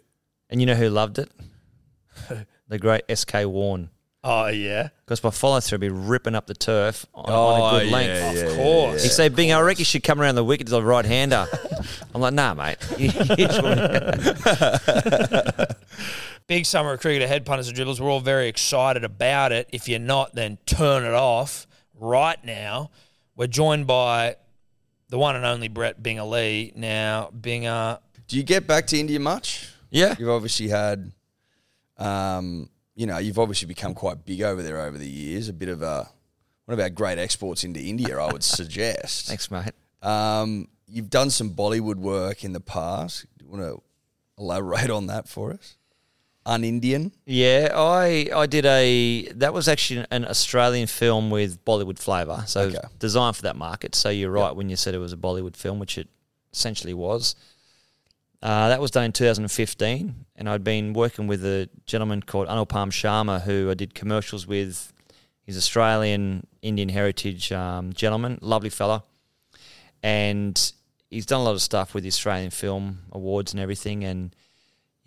And 0.51 0.61
you 0.61 0.67
know 0.67 0.75
who 0.75 0.89
loved 0.89 1.19
it? 1.19 1.31
the 2.69 2.79
great 2.79 3.03
SK 3.15 3.45
Warne. 3.45 3.91
Oh 4.25 4.47
yeah. 4.49 4.89
Because 5.05 5.21
by 5.21 5.31
follow 5.31 5.61
through, 5.61 5.77
I'd 5.77 5.81
be 5.81 5.89
ripping 5.91 6.35
up 6.35 6.47
the 6.47 6.55
turf 6.55 7.07
on, 7.15 7.25
Oh, 7.29 7.47
on 7.47 7.61
a 7.61 7.65
oh, 7.65 7.79
good 7.79 7.87
yeah, 7.87 7.93
length. 7.93 8.37
yeah, 8.37 8.43
Of 8.45 8.57
course. 8.57 9.03
He 9.05 9.09
said, 9.09 9.37
Bing, 9.37 9.53
I 9.53 9.61
reckon 9.61 9.81
you 9.81 9.85
should 9.85 10.03
come 10.03 10.21
around 10.21 10.35
the 10.35 10.45
wicket 10.45 10.67
as 10.67 10.73
a 10.73 10.83
right 10.83 11.05
hander. 11.05 11.47
I'm 12.15 12.21
like, 12.21 12.35
nah, 12.35 12.55
mate. 12.55 12.79
Big 16.47 16.65
summer 16.65 16.93
of 16.95 17.01
cricket 17.01 17.23
ahead, 17.23 17.45
punters 17.45 17.69
and 17.69 17.77
dribblers. 17.77 18.01
We're 18.01 18.11
all 18.11 18.21
very 18.21 18.49
excited 18.49 19.05
about 19.05 19.53
it. 19.53 19.69
If 19.73 19.89
you're 19.89 19.99
not, 19.99 20.35
then 20.35 20.59
turn 20.67 21.05
it 21.05 21.13
off 21.15 21.67
right 21.95 22.43
now. 22.43 22.91
We're 23.37 23.49
joined 23.49 23.87
by 23.87 24.37
the 25.09 25.19
one 25.19 25.37
and 25.37 25.45
only 25.45 25.69
Brett 25.69 26.03
Binga 26.03 26.29
Lee. 26.29 26.73
Now, 26.77 27.31
Binga, 27.39 27.99
Do 28.27 28.37
you 28.37 28.43
get 28.43 28.67
back 28.67 28.87
to 28.89 28.99
India 28.99 29.19
much? 29.19 29.71
yeah. 29.91 30.15
You've 30.19 30.29
obviously 30.29 30.69
had 30.69 31.13
Um, 31.97 32.69
you 32.95 33.07
know, 33.07 33.19
you've 33.19 33.39
obviously 33.39 33.67
become 33.67 33.95
quite 33.95 34.25
big 34.25 34.43
over 34.43 34.63
there 34.63 34.81
over 34.81 34.99
the 34.99 35.09
years. 35.09 35.49
A 35.49 35.53
bit 35.53 35.69
of 35.69 35.83
a 35.83 36.09
one 36.67 36.75
of 36.75 36.81
our 36.81 36.91
great 36.91 37.19
exports 37.19 37.65
into 37.65 37.81
India, 37.81 38.19
I 38.19 38.31
would 38.31 38.45
suggest. 38.45 39.27
Thanks, 39.29 39.51
mate. 39.51 39.73
Um, 40.03 40.69
you've 40.87 41.09
done 41.09 41.31
some 41.31 41.51
Bollywood 41.55 41.97
work 41.97 42.45
in 42.45 42.53
the 42.53 42.61
past. 42.61 43.25
Do 43.39 43.45
you 43.47 43.51
want 43.51 43.63
to 43.63 43.83
elaborate 44.39 44.91
on 44.91 45.07
that 45.07 45.29
for 45.29 45.53
us? 45.53 45.78
Un-Indian. 46.49 47.13
Yeah, 47.27 47.71
I 47.75 48.29
I 48.35 48.47
did 48.47 48.65
a 48.67 49.29
that 49.37 49.53
was 49.53 49.69
actually 49.69 50.05
an 50.11 50.25
Australian 50.25 50.87
film 50.87 51.31
with 51.31 51.65
Bollywood 51.65 51.99
flavour, 51.99 52.43
so 52.47 52.61
Okay. 52.63 52.79
designed 52.99 53.37
for 53.37 53.43
that 53.43 53.57
market. 53.57 53.95
So 53.95 54.09
you're 54.09 54.31
right 54.31 54.55
when 54.57 54.69
you 54.71 54.77
said 54.77 54.95
it 54.95 54.99
was 54.99 55.13
a 55.13 55.17
Bollywood 55.17 55.57
film, 55.57 55.79
which 55.79 55.99
it 55.99 56.09
essentially 56.53 56.95
was. 56.95 57.37
Uh, 58.41 58.69
that 58.69 58.81
was 58.81 58.91
done 58.93 59.05
in 59.05 59.13
2015, 59.13 60.15
and 60.37 60.49
I'd 60.49 60.63
been 60.63 60.93
working 60.93 61.27
with 61.27 61.45
a 61.45 61.69
gentleman 61.87 62.23
called 62.23 62.47
Anupam 62.49 62.91
Sharma, 62.93 63.43
who 63.43 63.69
I 63.71 63.75
did 63.75 63.95
commercials 63.95 64.47
with. 64.47 64.93
He's 65.43 65.57
Australian 65.57 66.47
Indian 66.63 66.89
heritage 66.89 67.51
um, 67.53 67.93
gentleman, 67.93 68.39
lovely 68.41 68.71
fella, 68.71 69.03
and 70.03 70.73
he's 71.11 71.27
done 71.27 71.41
a 71.41 71.45
lot 71.45 71.53
of 71.55 71.63
stuff 71.63 71.95
with 71.95 72.05
the 72.05 72.09
Australian 72.09 72.51
Film 72.51 72.99
Awards 73.13 73.53
and 73.53 73.61
everything. 73.61 74.05
And 74.05 74.35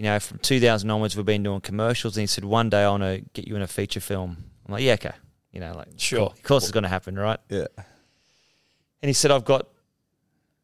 you 0.01 0.07
know, 0.07 0.19
from 0.19 0.39
2000 0.39 0.89
onwards, 0.89 1.15
we've 1.15 1.27
been 1.27 1.43
doing 1.43 1.61
commercials. 1.61 2.17
And 2.17 2.23
he 2.23 2.27
said, 2.27 2.43
one 2.43 2.71
day 2.71 2.81
I 2.83 2.89
want 2.89 3.03
to 3.03 3.23
get 3.33 3.47
you 3.47 3.55
in 3.55 3.61
a 3.61 3.67
feature 3.67 3.99
film. 3.99 4.35
I'm 4.65 4.73
like, 4.73 4.81
yeah, 4.81 4.93
okay. 4.93 5.11
You 5.51 5.59
know, 5.59 5.75
like, 5.75 5.89
Sure. 5.97 6.21
Of 6.25 6.41
course, 6.41 6.63
it's 6.63 6.71
going 6.71 6.81
to 6.85 6.89
happen, 6.89 7.19
right? 7.19 7.39
Yeah. 7.49 7.67
And 7.77 9.09
he 9.09 9.13
said, 9.13 9.29
I've 9.29 9.45
got 9.45 9.67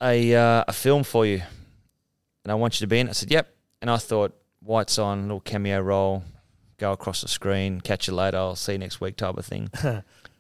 a 0.02 0.34
uh, 0.34 0.64
a 0.68 0.74
film 0.74 1.04
for 1.04 1.24
you, 1.24 1.44
and 2.44 2.52
I 2.52 2.56
want 2.56 2.80
you 2.80 2.86
to 2.86 2.88
be 2.90 2.98
in. 2.98 3.06
it. 3.06 3.10
I 3.12 3.14
said, 3.14 3.30
yep. 3.30 3.56
And 3.80 3.92
I 3.92 3.98
thought, 3.98 4.36
whites 4.64 4.98
on, 4.98 5.24
little 5.24 5.40
cameo 5.40 5.82
role, 5.82 6.24
go 6.80 6.92
across 6.92 7.22
the 7.22 7.28
screen, 7.28 7.80
catch 7.80 8.08
you 8.08 8.16
later, 8.16 8.38
I'll 8.38 8.56
see 8.56 8.72
you 8.72 8.80
next 8.80 9.00
week 9.00 9.18
type 9.18 9.38
of 9.38 9.46
thing. 9.46 9.70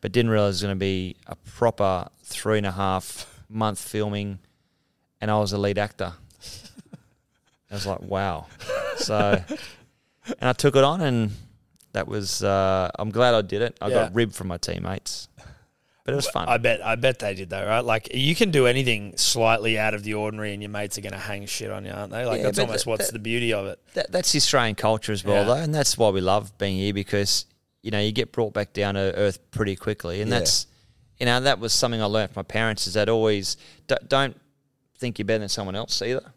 but 0.02 0.12
didn't 0.12 0.32
realize 0.32 0.48
it 0.48 0.50
was 0.54 0.62
going 0.64 0.76
to 0.76 0.80
be 0.80 1.18
a 1.28 1.36
proper 1.36 2.08
three 2.24 2.58
and 2.58 2.66
a 2.66 2.72
half 2.72 3.44
month 3.48 3.80
filming, 3.80 4.40
and 5.22 5.30
I 5.30 5.38
was 5.38 5.54
a 5.54 5.60
lead 5.60 5.78
actor. 5.78 6.14
I 7.70 7.74
was 7.74 7.86
like, 7.86 8.02
wow. 8.02 8.48
So, 8.98 9.44
and 10.40 10.50
I 10.50 10.54
took 10.54 10.76
it 10.76 10.84
on, 10.84 11.02
and 11.02 11.32
that 11.94 12.08
was, 12.08 12.44
uh, 12.44 12.90
I'm 12.98 13.10
glad 13.12 13.34
I 13.34 13.42
did 13.42 13.62
it. 13.62 13.78
I 13.82 13.88
Yeah. 13.88 13.94
got 13.94 14.16
ribbed 14.16 14.36
from 14.36 14.48
my 14.48 14.58
teammates, 14.58 15.28
but 16.04 16.14
it 16.14 16.16
was 16.16 16.28
fun. 16.30 16.48
I 16.50 16.58
bet 16.58 16.84
I 16.86 16.96
bet 16.96 17.20
they 17.20 17.34
did 17.34 17.50
though, 17.50 17.66
right? 17.66 17.84
Like 17.84 18.10
you 18.14 18.36
can 18.36 18.52
do 18.52 18.66
anything 18.68 19.16
slightly 19.18 19.78
out 19.78 19.94
of 19.94 20.04
the 20.04 20.14
ordinary, 20.16 20.54
and 20.54 20.62
your 20.62 20.70
mates 20.70 20.98
are 20.98 21.02
going 21.02 21.14
to 21.14 21.20
hang 21.20 21.46
shit 21.46 21.72
on 21.72 21.86
you, 21.86 21.92
aren't 21.92 22.12
they? 22.12 22.26
Like 22.26 22.38
Yeah, 22.40 22.44
that's 22.46 22.60
almost 22.60 22.86
that- 22.86 22.90
what's 22.90 23.06
that- 23.08 23.14
the 23.14 23.20
beauty 23.20 23.54
of 23.54 23.66
it. 23.68 23.80
that, 23.94 24.12
that's 24.12 24.32
the 24.32 24.38
Australian 24.38 24.76
culture 24.76 25.12
as 25.12 25.24
well, 25.24 25.42
Yeah. 25.48 25.56
though, 25.56 25.62
and 25.64 25.74
that's 25.74 25.98
why 25.98 26.10
we 26.10 26.22
love 26.22 26.58
being 26.58 26.78
here 26.78 26.94
because 26.94 27.46
you 27.84 27.92
know 27.92 28.00
you 28.00 28.12
get 28.12 28.32
brought 28.32 28.54
back 28.54 28.74
down 28.74 28.96
to 28.96 29.14
earth 29.16 29.40
pretty 29.52 29.76
quickly, 29.76 30.22
and 30.22 30.32
that's 30.32 30.68
you 31.20 31.26
know 31.26 31.40
that 31.40 31.60
was 31.60 31.74
something 31.74 32.02
I 32.02 32.06
learned 32.06 32.32
from 32.32 32.42
my 32.42 32.44
parents 32.46 32.86
is 32.88 32.94
that 32.94 33.10
always 33.10 33.58
don't, 33.88 34.08
don't 34.10 34.42
think 34.98 35.20
you're 35.20 35.26
better 35.26 35.40
than 35.40 35.50
someone 35.50 35.76
else 35.76 36.02
either. 36.02 36.34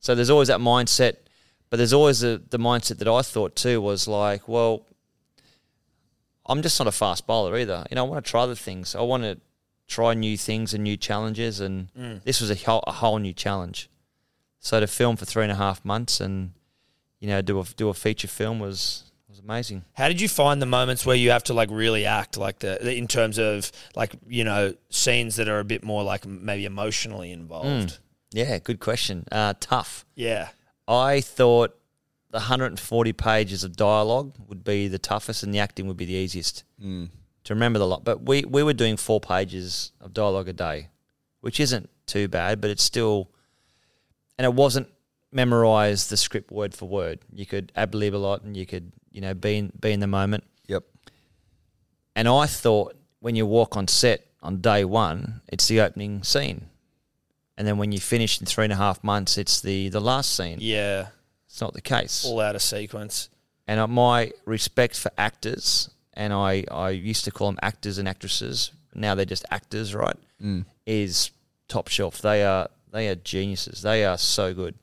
So 0.00 0.14
there's 0.14 0.30
always 0.30 0.48
that 0.48 0.60
mindset, 0.60 1.16
but 1.70 1.76
there's 1.78 1.92
always 1.92 2.20
the 2.20 2.42
the 2.50 2.58
mindset 2.58 2.98
that 2.98 3.08
I 3.08 3.22
thought 3.22 3.56
too 3.56 3.80
was 3.80 4.06
like, 4.06 4.48
well, 4.48 4.84
I'm 6.46 6.62
just 6.62 6.78
not 6.80 6.88
a 6.88 6.92
fast 6.92 7.26
bowler 7.26 7.56
either. 7.56 7.86
You 7.90 7.94
know, 7.94 8.04
I 8.04 8.08
want 8.08 8.24
to 8.24 8.30
try 8.30 8.46
the 8.46 8.56
things. 8.56 8.94
I 8.94 9.02
want 9.02 9.22
to 9.22 9.38
try 9.86 10.14
new 10.14 10.36
things 10.36 10.74
and 10.74 10.82
new 10.84 10.96
challenges, 10.96 11.60
and 11.60 11.88
this 12.24 12.40
was 12.40 12.50
a 12.50 12.54
whole, 12.56 12.82
a 12.86 12.92
whole 12.92 13.18
new 13.18 13.32
challenge. 13.32 13.88
So 14.58 14.78
to 14.78 14.86
film 14.86 15.16
for 15.16 15.24
three 15.24 15.42
and 15.44 15.52
a 15.52 15.56
half 15.56 15.84
months 15.84 16.20
and 16.20 16.52
you 17.18 17.28
know 17.28 17.40
do 17.40 17.60
a 17.60 17.64
do 17.76 17.88
a 17.88 17.94
feature 17.94 18.28
film 18.28 18.58
was 18.58 19.04
was 19.28 19.38
amazing. 19.38 19.84
How 19.94 20.08
did 20.08 20.20
you 20.20 20.28
find 20.28 20.60
the 20.60 20.66
moments 20.66 21.06
where 21.06 21.16
you 21.16 21.30
have 21.30 21.44
to 21.44 21.54
like 21.54 21.70
really 21.70 22.04
act, 22.04 22.36
like 22.36 22.58
the 22.58 22.92
in 22.94 23.06
terms 23.06 23.38
of 23.38 23.70
like 23.94 24.16
you 24.28 24.44
know 24.44 24.74
scenes 24.90 25.36
that 25.36 25.48
are 25.48 25.60
a 25.60 25.64
bit 25.64 25.84
more 25.84 26.02
like 26.02 26.26
maybe 26.26 26.64
emotionally 26.64 27.30
involved? 27.30 27.98
Yeah, 28.32 28.58
good 28.58 28.80
question. 28.80 29.24
Uh, 29.32 29.54
tough. 29.60 30.04
Yeah, 30.14 30.50
I 30.90 31.20
thought 31.20 31.76
the 32.30 32.38
140 32.38 33.12
pages 33.12 33.62
of 33.62 33.76
dialogue 33.76 34.34
would 34.48 34.64
be 34.64 34.88
the 34.88 34.98
toughest, 34.98 35.44
and 35.44 35.54
the 35.54 35.60
acting 35.60 35.86
would 35.86 35.96
be 35.96 36.04
the 36.04 36.14
easiest 36.14 36.64
mm. 36.82 37.08
to 37.44 37.54
remember 37.54 37.78
the 37.78 37.86
lot. 37.86 38.04
But 38.04 38.22
we 38.26 38.44
we 38.44 38.62
were 38.64 38.72
doing 38.72 38.96
four 38.96 39.20
pages 39.20 39.92
of 40.00 40.12
dialogue 40.12 40.48
a 40.48 40.52
day, 40.52 40.88
which 41.40 41.60
isn't 41.60 41.88
too 42.06 42.26
bad, 42.26 42.60
but 42.60 42.70
it's 42.70 42.82
still, 42.82 43.30
and 44.36 44.44
it 44.44 44.54
wasn't 44.54 44.88
memorize 45.32 46.08
the 46.08 46.16
script 46.16 46.50
word 46.50 46.74
for 46.74 46.88
word. 46.88 47.20
You 47.32 47.46
could 47.46 47.70
ad 47.76 47.94
lib 47.94 48.14
a 48.14 48.16
lot, 48.16 48.42
and 48.42 48.56
you 48.56 48.66
could 48.66 48.92
you 49.12 49.20
know 49.20 49.34
be 49.34 49.58
in, 49.58 49.72
be 49.78 49.92
in 49.92 50.00
the 50.00 50.08
moment. 50.08 50.44
Yep. 50.66 50.84
And 52.16 52.26
I 52.26 52.46
thought 52.46 52.96
when 53.20 53.36
you 53.36 53.46
walk 53.46 53.76
on 53.76 53.86
set 53.86 54.26
on 54.42 54.60
day 54.60 54.84
one, 54.84 55.40
it's 55.48 55.68
the 55.68 55.80
opening 55.80 56.24
scene. 56.24 56.69
And 57.60 57.68
then 57.68 57.76
when 57.76 57.92
you 57.92 58.00
finish 58.00 58.40
in 58.40 58.46
three 58.46 58.64
and 58.64 58.72
a 58.72 58.76
half 58.76 59.04
months, 59.04 59.36
it's 59.36 59.60
the, 59.60 59.90
the 59.90 60.00
last 60.00 60.34
scene. 60.34 60.56
yeah, 60.60 61.08
It's 61.46 61.60
not 61.60 61.74
the 61.74 61.82
case. 61.82 62.24
all 62.24 62.40
out 62.40 62.54
of 62.56 62.62
sequence. 62.62 63.28
And 63.68 63.78
uh, 63.78 63.86
my 63.86 64.32
respect 64.46 64.96
for 64.98 65.10
actors, 65.18 65.90
and 66.14 66.32
I, 66.32 66.64
I 66.70 66.88
used 66.88 67.26
to 67.26 67.30
call 67.30 67.48
them 67.48 67.58
actors 67.60 67.98
and 67.98 68.08
actresses, 68.08 68.70
now 68.94 69.14
they're 69.14 69.26
just 69.26 69.44
actors, 69.50 69.94
right? 69.94 70.16
Is 70.86 71.32
top 71.68 71.88
shelf. 71.88 72.22
They 72.22 72.44
are 72.44 72.68
they 72.92 73.08
are 73.08 73.14
geniuses. 73.14 73.82
They 73.82 74.06
are 74.06 74.16
so 74.16 74.54
good 74.54 74.74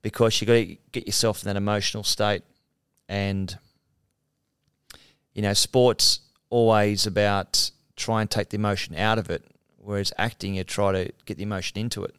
because 0.00 0.40
you 0.40 0.46
got 0.46 0.54
to 0.54 0.76
get 0.92 1.06
yourself 1.06 1.42
in 1.42 1.48
that 1.48 1.56
emotional 1.56 2.04
state, 2.04 2.42
and 3.06 3.54
you 5.34 5.42
know, 5.42 5.52
sports 5.52 6.20
always 6.48 7.06
about 7.06 7.70
try 7.96 8.22
and 8.22 8.30
take 8.30 8.48
the 8.48 8.56
emotion 8.56 8.96
out 8.96 9.18
of 9.18 9.28
it, 9.28 9.44
whereas 9.82 10.12
acting 10.16 10.54
you 10.54 10.64
try 10.64 10.92
to 10.92 11.12
get 11.26 11.36
the 11.36 11.42
emotion 11.42 11.78
into 11.78 12.04
it. 12.04 12.14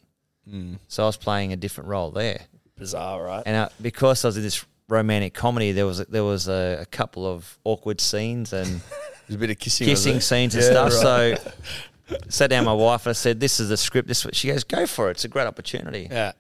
So 0.90 1.04
I 1.04 1.06
was 1.06 1.16
playing 1.18 1.54
a 1.54 1.56
different 1.56 1.90
role 1.90 2.12
there. 2.12 2.42
Bizarre, 2.78 3.24
right? 3.24 3.44
And 3.46 3.56
uh, 3.56 3.70
because 3.82 4.26
I 4.26 4.28
was 4.28 4.36
in 4.38 4.44
this 4.44 4.66
romantic 4.90 5.34
comedy, 5.34 5.72
there 5.72 5.86
was 5.86 6.00
there 6.00 6.26
was 6.26 6.50
a, 6.50 6.80
a 6.82 6.86
couple 6.86 7.26
of 7.26 7.58
awkward 7.64 8.02
scenes 8.02 8.52
and 8.52 8.82
a 9.30 9.38
bit 9.38 9.50
of 9.50 9.58
kissing. 9.58 9.88
kissing 9.88 10.20
scenes 10.20 10.54
and 10.56 10.64
Yeah, 10.64 10.90
stuff. 10.90 11.04
right. 11.06 11.40
So 11.40 12.18
sat 12.30 12.50
down 12.50 12.64
with 12.64 12.66
my 12.68 12.74
wife 12.74 13.06
and 13.06 13.12
I 13.12 13.14
said, 13.14 13.40
"This 13.40 13.60
is 13.62 13.70
the 13.70 13.78
script." 13.78 14.10
This 14.10 14.28
she 14.34 14.50
goes, 14.50 14.66
"Go 14.66 14.86
for 14.86 15.08
it. 15.08 15.12
It's 15.12 15.24
a 15.26 15.30
great 15.30 15.48
opportunity." 15.48 16.10
yeah, 16.12 16.34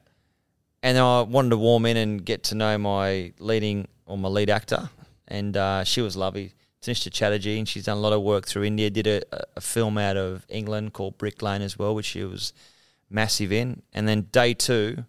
And 0.81 0.97
I 0.97 1.21
wanted 1.21 1.51
to 1.51 1.57
warm 1.57 1.85
in 1.85 1.95
and 1.95 2.25
get 2.25 2.43
to 2.45 2.55
know 2.55 2.77
my 2.77 3.31
leading 3.39 3.87
or 4.05 4.17
my 4.17 4.27
lead 4.27 4.49
actor, 4.49 4.89
and 5.29 5.55
uh, 5.55 5.85
she 5.85 6.01
was 6.01 6.17
lovely. 6.17 6.51
Tannishtha 6.83 7.11
Chatterjee, 7.11 7.57
and 7.59 7.67
she's 7.67 7.85
done 7.85 7.97
a 7.97 8.01
lot 8.01 8.13
of 8.13 8.21
work 8.21 8.45
through 8.45 8.63
India. 8.63 8.89
Did 8.89 9.07
a, 9.07 9.21
a 9.55 9.61
film 9.61 9.97
out 9.97 10.17
of 10.17 10.45
England 10.49 10.93
called 10.93 11.17
Brick 11.17 11.41
Lane 11.41 11.61
as 11.61 11.77
well, 11.79 11.95
which 11.95 12.05
she 12.05 12.23
was 12.23 12.53
massive 13.09 13.51
in. 13.51 13.81
And 13.93 14.07
then 14.07 14.27
day 14.31 14.53
two 14.53 15.05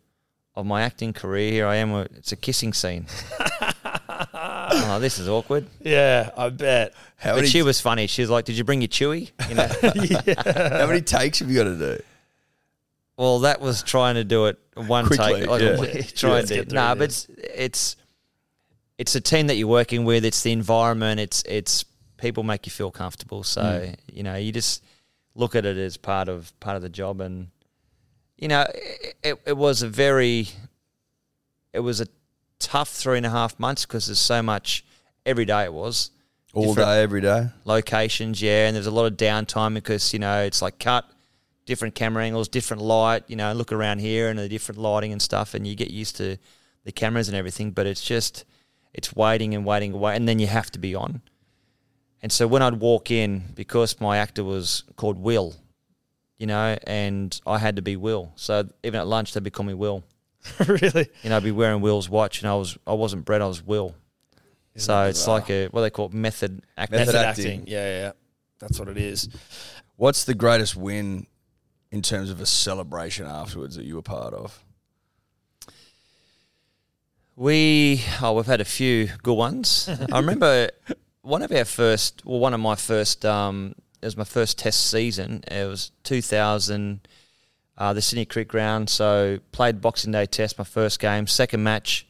of 0.55 0.67
my 0.67 0.83
acting 0.83 1.13
career, 1.13 1.51
here 1.51 1.67
I 1.67 1.77
am. 1.77 1.93
It's 2.17 2.33
a 2.33 2.37
kissing 2.37 2.73
scene. 2.73 3.07
oh, 4.35 4.99
this 5.01 5.19
is 5.19 5.29
awkward. 5.29 5.67
yeah. 5.81 6.31
I 6.37 6.49
bet. 6.51 6.95
How 7.17 7.33
But 7.33 7.37
many, 7.37 7.49
she 7.49 7.63
was 7.63 7.81
funny. 7.81 8.07
She 8.07 8.23
was 8.23 8.31
like, 8.31 8.45
"Did 8.45 8.57
you 8.57 8.65
bring 8.65 8.81
your 8.81 8.89
chewy?" 8.89 9.31
You 9.49 9.55
know. 9.55 10.79
how 10.79 10.87
many 10.87 11.01
takes 11.01 11.41
have 11.41 11.51
you 11.51 11.57
got 11.57 11.65
to 11.65 11.79
do? 11.79 12.03
Well, 13.17 13.41
that 13.41 13.61
was 13.61 13.83
trying 13.83 14.17
to 14.17 14.25
do 14.25 14.47
it 14.47 14.59
one 14.75 15.07
Quickly, 15.07 15.41
take. 15.41 15.47
Like 15.49 15.63
yeah. 15.63 15.69
a 15.69 15.81
week, 15.81 16.15
trying 16.15 16.33
let's 16.35 16.49
to. 16.49 16.55
get 16.57 16.69
through 16.71 16.75
Nah, 16.77 16.95
but 16.95 17.05
it's, 17.05 17.27
it's 17.39 17.97
it's 18.99 19.15
a 19.15 19.21
team 19.21 19.47
that 19.49 19.57
you're 19.57 19.69
working 19.69 20.05
with. 20.05 20.25
It's 20.25 20.43
the 20.43 20.53
environment. 20.53 21.21
It's 21.21 21.43
it's 21.45 21.85
people 22.17 22.43
make 22.43 22.67
you 22.67 22.71
feel 22.71 22.91
comfortable. 22.91 23.43
So 23.43 23.63
Mm. 23.63 23.97
you 24.13 24.23
know, 24.23 24.37
you 24.37 24.53
just 24.53 24.83
look 25.35 25.55
at 25.57 25.65
it 25.67 25.77
as 25.77 25.97
part 25.97 26.29
of 26.29 26.59
part 26.61 26.77
of 26.77 26.83
the 26.83 26.89
job, 26.89 27.21
and 27.21 27.49
you 28.37 28.49
know, 28.49 28.67
it, 28.75 29.15
it, 29.23 29.41
it 29.47 29.57
was 29.57 29.83
a 29.83 29.89
very, 29.89 30.49
it 31.73 31.81
was 31.81 32.01
a 32.01 32.07
tough 32.59 32.89
three 32.89 33.17
and 33.17 33.27
a 33.27 33.31
half 33.31 33.59
months 33.59 33.85
because 33.85 34.07
there's 34.07 34.19
so 34.19 34.43
much. 34.43 34.85
Every 35.27 35.45
day 35.47 35.65
it 35.65 35.73
was 35.73 36.11
All 36.53 36.75
day, 36.75 37.03
every 37.03 37.21
day. 37.23 37.49
locations, 37.65 38.43
yeah, 38.43 38.67
and 38.67 38.77
there's 38.77 38.87
a 38.87 38.91
lot 38.91 39.07
of 39.07 39.17
downtime 39.17 39.75
because 39.75 40.13
you 40.13 40.19
know 40.19 40.43
it's 40.43 40.61
like 40.63 40.79
cut, 40.79 41.05
different 41.67 41.95
camera 41.95 42.25
angles, 42.25 42.47
different 42.49 42.83
light. 42.83 43.25
You 43.27 43.37
know, 43.37 43.53
look 43.55 43.73
around 43.73 44.01
here 44.01 44.29
and 44.29 44.39
the 44.39 44.49
different 44.49 44.81
lighting 44.81 45.13
and 45.13 45.21
stuff, 45.23 45.55
and 45.55 45.67
you 45.67 45.75
get 45.75 45.91
used 45.91 46.17
to 46.17 46.37
the 46.85 46.93
cameras 46.93 47.29
and 47.29 47.37
everything. 47.37 47.71
But 47.71 47.87
it's 47.87 48.03
just 48.05 48.45
it's 48.95 49.15
waiting 49.15 49.55
and 49.55 49.67
waiting 49.67 49.93
away, 49.93 50.17
and 50.17 50.29
then 50.29 50.39
you 50.39 50.47
have 50.47 50.71
to 50.73 50.79
be 50.79 50.95
on. 50.95 51.21
And 52.23 52.33
so 52.33 52.47
when 52.47 52.63
I'd 52.63 52.81
walk 52.81 53.11
in, 53.11 53.43
because 53.55 54.01
my 54.01 54.17
actor 54.19 54.45
was 54.45 54.85
called 54.97 55.19
Will, 55.19 55.55
you 56.39 56.47
know, 56.47 56.79
and 56.87 57.39
I 57.47 57.59
had 57.59 57.77
to 57.77 57.83
be 57.83 57.97
Will. 57.97 58.33
So 58.37 58.69
even 58.83 58.99
at 58.99 59.07
lunch, 59.07 59.35
they'd 59.35 59.43
be 59.43 59.51
calling 59.51 59.69
me 59.69 59.75
Will. 59.75 60.05
really? 60.67 61.09
You 61.23 61.31
know, 61.31 61.37
I'd 61.37 61.43
be 61.43 61.51
wearing 61.51 61.81
Will's 61.81 62.09
watch, 62.09 62.41
and 62.41 62.49
I 62.49 62.55
was 62.55 62.79
I 62.87 62.95
wasn't 62.95 63.25
Brett, 63.25 63.43
I 63.43 63.47
was 63.47 63.63
Will. 63.63 63.95
so 64.77 65.03
it's 65.05 65.27
like 65.27 65.51
a 65.51 65.67
what 65.69 65.83
they 65.83 65.91
call 65.91 66.07
it, 66.07 66.15
method 66.15 66.63
acting. 66.77 66.99
Method 66.99 67.13
Method 67.13 67.27
acting. 67.27 67.47
acting. 67.47 67.65
Yeah, 67.67 67.99
yeah. 68.01 68.13
That's 68.59 68.79
what 68.79 68.89
it 68.89 68.97
is. 68.97 69.29
What's 69.97 70.25
the 70.25 70.35
greatest 70.35 70.77
win 70.77 71.27
in 71.91 72.03
terms 72.03 72.31
of 72.31 72.41
a 72.41 72.47
celebration 72.47 73.27
afterwards 73.27 73.77
that 73.77 73.85
you 73.85 73.97
were 73.97 74.03
part 74.03 74.35
of? 74.35 74.65
We 77.37 78.05
oh, 78.23 78.35
we've 78.35 78.47
had 78.47 78.61
a 78.61 78.65
few 78.65 79.09
good 79.23 79.35
ones. 79.35 79.89
I 80.13 80.19
remember 80.19 80.71
one 81.23 81.43
of 81.43 81.51
our 81.51 81.65
first, 81.65 82.23
well, 82.25 82.39
one 82.39 82.55
of 82.55 82.61
my 82.61 82.77
first. 82.77 83.25
Um, 83.25 83.75
it 84.01 84.07
was 84.07 84.17
my 84.17 84.25
first 84.25 84.59
Test 84.59 84.91
season. 84.91 85.43
It 85.49 85.67
was 85.67 85.91
2000, 86.05 87.09
uh, 87.79 87.93
the 87.95 88.03
Sydney 88.03 88.27
Cricket 88.27 88.49
Ground. 88.49 88.91
So 88.91 89.39
played 89.51 89.81
Boxing 89.81 90.13
Day 90.13 90.27
Test, 90.27 90.59
my 90.59 90.65
first 90.65 91.01
game. 91.01 91.27
Second 91.27 91.63
match, 91.63 92.07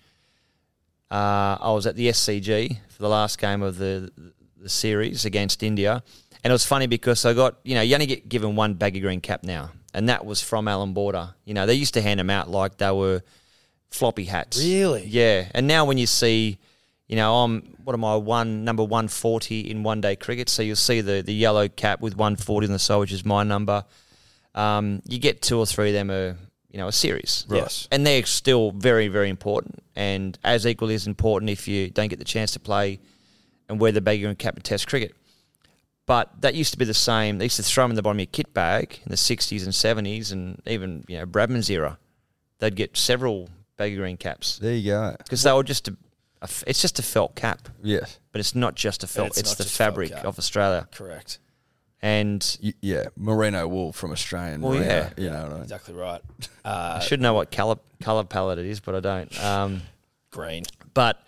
uh, 1.11 1.57
I 1.61 1.71
was 1.73 1.87
at 1.87 1.95
the 1.95 2.09
SCG 2.09 2.79
for 2.89 3.03
the 3.03 3.09
last 3.09 3.39
game 3.39 3.63
of 3.63 3.79
the 3.79 4.11
the 4.59 4.69
series 4.69 5.25
against 5.25 5.63
India, 5.63 6.03
and 6.43 6.51
it 6.51 6.55
was 6.55 6.67
funny 6.67 6.87
because 6.87 7.25
I 7.25 7.33
got 7.33 7.57
you 7.65 7.75
know 7.75 7.81
you 7.81 7.95
only 7.95 8.07
get 8.07 8.29
given 8.29 8.57
one 8.57 8.75
baggy 8.75 9.01
green 9.01 9.23
cap 9.23 9.43
now, 9.43 9.71
and 9.95 10.09
that 10.11 10.27
was 10.27 10.43
from 10.43 10.69
Allan 10.69 10.93
Border. 10.93 11.35
You 11.47 11.55
know 11.55 11.65
they 11.65 11.75
used 11.75 11.95
to 11.95 12.03
hand 12.03 12.21
them 12.21 12.29
out 12.29 12.51
like 12.51 12.77
they 12.77 12.91
were 12.91 13.23
floppy 13.95 14.25
hats. 14.25 14.59
Really? 14.59 15.07
Yeah. 15.07 15.49
And 15.55 15.67
now 15.67 15.85
when 15.85 15.99
you 15.99 16.07
see, 16.07 16.59
you 17.07 17.17
know, 17.17 17.35
I'm 17.45 17.63
what 17.85 17.95
am 17.95 18.05
I 18.05 18.17
one 18.17 18.65
number 18.65 18.83
one 18.83 19.09
forty 19.09 19.61
in 19.71 19.83
one 19.83 20.01
day 20.01 20.17
cricket, 20.17 20.49
so 20.49 20.63
you'll 20.63 20.77
see 20.77 21.01
the 21.01 21.23
the 21.23 21.35
yellow 21.35 21.69
cap 21.69 22.01
with 22.01 22.17
one 22.17 22.37
forty 22.37 22.67
on 22.67 22.73
the 22.73 22.79
side, 22.79 22.97
which 22.99 23.13
is 23.13 23.25
my 23.25 23.43
number. 23.45 23.85
Um, 24.55 25.03
you 25.09 25.19
get 25.19 25.43
two 25.43 25.59
or 25.59 25.67
three 25.67 25.89
of 25.89 25.95
them 25.95 26.11
a 26.11 26.37
you 26.71 26.79
know 26.79 26.89
a 26.89 26.93
series, 26.93 27.47
Yes. 27.51 27.87
and 27.93 28.07
they're 28.07 28.25
still 28.25 28.71
very 28.73 29.09
very 29.09 29.29
important, 29.29 29.83
and 29.97 30.39
as 30.45 30.67
equally 30.67 30.95
as 30.95 31.07
important 31.07 31.51
if 31.51 31.69
you 31.69 31.91
don't 31.91 32.09
get 32.09 32.19
the 32.19 32.25
chance 32.25 32.53
to 32.53 32.61
play 32.61 33.01
and 33.69 33.81
wear 33.81 33.93
the 33.93 34.01
baggy 34.01 34.25
and 34.25 34.39
cap 34.39 34.57
in 34.57 34.63
Test 34.63 34.87
cricket. 34.89 35.15
But 36.07 36.41
that 36.43 36.55
used 36.55 36.73
to 36.73 36.79
be 36.79 36.85
the 36.85 36.93
same. 36.95 37.39
They 37.39 37.47
used 37.47 37.57
to 37.57 37.63
throw 37.63 37.85
them 37.85 37.93
in 37.93 37.97
the 37.97 38.03
bottom 38.03 38.17
of 38.19 38.21
your 38.21 38.27
kit 38.27 38.53
bag 38.53 39.01
in 39.05 39.09
the 39.11 39.17
60s 39.17 39.65
and 39.65 39.73
70s 39.73 40.33
and 40.33 40.61
even, 40.67 41.03
you 41.09 41.17
know, 41.17 41.25
Bradman's 41.25 41.71
era. 41.71 41.97
They'd 42.59 42.77
get 42.77 42.95
several 42.99 43.49
baggy 43.77 43.97
green 43.97 44.17
caps 44.17 44.59
There 44.59 44.75
you 44.75 44.91
go. 44.93 45.17
because 45.19 45.43
they 45.43 45.53
were 45.53 45.65
just 45.65 45.89
a, 45.89 45.93
a 46.41 46.45
f- 46.45 46.65
it's 46.67 46.81
just 46.81 46.99
a 46.99 47.03
felt 47.03 47.35
cap, 47.35 47.69
Yes. 47.83 48.19
but 48.33 48.41
it's 48.41 48.55
not 48.55 48.75
just 48.75 49.03
a 49.03 49.07
felt. 49.07 49.29
it's 49.29 49.39
It's, 49.41 49.51
not 49.51 49.59
the 49.59 49.65
just 49.65 49.77
felt 49.77 49.89
fabric 49.95 50.11
cap. 50.13 50.25
of 50.25 50.39
Australia, 50.39 50.87
Correct. 50.93 51.39
and 52.03 52.59
Y- 52.63 52.75
yeah, 52.81 53.05
merino 53.17 53.67
wool 53.69 53.93
from 53.93 54.13
Australian. 54.13 54.61
Well, 54.61 54.75
merino, 54.75 54.87
yeah. 54.87 55.11
you 55.17 55.31
know 55.31 55.43
what 55.43 55.51
I 55.51 55.55
mean. 55.55 55.63
Exactly 55.63 55.95
right. 55.95 56.21
I 56.65 56.69
Uh, 56.69 57.01
should 57.01 57.21
know 57.21 57.35
what 57.35 57.51
color 57.51 57.77
color 58.03 58.25
palette 58.25 58.59
it 58.59 58.67
is, 58.67 58.81
but 58.81 58.95
I 58.95 59.01
don't. 59.01 59.43
Um, 59.45 59.83
green. 60.31 60.65
but 60.93 61.19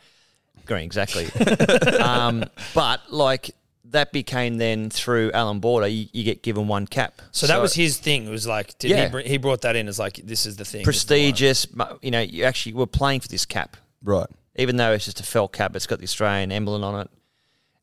green 0.66 0.84
exactly. 0.84 1.26
um, 2.01 2.44
but 2.74 3.01
like 3.12 3.55
that 3.97 4.12
became 4.12 4.57
then 4.59 4.88
through 4.90 5.32
Allan 5.32 5.59
Border, 5.61 5.88
you, 5.88 6.07
you 6.12 6.22
get 6.24 6.42
given 6.42 6.68
one 6.68 6.86
cap. 6.86 7.20
So 7.32 7.47
that 7.49 7.61
was 7.61 7.74
his 7.74 7.99
thing. 7.99 8.26
It 8.26 8.30
was 8.30 8.47
like, 8.47 8.78
did 8.78 8.90
Yeah. 8.92 9.05
he, 9.07 9.11
br- 9.11 9.18
he 9.20 9.36
brought 9.38 9.62
that 9.62 9.76
in 9.76 9.88
as 9.88 9.99
like, 9.99 10.14
this 10.24 10.47
is 10.47 10.57
the 10.57 10.64
thing. 10.64 10.80
this 10.80 11.05
the 11.05 11.09
prestigious. 11.09 11.66
You 12.03 12.11
know, 12.12 12.20
you 12.20 12.44
actually 12.44 12.74
were 12.74 12.86
playing 12.86 13.20
for 13.20 13.28
this 13.28 13.44
cap. 13.44 13.76
Right. 14.03 14.28
even 14.57 14.76
though 14.76 14.92
it's 14.92 15.05
just 15.05 15.20
a 15.20 15.24
felt 15.24 15.53
cap, 15.53 15.74
it's 15.76 15.86
got 15.86 15.99
the 15.99 16.05
Australian 16.05 16.53
emblem 16.53 16.84
on 16.84 17.01
it. 17.01 17.11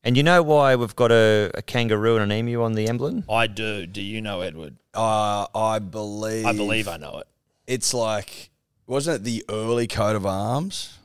And 0.02 0.16
you 0.16 0.22
know 0.22 0.42
why 0.42 0.76
we've 0.76 0.94
got 0.96 1.10
a, 1.12 1.50
a 1.54 1.62
kangaroo 1.62 2.16
and 2.18 2.30
an 2.30 2.36
emu 2.38 2.62
on 2.62 2.72
the 2.74 2.88
emblem? 2.88 3.24
I 3.28 3.46
do. 3.46 3.86
Do 3.86 4.02
you 4.02 4.20
know 4.20 4.40
Edward? 4.42 4.76
Uh, 4.92 5.46
I 5.54 5.78
believe. 5.78 6.44
I 6.46 6.52
believe 6.52 6.88
I 6.88 6.96
know 6.98 7.18
it. 7.18 7.26
It's 7.66 7.94
like, 7.94 8.50
wasn't 8.86 9.20
it 9.20 9.24
the 9.24 9.44
early 9.48 9.86
coat 9.86 10.14
of 10.16 10.26
arms? 10.26 10.98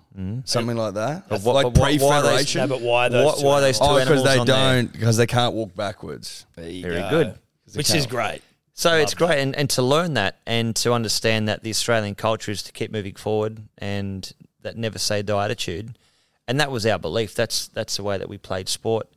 Something 0.46 0.76
like 0.76 0.96
that. 0.96 1.30
But 1.30 1.42
what- 1.44 1.56
like 1.56 1.64
but 1.74 1.78
why 1.78 1.92
they- 1.92 1.98
pre-federation. 2.00 2.62
No, 2.62 2.68
but 2.68 2.82
why 2.82 3.10
those? 3.10 3.26
Why- 3.26 3.40
two 3.40 3.46
why 3.46 3.58
are 3.58 3.62
those 3.62 3.80
animals? 3.80 3.80
two 3.80 3.84
Oh, 3.86 4.00
because 4.00 4.08
animals 4.08 4.24
they 4.26 4.40
on 4.40 4.46
don't, 4.48 4.92
because 4.92 5.18
they 5.18 5.28
can't 5.28 5.54
walk 5.54 5.76
backwards. 5.76 6.46
There 6.56 6.70
you 6.70 6.82
Very 6.84 7.02
go. 7.02 7.10
good. 7.10 7.40
Which 7.76 7.94
is 7.94 8.06
great. 8.06 8.42
So 8.74 8.96
it's 8.96 9.14
great, 9.14 9.40
and, 9.40 9.56
and 9.56 9.70
to 9.72 9.82
learn 9.82 10.14
that 10.16 10.40
and 10.46 10.76
to 10.78 10.94
understand 10.94 11.48
that 11.50 11.64
the 11.64 11.70
Australian 11.70 12.16
culture 12.16 12.50
is 12.52 12.64
to 12.64 12.72
keep 12.72 12.92
moving 12.92 13.16
forward 13.16 13.62
and 13.78 14.32
that 14.62 14.78
never 14.78 14.98
say 14.98 15.22
die 15.22 15.46
attitude, 15.46 15.98
and 16.48 16.60
that 16.60 16.72
was 16.72 16.86
our 16.86 16.98
belief. 16.98 17.36
That's 17.36 17.68
that's 17.68 17.98
the 17.98 18.04
way 18.04 18.18
that 18.18 18.28
we 18.30 18.38
played 18.38 18.68
sport. 18.70 19.08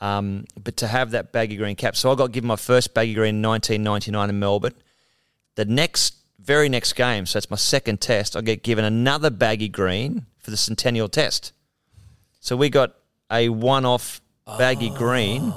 Um, 0.00 0.46
but 0.62 0.76
to 0.78 0.86
have 0.88 1.12
that 1.12 1.32
baggy 1.32 1.56
green 1.56 1.76
cap, 1.76 1.94
so 1.96 2.10
I 2.12 2.14
got 2.14 2.32
given 2.32 2.48
my 2.48 2.56
first 2.56 2.92
baggy 2.94 3.14
green 3.14 3.36
in 3.36 3.42
1999 3.42 4.30
in 4.30 4.38
Melbourne. 4.38 4.74
The 5.54 5.64
next, 5.64 6.14
very 6.44 6.68
next 6.68 6.94
game, 6.94 7.26
so 7.26 7.38
it's 7.38 7.50
my 7.50 7.56
second 7.56 8.00
test, 8.00 8.36
I 8.36 8.40
get 8.40 8.62
given 8.62 8.84
another 8.84 9.30
baggy 9.30 9.68
green 9.68 10.26
for 10.38 10.50
the 10.50 10.56
Centennial 10.56 11.08
Test. 11.08 11.52
So 12.40 12.56
we 12.56 12.68
got 12.70 12.94
a 13.30 13.48
one-off 13.48 14.20
baggy 14.58 14.90
green, 14.90 15.54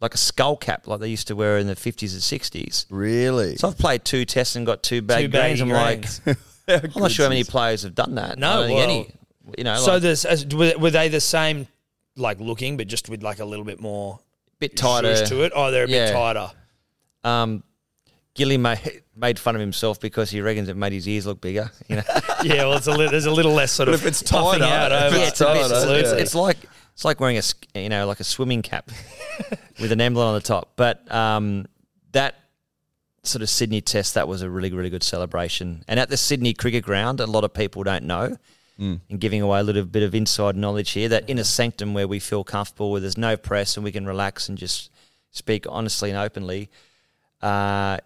like 0.00 0.14
a 0.14 0.18
skull 0.18 0.56
cap, 0.56 0.86
like 0.86 1.00
they 1.00 1.08
used 1.08 1.28
to 1.28 1.36
wear 1.36 1.58
in 1.58 1.66
the 1.66 1.74
50s 1.74 2.12
and 2.12 2.66
60s. 2.66 2.86
Really? 2.90 3.56
So 3.56 3.68
I've 3.68 3.78
played 3.78 4.04
two 4.04 4.24
tests 4.24 4.56
and 4.56 4.64
got 4.64 4.82
two 4.82 5.02
baggy, 5.02 5.24
Two 5.26 5.28
baggy 5.32 5.48
greens. 5.56 5.60
I'm 5.60 5.68
greens. 5.68 6.20
like, 6.66 6.94
I'm 6.96 7.02
not 7.02 7.10
sure 7.10 7.26
how 7.26 7.28
many 7.30 7.44
players 7.44 7.82
have 7.82 7.94
done 7.94 8.14
that. 8.14 8.38
No, 8.38 8.48
I 8.50 8.54
don't 8.54 8.66
think 8.66 8.76
well, 8.78 8.84
any. 8.90 9.14
You 9.58 9.64
know, 9.64 9.76
So 9.76 9.92
like, 9.94 10.02
this 10.02 10.24
as, 10.24 10.46
were, 10.46 10.72
were 10.78 10.90
they 10.90 11.08
the 11.08 11.20
same, 11.20 11.66
like 12.16 12.40
looking, 12.40 12.78
but 12.78 12.86
just 12.88 13.10
with 13.10 13.22
like 13.22 13.40
a 13.40 13.44
little 13.44 13.64
bit 13.66 13.78
more 13.80 14.18
bit 14.58 14.74
tighter. 14.76 15.26
to 15.26 15.42
it? 15.42 15.52
Oh, 15.54 15.70
they're 15.70 15.84
a 15.84 15.88
Yeah. 15.88 16.06
bit 16.06 16.12
tighter. 16.14 16.50
Um, 17.24 17.62
Gilly 18.34 18.56
made, 18.58 19.02
made 19.16 19.38
fun 19.38 19.54
of 19.54 19.60
himself 19.60 20.00
because 20.00 20.30
he 20.30 20.40
reckons 20.40 20.68
it 20.68 20.76
made 20.76 20.92
his 20.92 21.06
ears 21.08 21.26
look 21.26 21.40
bigger. 21.40 21.70
You 21.88 21.96
know, 21.96 22.02
Yeah, 22.42 22.64
well, 22.66 22.74
it's 22.74 22.86
a 22.86 22.92
li- 22.92 23.08
there's 23.08 23.26
a 23.26 23.30
little 23.30 23.52
less 23.52 23.72
sort 23.72 23.86
But 23.86 23.94
of 23.94 24.00
if 24.02 24.06
it's 24.06 24.22
puffing 24.22 24.60
tighter, 24.60 24.64
out 24.64 24.92
if 24.92 25.02
over. 25.02 25.16
yeah, 25.16 25.22
it's 25.28 25.30
it's, 25.30 25.38
bit, 25.40 25.46
tighter, 25.68 25.94
it's, 26.00 26.10
yeah. 26.12 26.16
it's 26.18 26.34
like 26.34 26.56
it's 26.92 27.04
like 27.04 27.20
wearing 27.20 27.38
a 27.38 27.42
you 27.78 27.88
know 27.88 28.06
like 28.06 28.20
a 28.20 28.24
swimming 28.24 28.62
cap 28.62 28.90
with 29.80 29.92
an 29.92 30.00
emblem 30.00 30.26
on 30.26 30.34
the 30.34 30.40
top. 30.40 30.72
But 30.76 31.10
um, 31.14 31.66
that 32.12 32.34
sort 33.22 33.42
of 33.42 33.48
Sydney 33.48 33.80
test 33.80 34.14
that 34.14 34.26
was 34.28 34.42
a 34.42 34.50
really 34.50 34.72
really 34.72 34.90
good 34.90 35.02
celebration. 35.04 35.84
And 35.88 35.98
at 36.00 36.08
the 36.10 36.16
Sydney 36.16 36.54
Cricket 36.54 36.84
Ground, 36.84 37.20
a 37.20 37.26
lot 37.26 37.44
of 37.44 37.54
people 37.54 37.82
don't 37.84 38.04
know. 38.04 38.36
Mm. 38.80 39.00
And 39.08 39.20
giving 39.20 39.40
away 39.40 39.60
a 39.60 39.62
little 39.62 39.84
bit 39.84 40.02
of 40.02 40.16
inside 40.16 40.56
knowledge 40.56 40.90
here 40.90 41.08
that 41.10 41.30
in 41.30 41.38
a 41.38 41.44
sanctum 41.44 41.94
where 41.94 42.08
we 42.08 42.18
feel 42.18 42.42
comfortable, 42.42 42.90
where 42.90 43.00
there's 43.00 43.16
no 43.16 43.36
press 43.36 43.76
and 43.76 43.84
we 43.84 43.92
can 43.92 44.04
relax 44.04 44.48
and 44.48 44.58
just 44.58 44.90
speak 45.30 45.64
honestly 45.68 46.10
and 46.10 46.18
openly. 46.18 46.68
Uh, 47.40 47.98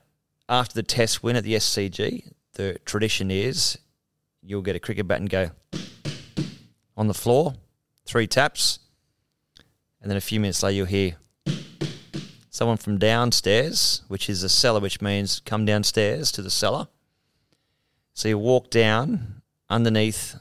after 0.49 0.75
the 0.75 0.83
test 0.83 1.23
win 1.23 1.37
at 1.37 1.45
the 1.45 1.55
SCG, 1.55 2.33
the 2.55 2.79
tradition 2.85 3.31
is 3.31 3.79
you'll 4.43 4.63
get 4.63 4.77
a 4.77 4.81
cricket 4.81 5.07
bat 5.07 5.21
and 5.21 5.29
go 5.29 5.51
on 6.97 7.07
the 7.07 7.15
floor, 7.15 7.55
three 8.07 8.27
taps, 8.27 8.79
and 10.01 10.11
then 10.11 10.17
a 10.17 10.21
few 10.21 10.41
minutes 10.41 10.63
later 10.63 10.75
you'll 10.77 10.87
hear 10.87 11.17
someone 12.51 12.77
from 12.77 12.99
downstairs, 12.99 14.03
which 14.09 14.29
is 14.29 14.43
a 14.43 14.49
cellar, 14.49 14.81
which 14.81 15.01
means 15.01 15.41
come 15.45 15.65
downstairs 15.65 16.33
to 16.33 16.43
the 16.43 16.51
cellar. 16.51 16.89
So 18.15 18.29
you 18.29 18.39
walk 18.39 18.71
down 18.71 19.43
underneath 19.71 20.35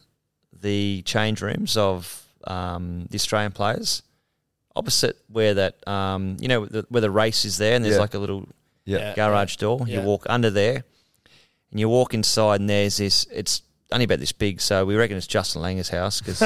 the 0.51 1.03
change 1.03 1.41
rooms 1.41 1.77
of 1.77 2.23
um, 2.45 3.05
the 3.11 3.15
Australian 3.15 3.51
players, 3.51 4.01
opposite 4.75 5.17
where 5.27 5.53
that 5.55 5.87
um, 5.87 6.37
you 6.39 6.47
know 6.47 6.65
the, 6.65 6.85
where 6.89 7.01
the 7.01 7.11
race 7.11 7.45
is 7.45 7.57
there, 7.57 7.75
and 7.75 7.83
there's 7.83 7.95
Yeah. 7.95 8.01
like 8.01 8.13
a 8.15 8.19
little 8.19 8.47
Yeah. 8.95 9.13
garage 9.15 9.55
door. 9.57 9.85
Yeah. 9.87 9.99
You 10.01 10.05
walk 10.07 10.25
under 10.29 10.49
there, 10.49 10.83
and 11.71 11.79
you 11.79 11.89
walk 11.89 12.13
inside, 12.13 12.61
and 12.61 12.69
there's 12.69 12.97
this. 12.97 13.25
It's 13.31 13.61
only 13.91 14.05
about 14.05 14.19
this 14.19 14.31
big, 14.31 14.61
so 14.61 14.85
we 14.85 14.95
reckon 14.95 15.17
it's 15.17 15.27
Justin 15.27 15.61
Langer's 15.61 15.89
house 15.89 16.21
because 16.21 16.43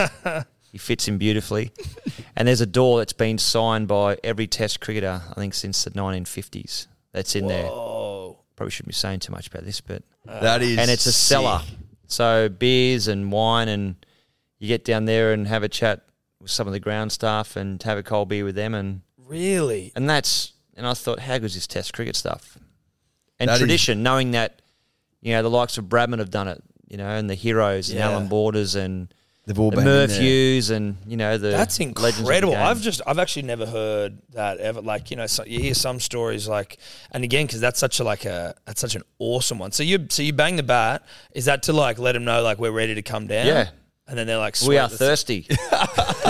he 0.71 0.77
fits 0.77 1.07
in 1.07 1.17
beautifully. 1.17 1.71
and 2.35 2.47
there's 2.47 2.61
a 2.61 2.65
door 2.65 2.99
that's 2.99 3.13
been 3.13 3.37
signed 3.37 3.87
by 3.87 4.17
every 4.23 4.47
Test 4.47 4.79
cricketer, 4.81 5.21
I 5.29 5.33
think, 5.35 5.53
since 5.53 5.83
the 5.83 5.91
1950s. 5.91 6.87
That's 7.13 7.35
in 7.35 7.47
there. 7.47 7.65
Oh, 7.67 8.39
Probably 8.55 8.71
shouldn't 8.71 8.89
be 8.89 8.93
saying 8.93 9.19
too 9.21 9.31
much 9.31 9.47
about 9.47 9.63
this, 9.65 9.81
but 9.81 10.03
uh, 10.27 10.39
That 10.39 10.61
is. 10.61 10.77
and 10.77 10.89
it's 10.91 11.05
a 11.07 11.11
sick. 11.11 11.35
cellar, 11.35 11.61
so 12.07 12.47
beers 12.47 13.07
and 13.07 13.31
wine, 13.31 13.67
and 13.69 13.95
you 14.59 14.67
get 14.67 14.85
down 14.85 15.05
there 15.05 15.33
and 15.33 15.47
have 15.47 15.63
a 15.63 15.69
chat 15.69 16.01
with 16.39 16.51
some 16.51 16.67
of 16.67 16.73
the 16.73 16.79
ground 16.79 17.11
staff 17.11 17.55
and 17.55 17.81
have 17.83 17.97
a 17.97 18.03
cold 18.03 18.29
beer 18.29 18.45
with 18.45 18.55
them, 18.55 18.73
and 18.75 19.01
really? 19.17 19.91
and 19.95 20.07
that's 20.09 20.53
and 20.75 20.87
I 20.87 20.93
thought, 20.93 21.19
how 21.19 21.35
good 21.37 21.45
is 21.45 21.55
this 21.55 21.67
Test 21.67 21.93
cricket 21.93 22.15
stuff? 22.15 22.57
And 23.39 23.49
That 23.49 23.53
is- 23.55 23.59
tradition, 23.59 24.03
knowing 24.03 24.31
that 24.31 24.61
you 25.21 25.33
know 25.33 25.41
the 25.43 25.49
likes 25.49 25.77
of 25.77 25.85
Bradman 25.85 26.19
have 26.19 26.31
done 26.31 26.47
it, 26.47 26.63
you 26.87 26.97
know, 26.97 27.07
and 27.09 27.29
the 27.29 27.35
heroes 27.35 27.89
and 27.89 27.99
Yeah. 27.99 28.09
Allan 28.11 28.27
Borders 28.27 28.75
and 28.75 29.13
They've 29.47 29.57
all 29.59 29.71
the 29.71 29.77
been 29.77 29.87
in 29.87 30.09
Hughes 30.21 30.69
and 30.69 30.97
you 31.07 31.17
know 31.17 31.35
the 31.39 31.49
That's 31.49 31.79
legends 31.79 31.99
of 31.99 32.13
the 32.15 32.19
incredible. 32.21 32.55
I've 32.55 32.79
just 32.79 33.01
I've 33.07 33.17
actually 33.17 33.41
never 33.41 33.65
heard 33.65 34.19
that 34.33 34.59
ever. 34.59 34.81
Like 34.81 35.09
you 35.09 35.17
know, 35.17 35.25
so 35.25 35.43
you 35.45 35.59
hear 35.59 35.73
some 35.73 35.99
stories 35.99 36.47
like, 36.47 36.77
and 37.09 37.23
again 37.23 37.47
because 37.47 37.59
that's 37.59 37.79
such 37.79 37.99
a 37.99 38.03
like 38.03 38.25
a 38.25 38.53
that's 38.67 38.79
such 38.79 38.93
an 38.93 39.01
awesome 39.17 39.57
one. 39.57 39.71
So 39.71 39.81
you 39.81 40.05
so 40.09 40.21
you 40.21 40.31
bang 40.31 40.57
the 40.57 40.63
bat. 40.63 41.03
Is 41.33 41.45
that 41.45 41.63
to 41.63 41.73
like 41.73 41.97
let 41.97 42.11
them 42.11 42.23
know 42.23 42.43
like 42.43 42.59
we're 42.59 42.71
ready 42.71 42.93
to 42.93 43.01
come 43.01 43.25
down? 43.25 43.47
Yeah. 43.47 43.69
And 44.07 44.17
then 44.17 44.27
they're 44.27 44.37
like, 44.37 44.57
we 44.67 44.77
are 44.77 44.87
thirsty. 44.89 45.47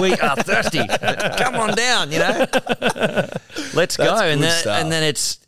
we 0.01 0.11
are 0.13 0.35
thirsty. 0.37 0.85
Come 0.87 1.55
on 1.55 1.75
down, 1.75 2.11
you 2.11 2.19
know. 2.19 2.45
Let's 3.73 3.95
go, 3.97 4.15
and 4.17 4.41
then 4.43 4.61
stuff. 4.61 4.81
and 4.81 4.91
then 4.91 5.03
it's 5.03 5.39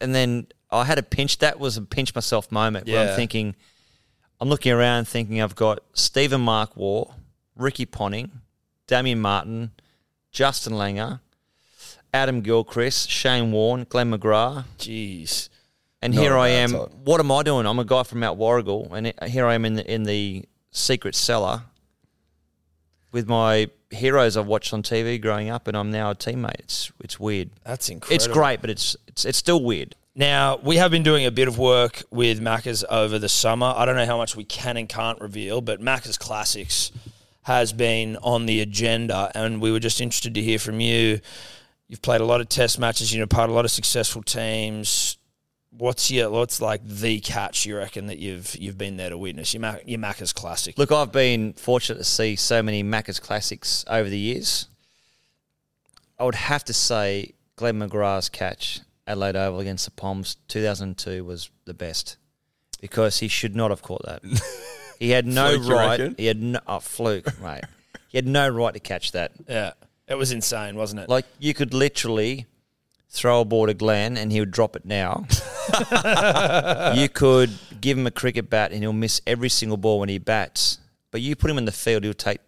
and 0.00 0.14
then 0.14 0.46
I 0.70 0.84
had 0.84 0.98
a 0.98 1.02
pinch. 1.02 1.38
That 1.38 1.58
was 1.60 1.76
a 1.76 1.82
pinch 1.82 2.14
myself 2.14 2.50
moment 2.50 2.86
where 2.86 3.04
Yeah. 3.04 3.10
I'm 3.10 3.16
thinking, 3.16 3.54
I'm 4.40 4.48
looking 4.48 4.72
around 4.72 5.06
thinking 5.08 5.40
I've 5.42 5.54
got 5.54 5.80
Stephen 5.92 6.40
Mark 6.40 6.76
Waugh, 6.76 7.12
Ricky 7.56 7.86
Ponting, 7.86 8.30
Damien 8.86 9.20
Martyn, 9.20 9.70
Justin 10.32 10.72
Langer, 10.74 11.20
Adam 12.14 12.40
Gilchrist, 12.40 13.10
Shane 13.10 13.52
Warne, 13.52 13.84
Glenn 13.88 14.10
McGrath, 14.12 14.64
Jeez. 14.78 15.48
and 16.02 16.14
Not 16.14 16.20
here 16.22 16.34
a 16.34 16.40
I 16.40 16.48
bad 16.48 16.54
am. 16.56 16.70
type. 16.72 16.94
What 17.04 17.20
am 17.20 17.30
I 17.30 17.42
doing? 17.42 17.66
I'm 17.66 17.78
a 17.78 17.84
guy 17.84 18.02
from 18.02 18.20
Mount 18.20 18.38
Warrigal, 18.38 18.92
and 18.94 19.08
it- 19.08 19.22
here 19.28 19.46
I 19.46 19.54
am 19.54 19.64
in 19.64 19.74
the 19.74 19.92
in 19.92 20.04
the 20.04 20.44
secret 20.72 21.14
cellar 21.14 21.62
with 23.12 23.28
my 23.28 23.68
heroes 23.90 24.36
I've 24.36 24.46
watched 24.46 24.72
on 24.72 24.82
TV 24.82 25.20
growing 25.20 25.50
up, 25.50 25.66
and 25.66 25.76
I'm 25.76 25.90
now 25.90 26.10
a 26.10 26.14
teammate. 26.14 26.60
It's 26.60 26.92
it's 27.02 27.18
weird. 27.18 27.50
That's 27.64 27.88
incredible. 27.88 28.14
It's 28.14 28.26
great, 28.26 28.60
but 28.60 28.70
it's 28.70 28.96
it's 29.06 29.24
it's 29.24 29.38
still 29.38 29.62
weird. 29.62 29.94
Now, 30.14 30.58
we 30.62 30.76
have 30.76 30.90
been 30.90 31.04
doing 31.04 31.24
a 31.24 31.30
bit 31.30 31.46
of 31.46 31.56
work 31.56 32.02
with 32.10 32.40
Macca's 32.40 32.84
over 32.90 33.18
the 33.18 33.28
summer. 33.28 33.72
I 33.76 33.84
don't 33.84 33.94
know 33.96 34.06
how 34.06 34.16
much 34.16 34.34
we 34.34 34.44
can 34.44 34.76
and 34.76 34.88
can't 34.88 35.20
reveal, 35.20 35.60
but 35.60 35.80
Macca's 35.80 36.18
Classics 36.18 36.90
has 37.42 37.72
been 37.72 38.16
on 38.16 38.46
the 38.46 38.60
agenda, 38.60 39.30
and 39.34 39.60
we 39.60 39.70
were 39.70 39.78
just 39.78 40.00
interested 40.00 40.34
to 40.34 40.42
hear 40.42 40.58
from 40.58 40.80
you. 40.80 41.20
You've 41.88 42.02
played 42.02 42.20
a 42.20 42.24
lot 42.24 42.40
of 42.40 42.48
test 42.48 42.78
matches, 42.78 43.14
you're 43.14 43.26
part 43.26 43.48
of 43.48 43.52
a 43.52 43.54
lot 43.54 43.64
of 43.64 43.70
successful 43.70 44.22
teams. 44.22 45.16
What's 45.76 46.10
your 46.10 46.30
what's 46.30 46.60
like 46.60 46.80
the 46.84 47.20
catch 47.20 47.64
you 47.64 47.76
reckon 47.76 48.06
that 48.06 48.18
you've 48.18 48.56
you've 48.56 48.76
been 48.76 48.96
there 48.96 49.10
to 49.10 49.18
witness? 49.18 49.54
Your, 49.54 49.60
Mac, 49.60 49.82
your 49.86 50.00
Macca's 50.00 50.32
Classic. 50.32 50.76
Look, 50.76 50.90
I've 50.90 51.12
been 51.12 51.52
fortunate 51.52 51.98
to 51.98 52.04
see 52.04 52.36
so 52.36 52.62
many 52.62 52.82
Macca's 52.82 53.20
classics 53.20 53.84
over 53.88 54.08
the 54.08 54.18
years. 54.18 54.66
I 56.18 56.24
would 56.24 56.34
have 56.34 56.64
to 56.64 56.74
say 56.74 57.34
Glenn 57.56 57.78
McGrath's 57.78 58.28
catch 58.28 58.80
at 59.06 59.12
Adelaide 59.12 59.36
Oval 59.36 59.60
against 59.60 59.84
the 59.84 59.92
Poms 59.92 60.36
2002 60.48 61.24
was 61.24 61.50
the 61.64 61.74
best 61.74 62.16
because 62.80 63.20
he 63.20 63.28
should 63.28 63.54
not 63.54 63.70
have 63.70 63.82
caught 63.82 64.02
that. 64.04 64.22
He 65.00 65.10
had 65.10 65.26
no 65.26 65.58
Fluke, 65.58 65.70
right. 65.70 66.14
He 66.18 66.26
had 66.26 66.40
no 66.40 66.60
oh, 66.66 66.78
fluke, 66.78 67.40
mate. 67.40 67.64
He 68.08 68.18
had 68.18 68.26
no 68.26 68.46
right 68.50 68.74
to 68.74 68.80
catch 68.80 69.12
that. 69.12 69.32
yeah, 69.48 69.72
it 70.06 70.14
was 70.14 70.30
insane, 70.30 70.76
wasn't 70.76 71.00
it? 71.00 71.08
Like 71.08 71.24
you 71.38 71.54
could 71.54 71.72
literally 71.72 72.44
throw 73.10 73.40
a 73.40 73.44
ball 73.44 73.66
to 73.66 73.74
Glenn 73.74 74.16
and 74.16 74.32
he 74.32 74.40
would 74.40 74.52
drop 74.52 74.76
it 74.76 74.84
now. 74.84 75.26
you 76.94 77.08
could 77.08 77.50
give 77.80 77.98
him 77.98 78.06
a 78.06 78.10
cricket 78.10 78.48
bat 78.48 78.72
and 78.72 78.82
he'll 78.82 78.92
miss 78.92 79.20
every 79.26 79.48
single 79.48 79.76
ball 79.76 79.98
when 80.00 80.08
he 80.08 80.18
bats. 80.18 80.78
But 81.10 81.20
you 81.20 81.34
put 81.34 81.50
him 81.50 81.58
in 81.58 81.64
the 81.64 81.72
field, 81.72 82.04
he'll 82.04 82.14
take 82.14 82.40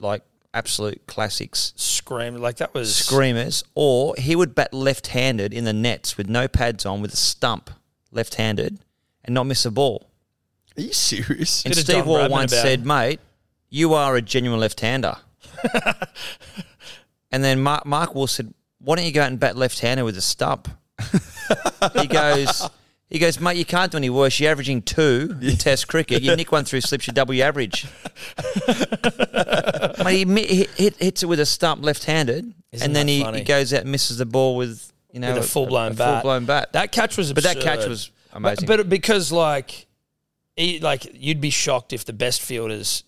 like 0.00 0.22
absolute 0.52 1.06
classics, 1.06 1.72
Scream 1.76 2.36
like 2.36 2.56
that 2.56 2.74
was 2.74 2.96
screamers, 2.96 3.64
or 3.74 4.14
he 4.16 4.34
would 4.34 4.54
bat 4.54 4.72
left-handed 4.72 5.52
in 5.52 5.64
the 5.64 5.72
nets 5.72 6.16
with 6.16 6.28
no 6.28 6.48
pads 6.48 6.86
on, 6.86 7.02
with 7.02 7.12
a 7.12 7.16
stump 7.16 7.70
left-handed, 8.10 8.78
and 9.24 9.34
not 9.34 9.44
miss 9.44 9.64
a 9.66 9.70
ball. 9.70 10.10
Are 10.76 10.80
you 10.80 10.92
serious? 10.92 11.64
And 11.64 11.74
Bit 11.74 11.82
Steve 11.82 11.96
Don 11.98 12.06
Wall 12.06 12.18
Bradman 12.20 12.30
once 12.30 12.52
said, 12.52 12.86
"Mate, 12.86 13.20
you 13.68 13.94
are 13.94 14.16
a 14.16 14.22
genuine 14.22 14.58
left-hander." 14.58 15.16
and 17.30 17.44
then 17.44 17.60
Mark, 17.60 17.84
Mark 17.84 18.14
Waugh 18.14 18.26
said, 18.26 18.54
"Why 18.80 18.96
don't 18.96 19.04
you 19.04 19.12
go 19.12 19.22
out 19.22 19.28
and 19.30 19.38
bat 19.40 19.56
left-hander 19.56 20.04
with 20.04 20.16
a 20.16 20.22
stump?" 20.22 20.68
he 21.94 22.06
goes, 22.06 22.68
"He 23.08 23.18
goes, 23.18 23.40
mate, 23.40 23.56
you 23.56 23.64
can't 23.64 23.90
do 23.92 23.96
any 23.98 24.10
worse. 24.10 24.38
You're 24.40 24.50
averaging 24.50 24.82
two 24.82 25.36
in 25.40 25.56
Test 25.56 25.88
cricket. 25.88 26.22
You 26.22 26.34
nick 26.36 26.50
one 26.52 26.64
through, 26.64 26.80
slips 26.82 27.06
your 27.06 27.14
double 27.14 27.34
your 27.34 27.46
average." 27.46 27.86
mate, 30.04 30.16
he, 30.16 30.24
mi- 30.24 30.46
he 30.46 30.68
hit, 30.76 30.96
hits 30.96 31.22
it 31.22 31.26
with 31.26 31.40
a 31.40 31.46
stump 31.46 31.84
left-handed, 31.84 32.52
Isn't 32.72 32.84
and 32.86 32.96
then 32.96 33.08
he, 33.08 33.22
funny? 33.22 33.38
he 33.38 33.44
goes 33.44 33.72
out 33.72 33.82
and 33.82 33.92
misses 33.92 34.18
the 34.18 34.26
ball 34.26 34.56
with 34.56 34.92
you 35.12 35.20
know 35.20 35.34
with 35.34 35.44
a 35.44 35.46
full 35.46 35.66
blown 35.66 35.92
a 35.92 35.94
bat. 35.94 36.22
full 36.22 36.30
blown 36.30 36.44
bat. 36.44 36.72
That 36.72 36.92
catch 36.92 37.16
was 37.16 37.32
but 37.32 37.42
that 37.44 37.56
absurd. 37.56 37.78
catch 37.80 37.88
was 37.88 38.10
amazing. 38.32 38.66
But, 38.66 38.76
but 38.78 38.88
because 38.88 39.32
like, 39.32 39.86
he, 40.56 40.80
like 40.80 41.06
you'd 41.14 41.40
be 41.40 41.50
shocked 41.50 41.92
if 41.92 42.04
the 42.04 42.12
best 42.12 42.40
fielders 42.42 43.04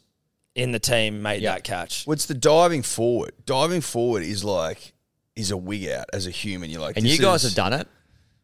in 0.55 0.73
the 0.73 0.79
team 0.81 1.23
made 1.23 1.43
Yeah. 1.43 1.53
that 1.55 1.65
catch. 1.65 2.07
What's 2.07 2.27
the 2.27 2.35
diving 2.35 2.83
forward? 2.83 3.33
Diving 3.47 3.81
forward 3.81 4.23
is 4.23 4.45
like 4.45 4.93
is 5.41 5.51
a 5.51 5.57
wig 5.57 5.89
out 5.89 6.07
as 6.13 6.27
a 6.27 6.31
human. 6.31 6.71
You're 6.71 6.81
like, 6.81 6.97
And 6.97 7.05
this 7.05 7.19
you 7.19 7.25
guys 7.25 7.45
is- 7.45 7.51
have 7.53 7.57
done 7.57 7.73
it 7.81 7.89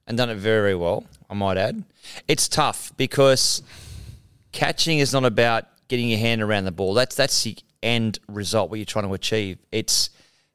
and 0.07 0.17
done 0.17 0.31
it 0.31 0.37
very, 0.37 0.61
very 0.63 0.75
well, 0.75 1.05
I 1.31 1.35
might 1.35 1.57
add. 1.57 1.85
It's 2.29 2.49
tough 2.49 2.93
because 2.97 3.63
catching 4.53 4.99
is 4.99 5.13
not 5.13 5.25
about 5.25 5.67
getting 5.89 6.09
your 6.09 6.19
hand 6.19 6.43
around 6.43 6.65
the 6.65 6.73
ball. 6.73 6.95
That's 6.95 7.15
that's 7.15 7.43
the 7.43 7.57
end 7.83 8.19
result, 8.29 8.71
what 8.71 8.77
you're 8.79 8.85
trying 8.87 9.07
to 9.07 9.15
achieve. 9.15 9.59
It's 9.71 10.11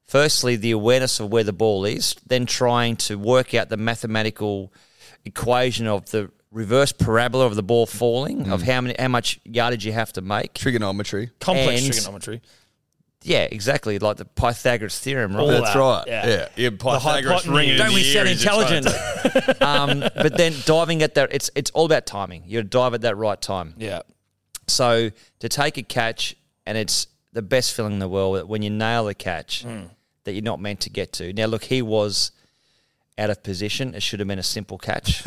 firstly 0.06 0.56
the 0.56 0.72
awareness 0.72 1.20
of 1.20 1.30
where 1.32 1.44
the 1.44 1.54
ball 1.54 1.86
is, 1.86 2.16
then 2.28 2.46
trying 2.46 2.98
to 2.98 3.16
work 3.18 3.54
out 3.54 3.70
the 3.70 3.78
mathematical 3.78 4.74
equation 5.24 5.88
of 5.88 6.10
the 6.12 6.30
reverse 6.52 6.92
parabola 6.92 7.46
of 7.46 7.56
the 7.56 7.64
ball 7.64 7.86
falling, 7.86 8.46
Mm. 8.46 8.52
of 8.54 8.64
how 8.64 8.82
many 8.82 8.96
how 9.00 9.08
much 9.08 9.40
yardage 9.46 9.86
you 9.86 9.94
have 9.94 10.12
to 10.14 10.22
make. 10.22 10.54
trigonometry. 10.56 11.30
Complex 11.40 11.84
And- 11.84 11.94
trigonometry. 11.94 12.42
Yeah, 13.24 13.44
exactly, 13.52 14.00
like 14.00 14.18
the 14.18 14.26
Pythagoras 14.26 14.98
theorem, 15.00 15.34
right? 15.36 15.42
All 15.42 15.48
That's 15.48 15.74
that, 15.74 15.80
right. 15.80 16.04
yeah. 16.08 16.28
Yeah, 16.28 16.48
yeah. 16.56 16.70
Pythagoras 16.72 17.04
hypotenuse. 17.04 17.48
ringing 17.48 17.72
in 17.74 17.78
Don't 17.78 17.90
the 17.90 17.94
we 17.96 18.02
ear 18.02 18.14
sound 18.14 18.30
as 18.30 18.44
you're 18.44 18.54
intelligent? 18.54 18.88
to- 18.88 19.68
um, 19.68 20.00
but 20.00 20.38
then 20.38 20.54
diving 20.66 21.04
at 21.04 21.14
that, 21.16 21.30
it's 21.32 21.52
it's 21.56 21.70
all 21.72 21.86
about 21.86 22.06
timing. 22.08 22.44
You 22.48 22.64
dive 22.64 22.94
at 22.96 23.02
that 23.02 23.18
right 23.18 23.40
time. 23.40 23.76
Yeah. 23.78 24.02
So 24.68 25.12
to 25.40 25.50
take 25.50 25.78
a 25.78 25.84
catch, 25.84 26.36
and 26.66 26.78
it's 26.78 27.08
the 27.34 27.42
best 27.44 27.74
feeling 27.76 27.94
in 27.94 28.00
the 28.00 28.10
world 28.10 28.38
that 28.38 28.48
when 28.48 28.62
you 28.64 28.70
nail 28.70 29.08
a 29.08 29.14
catch 29.14 29.66
that 30.24 30.34
you're 30.34 30.42
not 30.44 30.60
meant 30.60 30.80
to 30.82 30.90
get 30.90 31.14
to. 31.14 31.32
Now, 31.34 31.46
look, 31.46 31.64
he 31.64 31.82
was 31.82 32.32
out 33.18 33.30
of 33.30 33.42
position. 33.44 33.94
It 33.96 34.04
should 34.04 34.20
have 34.20 34.28
been 34.28 34.38
a 34.40 34.44
simple 34.44 34.78
catch, 34.78 35.24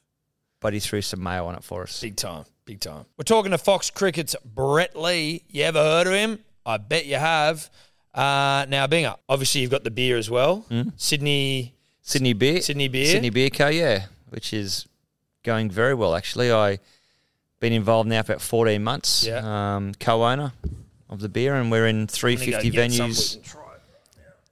but 0.60 0.72
he 0.72 0.80
threw 0.80 1.02
some 1.02 1.22
mayo 1.22 1.46
on 1.46 1.54
it 1.54 1.64
for 1.64 1.82
us. 1.84 2.00
Big 2.00 2.16
time. 2.16 2.44
Big 2.64 2.80
time. 2.80 3.04
We're 3.16 3.24
talking 3.24 3.50
to 3.52 3.58
Fox 3.58 3.90
Cricket's 3.90 4.36
Brett 4.44 4.94
Lee. 4.96 5.42
You 5.48 5.64
ever 5.64 5.78
heard 5.78 6.06
of 6.06 6.12
him? 6.12 6.38
I 6.64 6.76
bet 6.76 7.06
you 7.06 7.16
have. 7.16 7.70
Uh, 8.14 8.66
now, 8.68 8.86
Binger, 8.86 9.16
obviously 9.28 9.60
you've 9.60 9.70
got 9.70 9.84
the 9.84 9.90
beer 9.90 10.16
as 10.16 10.28
well. 10.30 10.66
Sydney. 10.96 11.74
Sydney 12.02 12.32
Beer, 12.32 12.60
Sydney 12.60 12.88
Beer? 12.88 13.06
Sydney 13.06 13.30
Beer 13.30 13.50
Co. 13.50 13.68
Yeah, 13.68 14.06
which 14.30 14.52
is 14.52 14.86
going 15.44 15.70
very 15.70 15.94
well 15.94 16.14
actually. 16.14 16.50
I've 16.50 16.80
been 17.60 17.72
involved 17.72 18.08
now 18.08 18.22
for 18.22 18.32
about 18.32 18.42
14 18.42 18.82
months. 18.82 19.26
Yeah. 19.26 19.76
Um, 19.76 19.92
co-owner 20.00 20.52
of 21.08 21.20
the 21.20 21.28
beer, 21.28 21.54
and 21.54 21.70
we're 21.70 21.86
in 21.86 22.06
350 22.06 22.70
venues. 22.70 23.38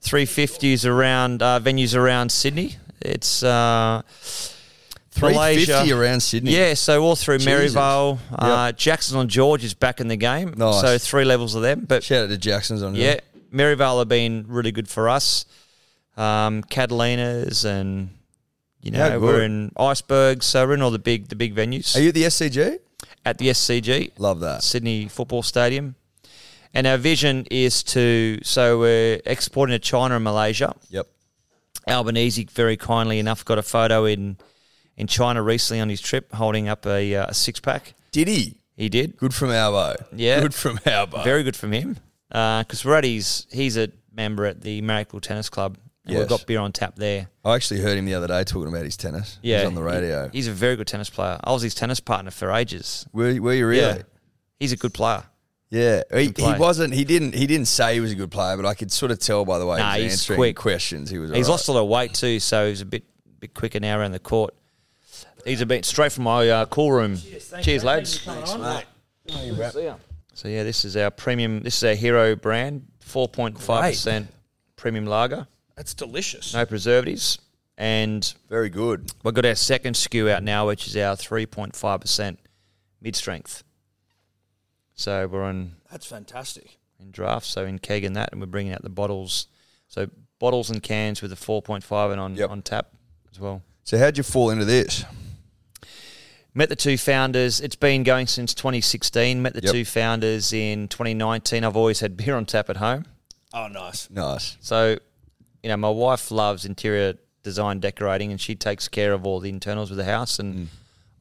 350s 0.03 0.89
around 0.89 1.43
uh, 1.43 1.59
venues 1.61 1.97
around 1.97 2.31
Sydney. 2.31 2.77
It's 3.01 3.43
uh, 3.43 4.03
350 4.21 4.58
Malaysia. 5.21 5.95
around 5.95 6.21
Sydney. 6.21 6.55
Yeah, 6.57 6.75
so 6.75 7.03
all 7.03 7.17
through 7.17 7.39
Jesus. 7.39 7.53
Merivale. 7.75 8.19
Uh, 8.33 8.73
Jackson 8.73 9.19
on 9.19 9.29
George 9.29 9.65
is 9.65 9.75
back 9.75 10.01
in 10.01 10.09
the 10.09 10.17
game. 10.17 10.55
Nice. 10.57 10.81
So 10.81 10.99
three 10.99 11.25
levels 11.25 11.55
of 11.55 11.63
them. 11.63 11.85
But 11.87 12.03
Shout 12.05 12.25
out 12.25 12.29
to 12.31 12.39
Jackson's 12.39 12.83
on 12.83 12.95
yeah, 12.95 13.21
Merivale 13.51 13.99
have 14.01 14.09
been 14.09 14.45
really 14.49 14.73
good 14.73 14.89
for 14.89 15.09
us. 15.09 15.45
Um, 16.17 16.63
Catalina's 16.65 17.65
and 17.65 18.11
you 18.83 18.91
know 18.91 19.11
How 19.11 19.19
we're 19.19 19.37
good. 19.39 19.43
in 19.45 19.73
icebergs, 19.79 20.47
so 20.47 20.67
we're 20.67 20.75
in 20.75 20.83
all 20.83 20.91
the 20.91 20.99
big 20.99 21.29
the 21.29 21.37
big 21.37 21.55
venues 21.55 21.97
Are 21.97 22.01
you 22.01 22.09
at 22.09 22.15
the 22.15 22.25
SCG? 22.25 22.79
at 23.25 23.39
the 23.39 23.49
SCG. 23.49 24.13
Love 24.19 24.41
that. 24.41 24.63
Sydney 24.63 25.07
Football 25.09 25.43
Stadium. 25.43 25.95
And 26.75 26.87
our 26.87 26.97
vision 26.99 27.47
is 27.51 27.83
to 27.85 28.39
so 28.43 28.79
we're 28.81 29.21
exporting 29.27 29.73
to 29.75 29.79
China 29.79 30.17
and 30.17 30.25
Malaysia. 30.25 30.75
Yep. 30.91 31.07
Albanese 31.89 32.45
very 32.53 32.77
kindly 32.77 33.19
enough 33.19 33.45
got 33.45 33.59
a 33.59 33.63
photo 33.63 34.05
in 34.05 34.37
in 34.99 35.07
China 35.07 35.43
recently 35.43 35.81
on 35.81 35.89
his 35.89 36.01
trip, 36.03 36.33
holding 36.35 36.69
up 36.69 36.85
a, 36.87 37.15
uh, 37.15 37.27
a 37.29 37.35
six 37.35 37.59
pack. 37.61 37.95
Did 38.13 38.29
he? 38.29 38.59
He 38.77 38.89
did 38.91 39.17
Good 39.17 39.33
from 39.35 39.51
Albo. 39.51 39.97
Yeah. 40.15 40.41
Good 40.41 40.55
from 40.55 40.79
Albo. 40.85 41.23
very 41.25 41.43
good 41.43 41.57
from 41.57 41.73
him 41.73 41.97
because 42.29 42.85
Ruddy's 42.85 43.47
he's 43.51 43.77
a 43.79 43.89
member 44.13 44.45
at 44.45 44.61
the 44.61 44.83
Marrickville 44.83 45.21
Tennis 45.23 45.49
Club. 45.49 45.79
And 46.05 46.13
Yes. 46.15 46.21
We've 46.21 46.29
got 46.29 46.47
beer 46.47 46.61
on 46.61 46.73
tap 46.73 46.95
there. 46.97 47.29
I 47.45 47.55
actually 47.55 47.81
heard 47.81 47.99
him 47.99 48.07
the 48.07 48.15
other 48.15 48.29
day 48.29 48.43
talking 48.45 48.69
about 48.69 48.85
his 48.85 48.97
tennis. 48.97 49.39
Yeah, 49.43 49.61
He 49.61 49.67
on 49.67 49.75
the 49.75 49.83
radio. 49.83 50.29
he- 50.31 50.39
he's 50.39 50.47
a 50.49 50.53
very 50.53 50.75
good 50.77 50.87
tennis 50.87 51.11
player. 51.11 51.39
I 51.43 51.53
was 51.53 51.63
his 51.63 51.75
tennis 51.75 52.01
partner 52.01 52.31
for 52.31 52.51
ages. 52.53 53.07
were, 53.13 53.35
were 53.41 53.53
you 53.55 53.67
really? 53.67 53.81
Yeah, 53.83 54.03
he's 54.61 54.73
a 54.73 54.77
good 54.77 54.95
player. 54.95 55.25
Yeah, 55.71 56.03
he, 56.15 56.33
he 56.35 56.53
wasn't. 56.55 56.95
He 56.95 57.05
didn't. 57.05 57.35
He 57.35 57.47
didn't 57.47 57.67
say 57.69 57.93
he 57.95 58.01
was 58.01 58.11
a 58.13 58.15
good 58.15 58.31
player, 58.31 58.57
but 58.57 58.65
I 58.65 58.73
could 58.73 58.91
sort 58.91 59.11
of 59.13 59.19
tell 59.19 59.45
by 59.45 59.59
the 59.59 59.67
way 59.67 59.79
Nah, 59.79 59.95
he 59.95 60.05
was 60.05 60.13
he's 60.13 60.21
answering 60.23 60.39
quick. 60.39 60.57
questions. 60.57 61.11
He 61.11 61.19
was. 61.19 61.29
He's 61.31 61.37
alright. 61.47 61.51
lost 61.51 61.69
a 61.69 61.73
lot 61.73 61.83
of 61.83 61.89
weight 61.89 62.15
too, 62.15 62.41
so 62.41 62.69
he's 62.69 62.81
a 62.81 62.87
bit 62.87 63.05
bit 63.39 63.53
quicker 63.53 63.79
now 63.79 63.99
around 63.99 64.13
the 64.13 64.19
court. 64.19 64.55
He's 65.45 65.61
a 65.61 65.67
bit 65.67 65.85
straight 65.85 66.13
from 66.13 66.25
my 66.25 66.49
uh, 66.49 66.67
cool 66.67 66.93
room. 66.93 67.17
Cheers, 67.63 67.85
lads. 67.85 68.19
Thanks, 68.19 68.55
mate. 68.57 68.85
See 69.73 69.85
ya. 69.85 69.97
So 70.35 70.49
yeah, 70.49 70.63
this 70.63 70.85
is 70.85 70.97
our 70.97 71.11
premium. 71.11 71.63
This 71.63 71.77
is 71.79 71.85
our 71.85 71.95
hero 71.95 72.37
brand, 72.37 72.87
four 73.01 73.29
point 73.29 73.59
five 73.61 73.93
percent 73.93 74.29
premium 74.77 75.07
lager, 75.07 75.47
That's 75.77 75.95
delicious. 75.95 76.55
no 76.55 76.65
preservatives, 76.65 77.39
and 77.77 78.33
very 78.49 78.69
good. 78.71 79.11
we've 79.25 79.35
got 79.35 79.45
our 79.45 79.55
second 79.57 79.95
SKU 79.95 80.31
out 80.31 80.43
now, 80.45 80.67
which 80.69 80.87
is 80.87 80.97
our 80.97 81.17
three 81.17 81.47
point 81.47 81.75
five 81.75 82.01
percent 82.01 82.39
mid 83.01 83.17
strength. 83.17 83.65
So 84.95 85.27
we're 85.27 85.43
on 85.45 85.73
That's 85.91 86.07
fantastic. 86.07 86.79
in 87.01 87.11
draft, 87.11 87.47
so 87.47 87.65
in 87.65 87.79
keg 87.79 88.05
and 88.05 88.15
that, 88.17 88.31
and 88.33 88.41
we're 88.41 88.47
bringing 88.47 88.73
out 88.73 88.83
the 88.83 88.89
bottles. 88.91 89.47
So 89.89 90.09
bottles 90.39 90.71
and 90.71 90.83
cans 90.83 91.21
with 91.23 91.31
the 91.31 91.37
four 91.37 91.63
point 91.63 91.83
five 91.85 92.11
and 92.13 92.21
on 92.21 92.37
Yep. 92.37 92.51
on 92.51 92.63
tap 92.63 92.93
as 93.33 93.41
well. 93.41 93.63
So 93.85 93.99
how'd 93.99 94.17
you 94.19 94.23
fall 94.25 94.51
into 94.51 94.65
this? 94.65 95.05
Met 96.55 96.69
the 96.69 96.77
two 96.77 96.97
founders. 96.99 97.61
It's 97.61 97.77
been 97.77 98.03
going 98.03 98.27
since 98.27 98.55
2016. 98.55 99.41
Met 99.43 99.55
the 99.55 99.61
Yep. 99.63 99.73
two 99.73 99.85
founders 99.85 100.53
in 100.53 100.89
2019. 100.89 101.63
I've 101.65 101.77
always 101.77 102.01
had 102.01 102.17
beer 102.17 102.35
on 102.37 102.47
tap 102.47 102.69
at 102.71 102.79
home. 102.79 103.07
Oh, 103.53 103.69
nice. 103.69 104.09
Nice. 104.11 104.57
So, 104.61 104.97
you 105.63 105.69
know, 105.69 105.77
my 105.77 105.91
wife 105.91 106.31
loves 106.31 106.65
interior 106.65 107.15
design 107.43 107.81
decorating 107.81 108.31
and 108.31 108.41
she 108.41 108.55
takes 108.55 108.89
care 108.89 109.13
of 109.13 109.25
all 109.27 109.41
the 109.41 109.49
internals 109.49 109.91
of 109.91 109.97
the 109.97 110.05
house 110.05 110.39
and 110.39 110.55
Mm. 110.55 110.67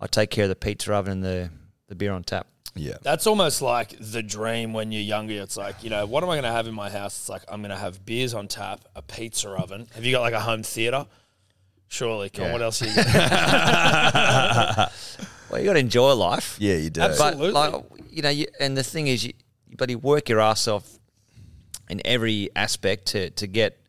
I 0.02 0.08
take 0.08 0.30
care 0.30 0.44
of 0.46 0.50
the 0.50 0.56
pizza 0.56 0.94
oven 0.94 1.12
and 1.14 1.24
the, 1.24 1.50
the 1.88 1.96
beer 1.96 2.12
on 2.12 2.24
tap. 2.24 2.48
Yeah. 2.76 2.98
That's 3.02 3.26
almost 3.26 3.62
like 3.64 3.96
the 4.00 4.22
dream 4.22 4.72
when 4.74 4.92
you're 4.92 5.02
younger. 5.02 5.42
It's 5.42 5.58
like, 5.58 5.84
you 5.84 5.90
know, 5.90 6.06
what 6.06 6.24
am 6.24 6.30
I 6.30 6.34
going 6.34 6.44
to 6.44 6.52
have 6.52 6.68
in 6.68 6.76
my 6.76 6.90
house? 6.92 7.18
It's 7.18 7.30
like, 7.30 7.42
I'm 7.48 7.62
going 7.62 7.72
to 7.72 7.78
have 7.78 8.06
beers 8.06 8.34
on 8.36 8.48
tap, 8.48 8.82
a 8.96 9.02
pizza 9.02 9.50
oven. 9.50 9.88
Have 9.96 10.06
you 10.06 10.12
got 10.12 10.22
like 10.22 10.34
a 10.36 10.40
home 10.40 10.62
theater? 10.64 11.08
Surely. 11.88 12.30
Come 12.30 12.44
on, 12.46 12.48
Yeah. 12.50 12.54
what 12.54 12.62
else 12.62 12.82
are 12.82 12.88
you 12.88 12.96
got? 13.04 14.92
Well, 15.50 15.62
you 15.62 15.66
got 15.68 15.74
to 15.74 15.80
enjoy 15.80 16.12
life. 16.14 16.58
Yeah, 16.60 16.76
you 16.76 16.90
do. 16.90 17.00
Absolutely. 17.00 17.54
But 17.54 17.72
like 17.72 17.84
you 18.12 18.22
know, 18.22 18.30
you, 18.30 18.48
and 18.60 18.76
the 18.76 18.84
thing 18.84 19.08
is, 19.08 19.24
you, 19.26 19.32
but 19.78 19.90
you 19.90 19.98
work 19.98 20.28
your 20.28 20.42
ass 20.42 20.68
off 20.68 20.86
in 21.90 22.02
every 22.04 22.50
aspect 22.54 23.06
to 23.08 23.30
to 23.30 23.48
get 23.48 23.80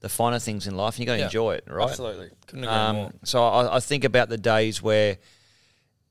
the 0.00 0.08
finer 0.08 0.40
things 0.40 0.66
in 0.66 0.76
life, 0.76 0.94
and 0.94 1.00
you 1.00 1.06
got 1.06 1.12
to 1.12 1.18
Yeah. 1.20 1.24
enjoy 1.26 1.54
it, 1.54 1.64
right? 1.68 1.88
Absolutely. 1.90 2.30
Couldn't 2.48 2.64
agree 2.64 2.92
more. 2.98 3.06
Um, 3.06 3.12
so 3.22 3.44
I, 3.44 3.76
I 3.76 3.80
think 3.80 4.02
about 4.02 4.28
the 4.30 4.36
days 4.36 4.82
where 4.82 5.18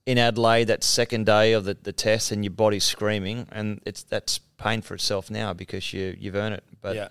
in 0.06 0.18
Adelaide, 0.18 0.66
that 0.66 0.82
second 0.84 1.26
day 1.26 1.52
of 1.52 1.66
the, 1.66 1.74
the 1.74 1.92
test, 1.92 2.32
and 2.32 2.46
your 2.46 2.52
body's 2.54 2.86
screaming, 2.86 3.48
and 3.52 3.82
it's 3.86 4.04
that's 4.04 4.40
paying 4.58 4.82
for 4.82 4.94
itself 4.94 5.30
now 5.30 5.52
because 5.52 5.92
you 5.92 6.16
you've 6.18 6.36
earned 6.36 6.56
it. 6.56 6.64
But 6.82 6.96
yeah. 6.96 7.10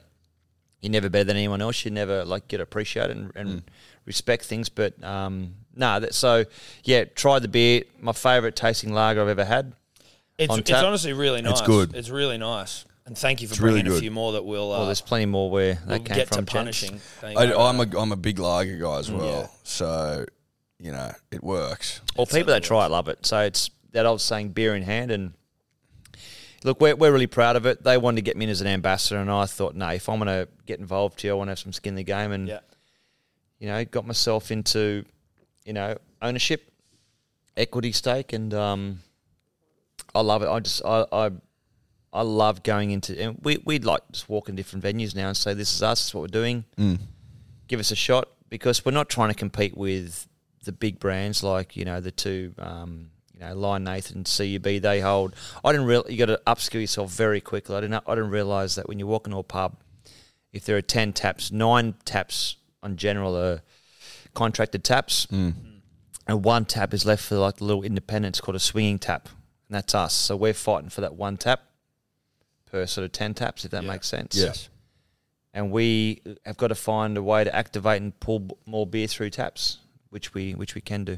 you're 0.80 0.90
never 0.92 1.10
better 1.10 1.24
than 1.24 1.36
anyone 1.36 1.60
else. 1.60 1.84
You 1.84 1.90
never 1.90 2.24
like 2.24 2.48
get 2.48 2.60
appreciated 2.62 3.14
and, 3.14 3.32
and 3.36 3.48
Mm. 3.48 3.62
Respect 4.06 4.44
things. 4.44 4.68
But 4.68 5.02
um, 5.02 5.54
no, 5.74 6.00
that 6.00 6.14
so 6.14 6.44
yeah. 6.84 7.04
Tried 7.04 7.40
the 7.40 7.48
beer. 7.48 7.82
My 8.00 8.12
favourite 8.12 8.56
tasting 8.56 8.92
lager 8.92 9.22
I've 9.22 9.28
ever 9.28 9.44
had. 9.44 9.72
It's, 10.38 10.50
on 10.50 10.60
it's 10.60 10.70
honestly 10.70 11.12
really 11.12 11.42
nice. 11.42 11.60
It's 11.60 11.66
good. 11.66 11.94
It's 11.94 12.10
really 12.10 12.38
nice. 12.38 12.84
And 13.06 13.16
thank 13.16 13.42
you 13.42 13.48
for 13.48 13.52
It's 13.52 13.60
really 13.60 13.82
bringing 13.82 13.98
a 13.98 14.00
few 14.00 14.10
more 14.10 14.32
that 14.32 14.44
will 14.44 14.72
uh, 14.72 14.78
Well, 14.78 14.86
there's 14.86 15.02
plenty 15.02 15.26
more 15.26 15.50
where 15.50 15.78
we'll 15.86 15.98
that 15.98 16.06
came 16.06 16.16
get 16.16 16.28
from. 16.28 16.46
to 16.46 16.52
punishing. 16.52 17.00
I, 17.22 17.52
I'm 17.52 17.78
a 17.80 17.98
I'm 17.98 18.12
a 18.12 18.16
big 18.16 18.38
lager 18.38 18.76
guy 18.78 18.98
as 18.98 19.10
well. 19.10 19.26
Yeah. 19.26 19.46
So 19.62 20.24
you 20.78 20.90
know 20.90 21.12
it 21.30 21.44
works. 21.44 22.00
Well, 22.16 22.26
people 22.26 22.52
that 22.52 22.62
try 22.62 22.86
it 22.86 22.90
love 22.90 23.08
it. 23.08 23.26
So 23.26 23.40
it's 23.40 23.70
that 23.92 24.06
old 24.06 24.20
saying, 24.20 24.50
beer 24.50 24.74
in 24.74 24.82
hand. 24.82 25.10
And 25.10 25.34
look, 26.64 26.80
we're, 26.80 26.96
we're 26.96 27.12
really 27.12 27.26
proud 27.26 27.56
of 27.56 27.66
it. 27.66 27.84
They 27.84 27.96
wanted 27.98 28.16
to 28.16 28.22
get 28.22 28.36
me 28.36 28.44
in 28.44 28.50
as 28.50 28.60
an 28.60 28.66
ambassador, 28.66 29.20
and 29.20 29.30
I 29.30 29.46
thought, 29.46 29.74
no, 29.74 29.88
if 29.88 30.08
I'm 30.08 30.18
going 30.18 30.26
to 30.26 30.48
get 30.66 30.80
involved 30.80 31.20
here, 31.20 31.32
I 31.32 31.34
want 31.34 31.48
to 31.48 31.52
have 31.52 31.58
some 31.58 31.72
skin 31.72 31.92
in 31.92 31.96
the 31.96 32.04
game. 32.04 32.32
And. 32.32 32.48
Yeah. 32.48 32.60
You 33.64 33.70
know, 33.70 33.82
got 33.86 34.06
myself 34.06 34.50
into, 34.50 35.06
you 35.64 35.72
know, 35.72 35.96
ownership, 36.20 36.70
equity 37.56 37.92
stake, 37.92 38.34
and 38.34 38.52
um, 38.52 38.98
I 40.14 40.20
love 40.20 40.42
it. 40.42 40.48
I 40.50 40.60
just, 40.60 40.84
I, 40.84 41.06
I, 41.10 41.30
I 42.12 42.20
love 42.20 42.62
going 42.62 42.90
into, 42.90 43.18
and 43.18 43.38
we, 43.42 43.56
we'd 43.64 43.86
like 43.86 44.02
just 44.12 44.28
walk 44.28 44.50
in 44.50 44.54
different 44.54 44.84
venues 44.84 45.16
now 45.16 45.28
and 45.28 45.36
say, 45.36 45.54
this 45.54 45.74
is 45.74 45.82
us, 45.82 46.00
this 46.00 46.08
is 46.08 46.14
what 46.14 46.20
we're 46.20 46.26
doing. 46.26 46.66
Give 47.66 47.80
us 47.80 47.90
a 47.90 47.96
shot 47.96 48.28
because 48.50 48.84
we're 48.84 48.92
not 48.92 49.08
trying 49.08 49.30
to 49.30 49.34
compete 49.34 49.74
with 49.78 50.28
the 50.64 50.72
big 50.72 51.00
brands 51.00 51.42
like, 51.42 51.74
you 51.74 51.86
know, 51.86 52.02
the 52.02 52.10
two, 52.10 52.52
um, 52.58 53.08
you 53.32 53.40
know, 53.40 53.54
Lion 53.54 53.84
Nathan, 53.84 54.24
CUB, 54.24 54.82
they 54.82 55.00
hold. 55.00 55.34
I 55.64 55.72
didn't 55.72 55.86
real 55.86 56.04
you 56.06 56.18
got 56.18 56.26
to 56.26 56.38
upskill 56.46 56.82
yourself 56.82 57.12
very 57.12 57.40
quickly. 57.40 57.76
I 57.76 57.80
didn't, 57.80 58.04
I 58.06 58.14
didn't 58.14 58.30
realize 58.30 58.74
that 58.74 58.88
when 58.88 58.98
you 58.98 59.06
walk 59.06 59.26
into 59.26 59.38
a 59.38 59.42
pub, 59.42 59.78
if 60.52 60.66
there 60.66 60.76
are 60.76 60.82
10 60.82 61.14
taps, 61.14 61.50
nine 61.50 61.94
taps 62.04 62.56
on 62.84 62.96
general 62.96 63.36
are 63.36 63.62
contracted 64.34 64.84
taps, 64.84 65.26
mm. 65.26 65.52
Mm. 65.52 65.54
and 66.28 66.44
one 66.44 66.64
tap 66.66 66.94
is 66.94 67.04
left 67.04 67.24
for 67.24 67.36
like 67.36 67.56
the 67.56 67.64
little 67.64 67.82
independents 67.82 68.40
called 68.40 68.54
a 68.54 68.60
swinging 68.60 68.98
tap, 68.98 69.28
and 69.68 69.74
that's 69.74 69.94
us. 69.94 70.12
So 70.14 70.36
we're 70.36 70.54
fighting 70.54 70.90
for 70.90 71.00
that 71.00 71.14
one 71.16 71.36
tap 71.36 71.62
per 72.70 72.86
sort 72.86 73.04
of 73.04 73.12
10 73.12 73.34
taps, 73.34 73.64
if 73.64 73.70
that 73.72 73.84
makes 73.84 74.06
sense. 74.08 74.36
Yes. 74.36 74.68
And 75.52 75.70
we 75.70 76.20
have 76.44 76.56
got 76.56 76.68
to 76.68 76.74
find 76.74 77.16
a 77.16 77.22
way 77.22 77.44
to 77.44 77.54
activate 77.54 78.02
and 78.02 78.18
pull 78.18 78.40
b- 78.40 78.54
more 78.66 78.86
beer 78.86 79.06
through 79.06 79.30
taps, 79.30 79.78
which 80.10 80.34
we 80.34 80.52
which 80.52 80.74
we 80.74 80.80
can 80.80 81.04
do. 81.04 81.12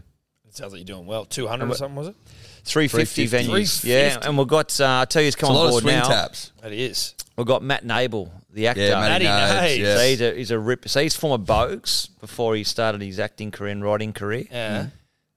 It 0.46 0.54
sounds 0.54 0.72
like 0.72 0.80
you're 0.80 0.96
doing 0.96 1.06
well. 1.06 1.24
200 1.24 1.70
or 1.70 1.74
something, 1.74 1.96
was 1.96 2.08
it? 2.08 2.16
350, 2.64 3.26
350. 3.28 3.48
venues. 3.50 3.84
Yeah, 3.84 4.18
and 4.28 4.36
we've 4.36 4.46
got, 4.46 4.78
uh, 4.80 4.84
I'll 4.84 5.06
tell 5.06 5.22
you, 5.22 5.28
it's 5.28 5.36
come 5.36 5.50
It's 5.50 5.56
a 5.56 5.58
lot 5.58 5.62
on 5.62 5.66
of 5.68 5.72
board 5.72 5.82
swing 5.84 5.96
now. 5.96 6.08
taps. 6.08 6.52
That 6.62 6.72
is. 6.72 7.14
We've 7.36 7.46
got 7.46 7.62
Matt 7.62 7.84
Nable, 7.84 8.30
the 8.50 8.66
actor. 8.68 8.80
Yeah, 8.82 9.00
Matty 9.00 9.24
Matty 9.26 9.54
Nades, 9.58 9.60
Nades. 9.60 9.78
yes. 9.80 9.98
So 9.98 10.06
he's 10.06 10.20
a, 10.20 10.34
he's 10.34 10.50
a 10.52 10.58
rip. 10.58 10.88
So 10.88 11.02
he's 11.02 11.14
former 11.16 11.42
Bogues 11.44 12.08
before 12.20 12.54
he 12.56 12.64
started 12.64 13.02
his 13.02 13.20
acting 13.20 13.50
career 13.50 13.72
and 13.72 13.84
writing 13.84 14.12
career. 14.12 14.46
Yeah. 14.50 14.86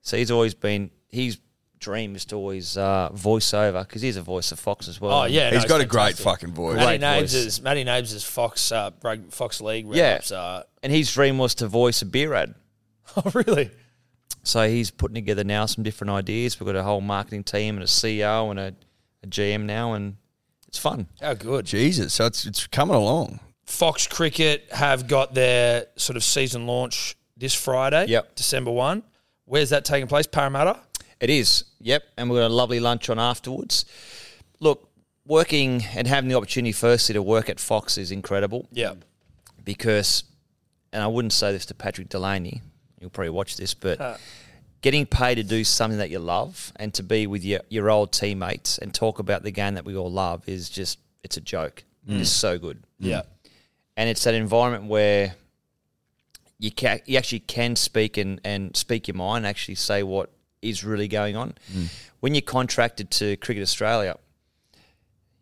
So 0.02 0.16
he's 0.18 0.32
always 0.32 0.54
been 0.54 0.92
his 1.10 1.40
dream 1.80 2.16
is 2.16 2.26
to 2.26 2.36
always 2.36 2.78
uh, 2.78 3.10
voice 3.14 3.54
over 3.54 3.84
because 3.84 4.02
he's 4.02 4.18
a 4.18 4.22
voice 4.22 4.52
of 4.52 4.60
Fox 4.60 4.88
as 4.88 5.00
well. 5.02 5.22
Oh, 5.22 5.26
yeah. 5.26 5.52
He's 5.52 5.64
no, 5.64 5.68
got 5.70 5.82
a 5.82 5.86
great 5.86 6.18
fucking 6.18 6.54
voice. 6.54 6.76
Matty 6.78 6.98
Great 6.98 7.02
Nabes 7.02 7.20
voice. 7.22 7.34
is 7.34 7.62
Matty 7.62 7.84
Nabes 7.86 8.14
is 8.14 8.24
Fox 8.24 8.72
uh, 8.72 8.92
rug- 9.04 9.32
Fox 9.32 9.60
League 9.62 9.86
Yeah. 9.90 10.14
reps. 10.14 10.32
Uh, 10.32 10.64
and 10.84 10.92
his 10.94 11.12
dream 11.14 11.38
was 11.38 11.56
to 11.56 11.68
voice 11.68 12.02
a 12.02 12.06
beer 12.06 12.34
ad. 12.34 12.56
oh, 13.18 13.30
really? 13.34 13.72
So 14.44 14.68
he's 14.70 14.90
putting 14.92 15.16
together 15.16 15.44
now 15.44 15.66
some 15.66 15.84
different 15.84 16.12
ideas. 16.12 16.60
We've 16.60 16.66
got 16.68 16.76
a 16.78 16.84
whole 16.84 17.02
marketing 17.02 17.44
team 17.44 17.76
and 17.76 17.84
a 17.84 17.88
CEO 17.88 18.50
and 18.52 18.60
a, 18.60 18.76
a 19.24 19.28
GM 19.28 19.64
now, 19.64 19.94
and 19.94 20.16
it's 20.70 20.78
fun. 20.80 21.08
How 21.20 21.34
good. 21.34 21.66
Jesus, 21.66 22.14
so 22.14 22.26
it's 22.28 22.46
it's 22.46 22.66
coming 22.68 22.96
along. 22.96 23.40
Fox 23.66 24.08
Cricket 24.08 24.68
have 24.72 25.08
got 25.08 25.34
their 25.34 25.88
sort 25.96 26.16
of 26.16 26.24
season 26.24 26.66
launch 26.66 27.16
this 27.36 27.54
Friday, 27.54 28.06
Yep. 28.08 28.36
December 28.36 28.72
1. 28.72 29.04
Where's 29.46 29.70
that 29.72 29.84
taking 29.84 30.08
place? 30.08 30.26
Parramatta? 30.28 30.80
It 31.20 31.30
is, 31.30 31.66
yep. 31.80 32.04
And 32.18 32.30
we've 32.30 32.40
got 32.40 32.48
a 32.52 32.54
lovely 32.54 32.80
lunch 32.80 33.10
on 33.10 33.20
afterwards. 33.20 33.86
Look, 34.60 34.90
working 35.26 35.84
and 35.96 36.08
having 36.08 36.30
the 36.30 36.36
opportunity 36.38 36.72
firstly 36.72 37.14
to 37.14 37.22
work 37.22 37.50
at 37.50 37.60
Fox 37.60 37.98
is 37.98 38.12
incredible. 38.12 38.68
Yeah. 38.72 38.94
because, 39.64 40.24
and 40.94 41.04
I 41.04 41.08
wouldn't 41.08 41.34
say 41.34 41.52
this 41.52 41.66
to 41.68 41.74
Patrick 41.74 42.10
Delany, 42.10 42.62
you'll 43.00 43.10
probably 43.10 43.30
watch 43.32 43.58
this, 43.58 43.74
but 43.74 44.00
getting 44.82 45.06
paid 45.06 45.36
to 45.36 45.44
do 45.44 45.64
something 45.64 46.00
that 46.00 46.10
you 46.10 46.20
love 46.20 46.72
and 46.78 46.94
to 46.94 47.04
be 47.04 47.28
with 47.28 47.44
your, 47.44 47.62
your 47.70 47.90
old 47.90 48.12
teammates 48.12 48.78
and 48.78 48.94
talk 48.94 49.20
about 49.20 49.44
the 49.44 49.52
game 49.52 49.74
that 49.76 49.86
we 49.86 49.96
all 49.96 50.12
love 50.12 50.48
is 50.48 50.70
just, 50.70 51.00
it's 51.24 51.38
a 51.38 51.42
joke. 51.42 51.84
It's 52.08 52.30
mm. 52.30 52.34
so 52.34 52.58
good. 52.58 52.82
Yeah. 52.98 53.24
And 53.98 54.10
it's 54.10 54.24
that 54.24 54.34
environment 54.34 54.86
where 54.86 55.36
you, 56.58 56.72
ca- 56.72 57.00
you 57.06 57.18
actually 57.18 57.42
can 57.42 57.76
speak 57.76 58.18
and, 58.18 58.40
and 58.44 58.76
speak 58.76 59.08
your 59.08 59.16
mind, 59.16 59.46
actually 59.46 59.76
say 59.76 60.04
what 60.04 60.32
is 60.62 60.84
really 60.84 61.08
going 61.08 61.36
on. 61.36 61.54
Mm. 61.72 61.92
When 62.22 62.34
you're 62.34 62.42
contracted 62.42 63.12
to 63.12 63.38
Cricket 63.38 63.64
Australia, 63.64 64.18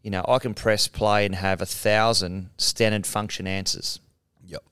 you 0.01 0.11
know, 0.11 0.25
I 0.27 0.39
can 0.39 0.53
press 0.53 0.87
play 0.87 1.25
and 1.25 1.35
have 1.35 1.61
a 1.61 1.65
thousand 1.65 2.49
standard 2.57 3.05
function 3.05 3.45
answers 3.45 3.99
Yep. 4.45 4.63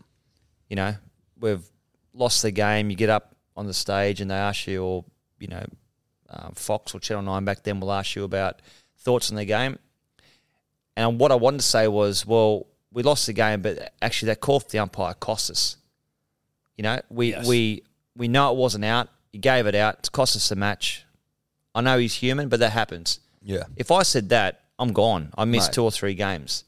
you 0.70 0.76
know, 0.76 0.96
we've 1.40 1.64
lost 2.14 2.42
the 2.42 2.52
game. 2.52 2.90
You 2.90 2.96
get 2.96 3.10
up 3.10 3.35
on 3.56 3.68
the 3.68 3.74
stage 3.74 4.22
and 4.22 4.30
they 4.32 4.36
ask 4.36 4.68
you, 4.68 4.84
or 4.84 5.06
you 5.40 5.48
know, 5.48 5.66
um, 6.30 6.52
Fox 6.56 6.94
or 6.96 7.00
Channel 7.00 7.24
Nine 7.24 7.46
back 7.46 7.64
then 7.64 7.80
will 7.80 7.92
ask 7.92 8.16
you 8.16 8.24
about 8.24 8.62
thoughts 9.00 9.30
on 9.30 9.36
the 9.38 9.46
game. 9.46 9.78
And 10.98 11.20
what 11.20 11.32
I 11.32 11.36
wanted 11.36 11.60
to 11.60 11.66
say 11.66 11.88
was, 11.88 12.26
well, 12.26 12.68
we 12.92 13.04
lost 13.04 13.26
the 13.28 13.34
game, 13.34 13.62
but 13.62 13.94
actually 14.02 14.28
that 14.28 14.40
call 14.40 14.60
for 14.62 14.70
the 14.70 14.80
umpire 14.80 15.14
cost 15.14 15.50
us. 15.52 15.78
You 16.78 16.84
know, 16.84 17.00
we 17.10 17.32
Yes. 17.32 17.48
we 17.48 17.84
we 18.16 18.28
know 18.28 18.52
it 18.52 18.58
wasn't 18.58 18.86
out. 18.86 19.10
He 19.32 19.38
gave 19.40 19.66
it 19.68 19.76
out. 19.76 19.96
It's 20.00 20.10
cost 20.10 20.36
us 20.36 20.50
the 20.50 20.56
match. 20.56 21.06
I 21.74 21.82
know 21.82 21.98
he's 21.98 22.16
human, 22.16 22.48
but 22.48 22.60
that 22.62 22.72
happens. 22.72 23.20
Yeah. 23.42 23.64
If 23.76 23.92
I 23.92 24.04
said 24.04 24.30
that, 24.30 24.62
I'm 24.80 24.94
gone. 24.94 25.32
I 25.38 25.44
missed 25.46 25.70
Mate. 25.70 25.74
two 25.74 25.84
or 25.84 25.92
three 25.92 26.16
games. 26.16 26.64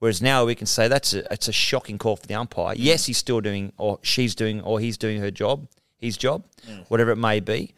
Whereas 0.00 0.20
now 0.20 0.44
we 0.44 0.54
can 0.54 0.66
say 0.66 0.88
that's 0.88 1.14
a, 1.14 1.32
it's 1.32 1.46
a 1.46 1.52
shocking 1.52 1.98
call 1.98 2.16
for 2.16 2.26
the 2.26 2.34
umpire. 2.34 2.74
Yes, 2.76 3.06
he's 3.06 3.18
still 3.18 3.40
doing, 3.40 3.72
or 3.76 3.98
she's 4.02 4.34
doing, 4.34 4.60
or 4.62 4.80
he's 4.80 4.96
doing 4.96 5.20
her 5.20 5.30
job, 5.30 5.68
his 6.00 6.16
job, 6.16 6.44
mm. 6.68 6.84
whatever 6.88 7.10
it 7.10 7.16
may 7.16 7.40
be. 7.40 7.74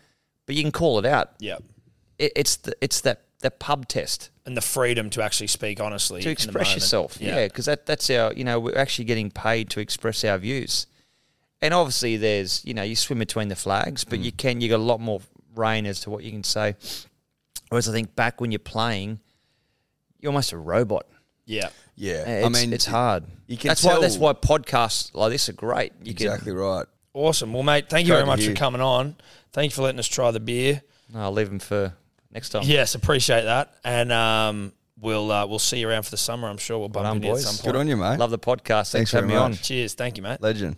But 0.47 0.55
you 0.55 0.63
can 0.63 0.73
call 0.73 0.99
it 0.99 1.07
out. 1.07 1.31
Yeah. 1.39 1.59
It, 2.19 2.33
it's 2.37 2.57
the, 2.57 2.75
it's 2.81 3.01
that 3.03 3.23
that 3.41 3.59
pub 3.59 3.89
test 3.89 4.31
And 4.47 4.57
the 4.57 4.61
freedom 4.61 5.11
to 5.11 5.23
actually 5.23 5.49
speak 5.49 5.81
honestly. 5.81 6.23
to 6.23 6.29
in 6.29 6.31
the 6.31 6.33
express 6.33 6.75
yourself. 6.75 7.19
Yeah, 7.21 7.47
because 7.47 7.67
that 7.67 7.87
that's 7.87 8.09
our 8.11 8.33
you 8.33 8.45
know 8.45 8.59
we're 8.61 8.79
actually 8.79 9.05
getting 9.05 9.31
paid 9.31 9.71
to 9.71 9.81
express 9.81 10.25
our 10.25 10.39
views. 10.39 10.87
And 11.61 11.75
obviously, 11.75 12.17
there's 12.17 12.65
you 12.65 12.75
know 12.75 12.83
you 12.83 12.97
swim 12.97 13.19
between 13.19 13.49
the 13.49 13.57
flags, 13.57 14.05
but 14.05 14.21
mm. 14.21 14.25
you 14.25 14.33
can 14.33 14.61
you 14.61 14.69
got 14.69 14.77
a 14.77 14.79
lot 14.79 15.01
more 15.01 15.21
reign 15.55 15.87
as 15.87 16.01
to 16.01 16.11
what 16.11 16.25
you 16.25 16.31
can 16.31 16.45
say. 16.45 16.77
Whereas 17.69 17.89
I 17.89 17.93
think 17.93 18.15
back 18.15 18.41
when 18.41 18.53
you're 18.53 18.59
playing, 18.59 19.21
you're 20.21 20.31
almost 20.31 20.53
a 20.53 20.59
robot. 20.59 21.07
Yeah. 21.47 21.71
Yeah. 21.97 22.25
Uh, 22.27 22.31
it's, 22.31 22.47
I 22.47 22.49
mean, 22.49 22.73
it's 22.73 22.87
hard. 22.87 23.25
you 23.47 23.57
can 23.57 23.69
that's 23.69 23.85
why 23.85 24.01
that's 24.01 24.19
why 24.19 24.33
podcasts 24.33 25.15
like 25.15 25.33
this 25.33 25.49
are 25.49 25.55
great. 25.55 25.93
You 26.03 26.11
exactly 26.11 26.53
right. 26.53 26.87
Awesome. 27.15 27.53
Well, 27.53 27.63
mate, 27.63 27.89
thank 27.89 28.07
you 28.07 28.13
Great 28.13 28.19
very 28.19 28.27
much 28.27 28.41
hear. 28.41 28.51
for 28.51 28.57
coming 28.57 28.81
on. 28.81 29.17
Thank 29.53 29.73
you 29.73 29.77
for 29.77 29.83
letting 29.83 29.99
us 29.99 30.07
try 30.07 30.31
the 30.31 30.41
beer. 30.41 30.83
can. 31.11 31.21
I'll 31.21 31.33
leave 31.33 31.49
them 31.49 31.59
for 31.59 31.93
next 32.33 32.51
time. 32.51 32.63
Yes, 32.65 32.95
appreciate 32.95 33.43
that. 33.43 33.75
And 33.85 34.11
um, 34.11 34.73
we'll 34.99 35.31
uh, 35.31 35.47
we'll 35.47 35.59
see 35.59 35.79
you 35.79 35.89
around 35.89 36.05
for 36.05 36.11
the 36.11 36.17
summer. 36.17 36.49
I'm 36.49 36.57
sure 36.57 36.79
we'll 36.79 36.89
bump 36.89 37.07
on, 37.07 37.17
into 37.17 37.29
you 37.29 37.35
at 37.35 37.41
some 37.41 37.57
point. 37.57 37.75
Good 37.75 37.77
on 37.81 37.89
you, 37.89 37.97
mate. 37.97 38.19
Love 38.19 38.31
the 38.31 38.39
podcast. 38.39 38.65
Thanks, 38.65 38.91
Thanks 38.93 39.11
for 39.11 39.17
having 39.19 39.31
very 39.31 39.41
me 39.41 39.45
on. 39.45 39.53
Cheers. 39.55 39.95
Thank 39.95 40.17
you, 40.17 40.23
mate. 40.23 40.41
Legend. 40.41 40.77